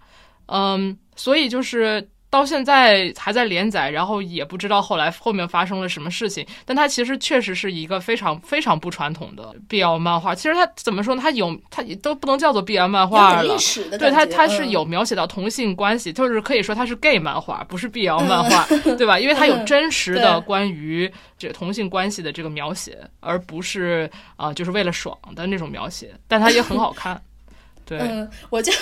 [0.47, 2.09] 嗯，所以就是。
[2.35, 6.45] 到现在还在连载，然后也不知道后来后面发生了什么事情。
[6.65, 10.35] 但它其实确实是一个非常非常不传统的 BL 漫画。
[10.35, 11.21] 其实它怎么说呢？
[11.21, 13.57] 它有它都不能叫做 BL 漫画了。
[13.97, 18.65] 对它它是有描写到同性关系，就是可以说它是 gay 漫画，不是 BL 漫画，
[18.97, 19.17] 对吧？
[19.17, 26.13] 因为它有真实的关于这同性关系的这个描写，而不是啊就是为了爽的那种描写。
[26.27, 27.21] 但它也很好看。
[27.85, 28.73] 对，嗯，我就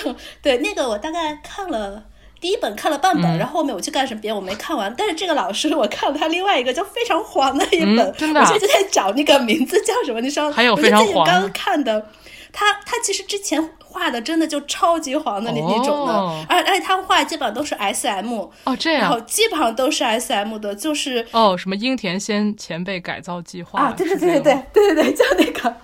[0.42, 2.02] 对那个我大概看了。
[2.44, 4.20] 第一本看了半本，然后后面我去干什么？
[4.20, 4.94] 别我没看完。
[4.98, 8.40] 但是这个老师，我看了他另外一个叫非常黄的一本， 真的。
[8.42, 10.20] 我现在在找那个名字叫什么？
[10.20, 10.52] 你说。
[10.52, 11.26] 还有非常黄。
[11.26, 12.06] 刚看的，
[12.52, 16.12] 他他其实之前画的真的就超级黄的那那种的，
[16.46, 25.74] 而而且他画基本上都是 S M 哦这样，基本上都是 S M 的，就是哦什么樱田先前辈改造计划啊，对对对对对对对，就那个。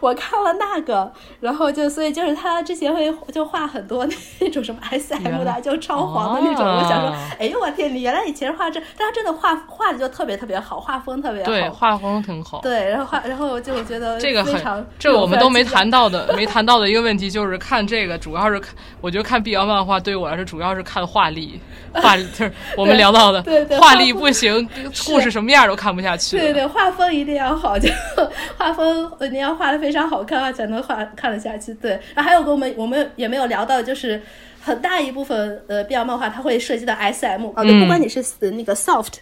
[0.00, 1.10] 我看了那个，
[1.40, 4.06] 然后就所以就是他之前会就画很多
[4.40, 6.64] 那种什么 S M 的，就超黄的那种。
[6.64, 11.50] 我想说，哎呦我天，你原来以前画这，但他真的画画的就特别特别好，画风特别好。
[11.50, 12.60] 对，画风挺好。
[12.60, 21.60] 对，然后画，然后就觉得这个很，这个我们都没谈到的，没谈到的一个问题就是看这个，主要是看，我觉得看 BL 漫画对我来说主要是看画力，
[21.92, 23.42] 画 就是我们聊到的，
[23.80, 24.68] 画力不行，
[25.06, 26.38] 故事什么样都看不下去。
[26.38, 27.88] 对对，画风一定要好，就
[28.56, 31.72] 画风你要画的非常好看啊，才能画看得下去。
[31.74, 34.20] 对，然后还有个我们我们也没有聊到，就是
[34.60, 39.14] 很大一部分呃 BL 漫画它会涉及到 SM 啊，就不管你是那个 soft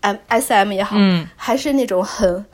[0.00, 0.96] M SM 也好，
[1.36, 2.44] 还是那种很。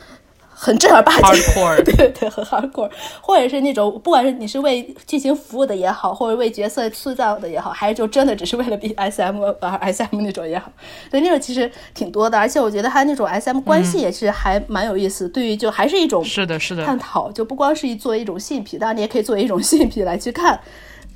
[0.62, 1.42] 很正儿八经，
[1.86, 2.90] 对对对，很 hardcore，
[3.22, 10.70] 或者是那种，不管是你是为剧情服务的也好，或者为角色塑造的也好，还是就真的只是为了比 S M 而 S M 那种也好，
[11.10, 15.26] 对那种其实挺多的，而且我觉得他那种 S M 关系也是还蛮有意思。
[15.30, 20.60] 对于就还是一种是的，是的探讨，就不光是作为一种性癖，当然你也可以作为一种性癖来去看。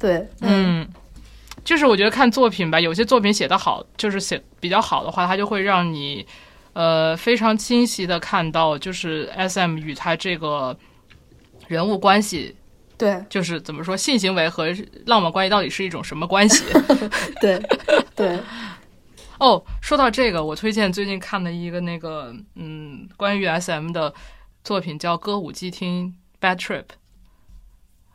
[0.01, 0.89] 对，嗯，
[1.63, 6.25] 就是我觉得看作品吧，有些作品写得好，就是写比较好的话，它就会让你。
[6.75, 10.77] 呃，非常清晰的看到，就是 S M 与他这个
[11.69, 12.55] 人物关系，
[12.99, 14.67] 对，就是怎么说，性行为和
[15.07, 16.65] 浪漫关系到底是一种什么关系？
[17.41, 17.63] 对，
[18.15, 18.39] 对。
[19.39, 24.13] 哦，说到这个，我推荐最近看的一个那个，嗯，关于 S M 的
[24.63, 26.83] 作品，叫《歌舞伎厅 Bad Trip》，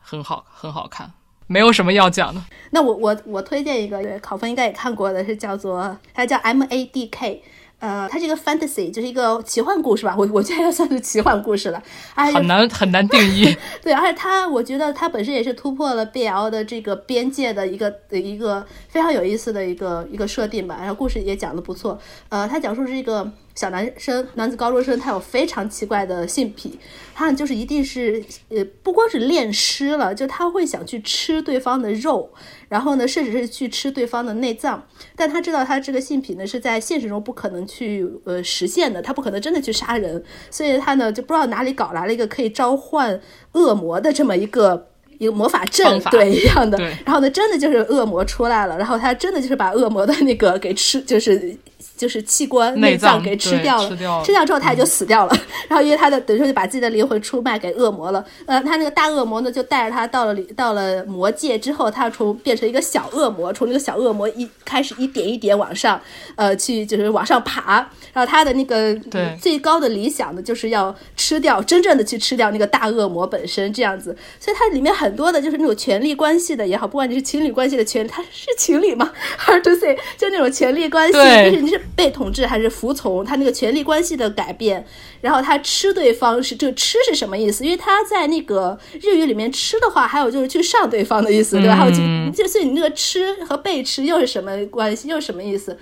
[0.00, 1.12] 很好，很好看，
[1.46, 2.42] 没有什么要讲的。
[2.70, 7.42] 那我我我推荐一个，考分应该也看过的，是叫做它叫 M A D K。
[7.80, 11.82] 呃，它这个 fantasy 就是一个奇幻故事吧，我 我觉得算是奇幻故事了，
[12.14, 13.56] 很难很难定义。
[13.82, 21.98] 对，而且它，我觉得它本身也是突破了 BL 的这个边界的一个的一个非常有意思的一个一个设定吧，然后故事也讲的不错。
[22.28, 23.30] 呃，它讲述是一个。
[23.60, 26.78] 小男生，男子高中生，他有非常奇怪的性癖，
[27.14, 32.32] 他就是一定是，呃，不光是恋尸了，就他会想去吃对方的肉，
[32.70, 34.82] 然后呢，甚至是去吃对方的内脏。
[35.14, 43.20] 但他知道他这个性癖呢是在现实中不可能去呃实现的，他不可能真的去杀人，所以他呢就不知道哪里搞来了一个可以召唤
[43.52, 44.88] 恶魔的这么一个
[45.18, 46.78] 一个魔法阵，对一样的。
[47.04, 51.54] 然后呢，真的就是恶魔出来了，然后他真的就是把恶魔的那个给吃，就是。
[51.96, 53.88] 就是器官内脏给吃掉了，
[54.24, 55.36] 吃掉之后他也就死掉了。
[55.68, 58.24] 然后因为他的等于说就把自己的灵魂出卖给恶魔了。
[58.46, 66.00] 呃，他那个大恶魔呢就带着他到了到了魔界之后，他从变成一个小恶魔，从那个小恶魔一开始一点一点往上，
[66.36, 67.88] 呃，去就是往上爬。
[68.12, 68.94] 然后他的那个
[69.40, 74.16] 最高的理想呢，就是要吃掉真正的去吃掉那个大恶魔本身这样子。
[74.38, 81.80] 所以它里面很多的就是那种权力关系的也好，不管你是情侣关系的权，他是情侣吗？Hard to say，就那种权力关系，就是你是。
[81.96, 84.82] 被统治还是服从，他那个权力关系的改变，
[85.20, 87.62] 然后他吃对方是这个吃是什么意思？
[87.62, 91.76] 因为他在那个日语里面吃的话，还有就是去上对方的意思，对吧？
[91.76, 91.98] 还有就
[92.32, 95.08] 就所以你那个吃和被吃又是什么关系？
[95.08, 95.76] 又是什么意思？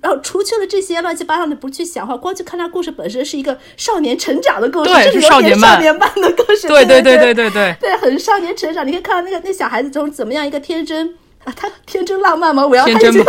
[0.00, 8.86] 然后除去了这些乱七八糟的不去想话，光去看他故事本身是一个少年成长的故事，对，是少年少年版的故事，对对对对对对，对，很少年成长。
[8.86, 11.14] 你可以看到那个那小孩子从怎么样一个天真。
[11.44, 12.66] 啊他天真浪漫吗？
[12.66, 13.10] 我要他就，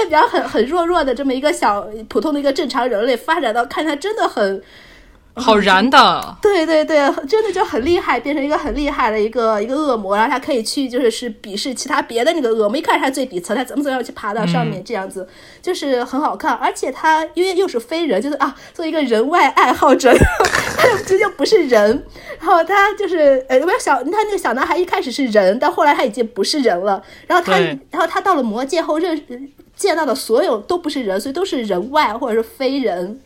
[0.00, 4.62] 他比较很很弱弱的这么一个小普通的一个正常人类，发展到看他真的很
[5.34, 15.26] 好燃的，对对对，真的就很厉害，变成一个很厉害的一个一个恶魔，然后他可以去就是是鄙视其他别的那个恶魔，一开始他最底层，他怎么怎么样去爬到上面，这样子
[15.62, 20.12] 就是很好看，而且他因为又是非人，就是啊，作为一个人外爱好者，
[20.76, 22.04] 他又直接不是人，
[22.40, 27.56] 然后他就是呃，不是小他那个小男孩一开始是人，但后来他已经不是人了，然后他
[27.90, 29.16] 然后他到了魔界后认
[29.80, 33.18] 见到的所有都不是人，所以都是人外或者是非人。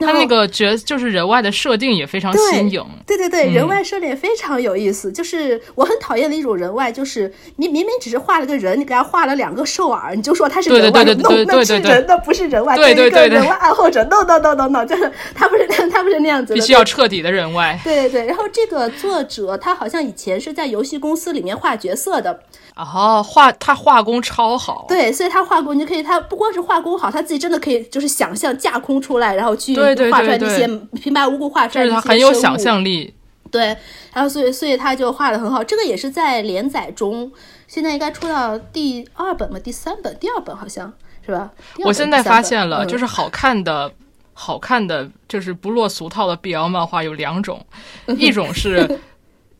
[0.00, 5.12] 他那个角就是人外的设定也非常新颖，对对对，人外设定也非常有意思。
[5.12, 17.78] 就是我很讨厌的一种人外，就是你明明只是画了个人，你给他画了两个兽耳，你就说他是人外，对对对那是人，那不是人外，对对对，人外爱好者，no no no no no，就是他不是他不是那样子，必须要彻底的人外。
[17.84, 22.40] 对对对，然后这个作者他好像以前是在游戏公司里面画角色的。
[22.74, 29.76] 哦，画他画工超好，对，所以他画工你可以，他不光是画工好，他自己真的可以就是想象架空出来，然后去
[30.10, 33.14] 画出来那些平白无故画出来，就是他很有想象力。
[33.50, 33.76] 对，
[34.14, 37.30] 然后所以所以他就画的很好，这个也是在连载中，
[37.66, 40.90] 现在应该出到第二本吧，第三本，第二本好像
[41.26, 41.50] 是吧？
[41.84, 43.92] 我现在发现了，就是好看的、
[44.32, 47.62] 好看的，就是不落俗套的 BL 漫画有两种，
[48.16, 48.98] 一种是。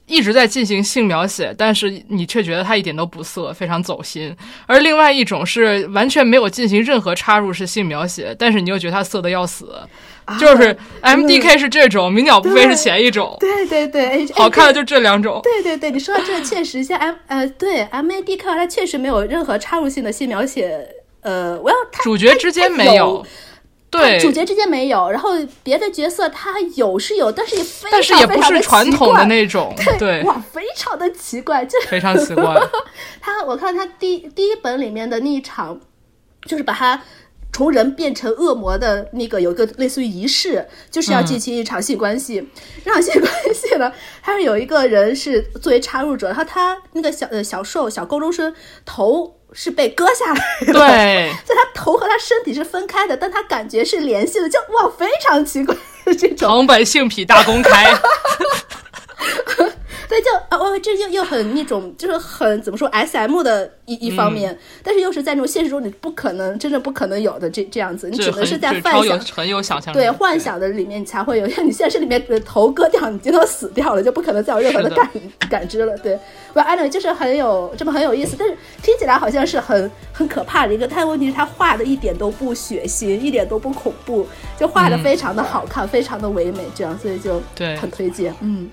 [0.06, 4.34] 一直在进行性描写，但是你却觉得他一点都不色，非常走心。
[4.66, 9.74] 而另外一种是完全没有进行任何插入式性描写，但是你又觉得他色的要死。
[10.38, 13.36] 就是 M D K 是这种，鸣鸟不飞是前一种。
[13.40, 15.40] 对对对，好看的就这两种。
[15.42, 20.88] 对对对，你说的这个确实像 M 呃，对 M A D K 它确实没有任何插入性的性描写。
[21.22, 23.26] 呃，我要主角之间没有。
[23.92, 25.32] 对，主角之间没有，然后
[25.62, 32.58] 别的角色他有是有，但是也非常非常的传统的那种， 对，哇，非常的奇怪，就非常奇怪。
[33.20, 35.78] 他我看他第第一本里面的那一场，
[36.46, 37.02] 就是把他
[37.52, 42.48] 从人变成恶魔的那个有一个类似于仪式，就是要进行一场性关系。
[42.82, 43.92] 这场性关系呢，
[44.22, 48.54] 他是有一个人是作为插入者，然后他那个小呃小受小高中生
[48.86, 49.36] 头。
[49.54, 55.74] 是被割下来的，对， 就他头和他身体是分开的，但他感觉是联系的，就哇，非常奇怪
[56.04, 56.36] 这种。
[56.36, 57.92] 长本性癖大公开。
[60.08, 75.08] 对，就啊，我这又又很那种，就是很怎么说，S M 的一一方面，但是又是在那种现实中你不可能，真正不可能有的这这样子，你只能是在幻想，很有想象对幻想的里面你才会有，像你现实里面的头割掉，你就都死掉了，就不可能再有任何的感
[75.48, 75.96] 感知了。
[75.98, 76.18] 对，
[76.52, 84.26] 我安德就是很有这么很有意思，但是听起来好像是很很可怕的一个，但问题是他画的一点都不血腥，一点都不恐怖，
[84.58, 88.68] 就画的非常的好看，非常的唯美，这样，所以就对很推荐，嗯。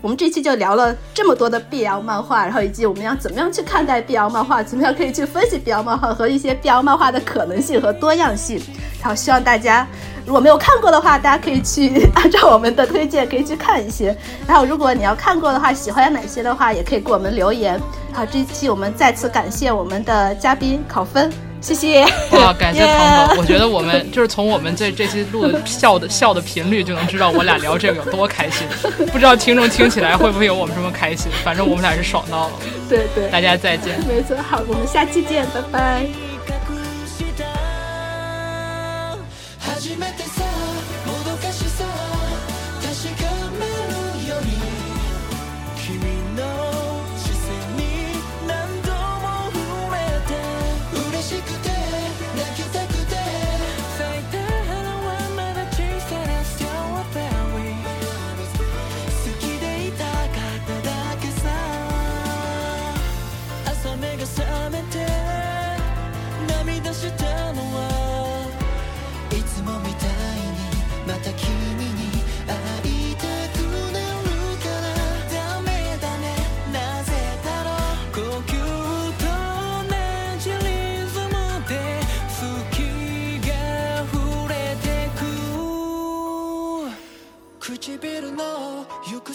[0.00, 8.60] 我们这期就聊了这么多的 BL 漫画，然后以及我们要怎么样去看待 BL 漫画，怎么样可以去分析 BL 漫画和一些 BL 漫画的可能性和多样性。
[9.00, 9.86] 然后希望大家
[10.26, 14.16] 如果没有看过的话，大家可以去按照我们的推荐可以去看一些。
[14.46, 17.80] 然后如果你要看过的话，喜欢哪些的话，也可以给我们留言。
[18.12, 21.47] 好，这一期我们再次感谢我们的嘉宾考分。
[21.60, 22.02] 谢谢
[22.32, 22.52] 哇！
[22.52, 28.66] 感谢唐哥，我觉得我们就是从我们这这期录的笑的笑的频率就能知道我俩聊这个有多开心。
[29.12, 31.30] 不知道听众听起来会不会有我们这么开心？
[31.44, 32.52] 反正我们俩是爽到了。
[32.88, 33.98] 对对，大家再见。
[34.06, 36.06] 没错，好，我们下期见，拜拜。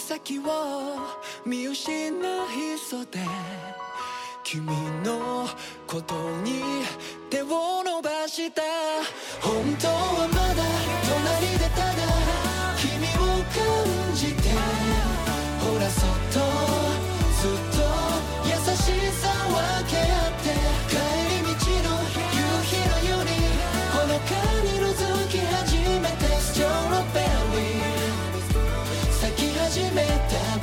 [0.06, 0.42] 先を
[1.46, 2.12] 見失い
[2.78, 3.20] そうで
[4.42, 4.66] 君
[5.02, 5.48] の
[5.86, 6.60] ことに
[7.30, 8.60] 手を伸ばした
[9.40, 10.62] 本当はまだ
[11.08, 11.96] 隣でただ
[12.76, 14.50] 君を感じて
[15.58, 16.38] ほらそっと
[17.40, 17.80] ずっと
[18.44, 19.56] 優しさ分
[19.90, 20.33] け合って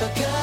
[0.02, 0.08] The.
[0.20, 0.41] God.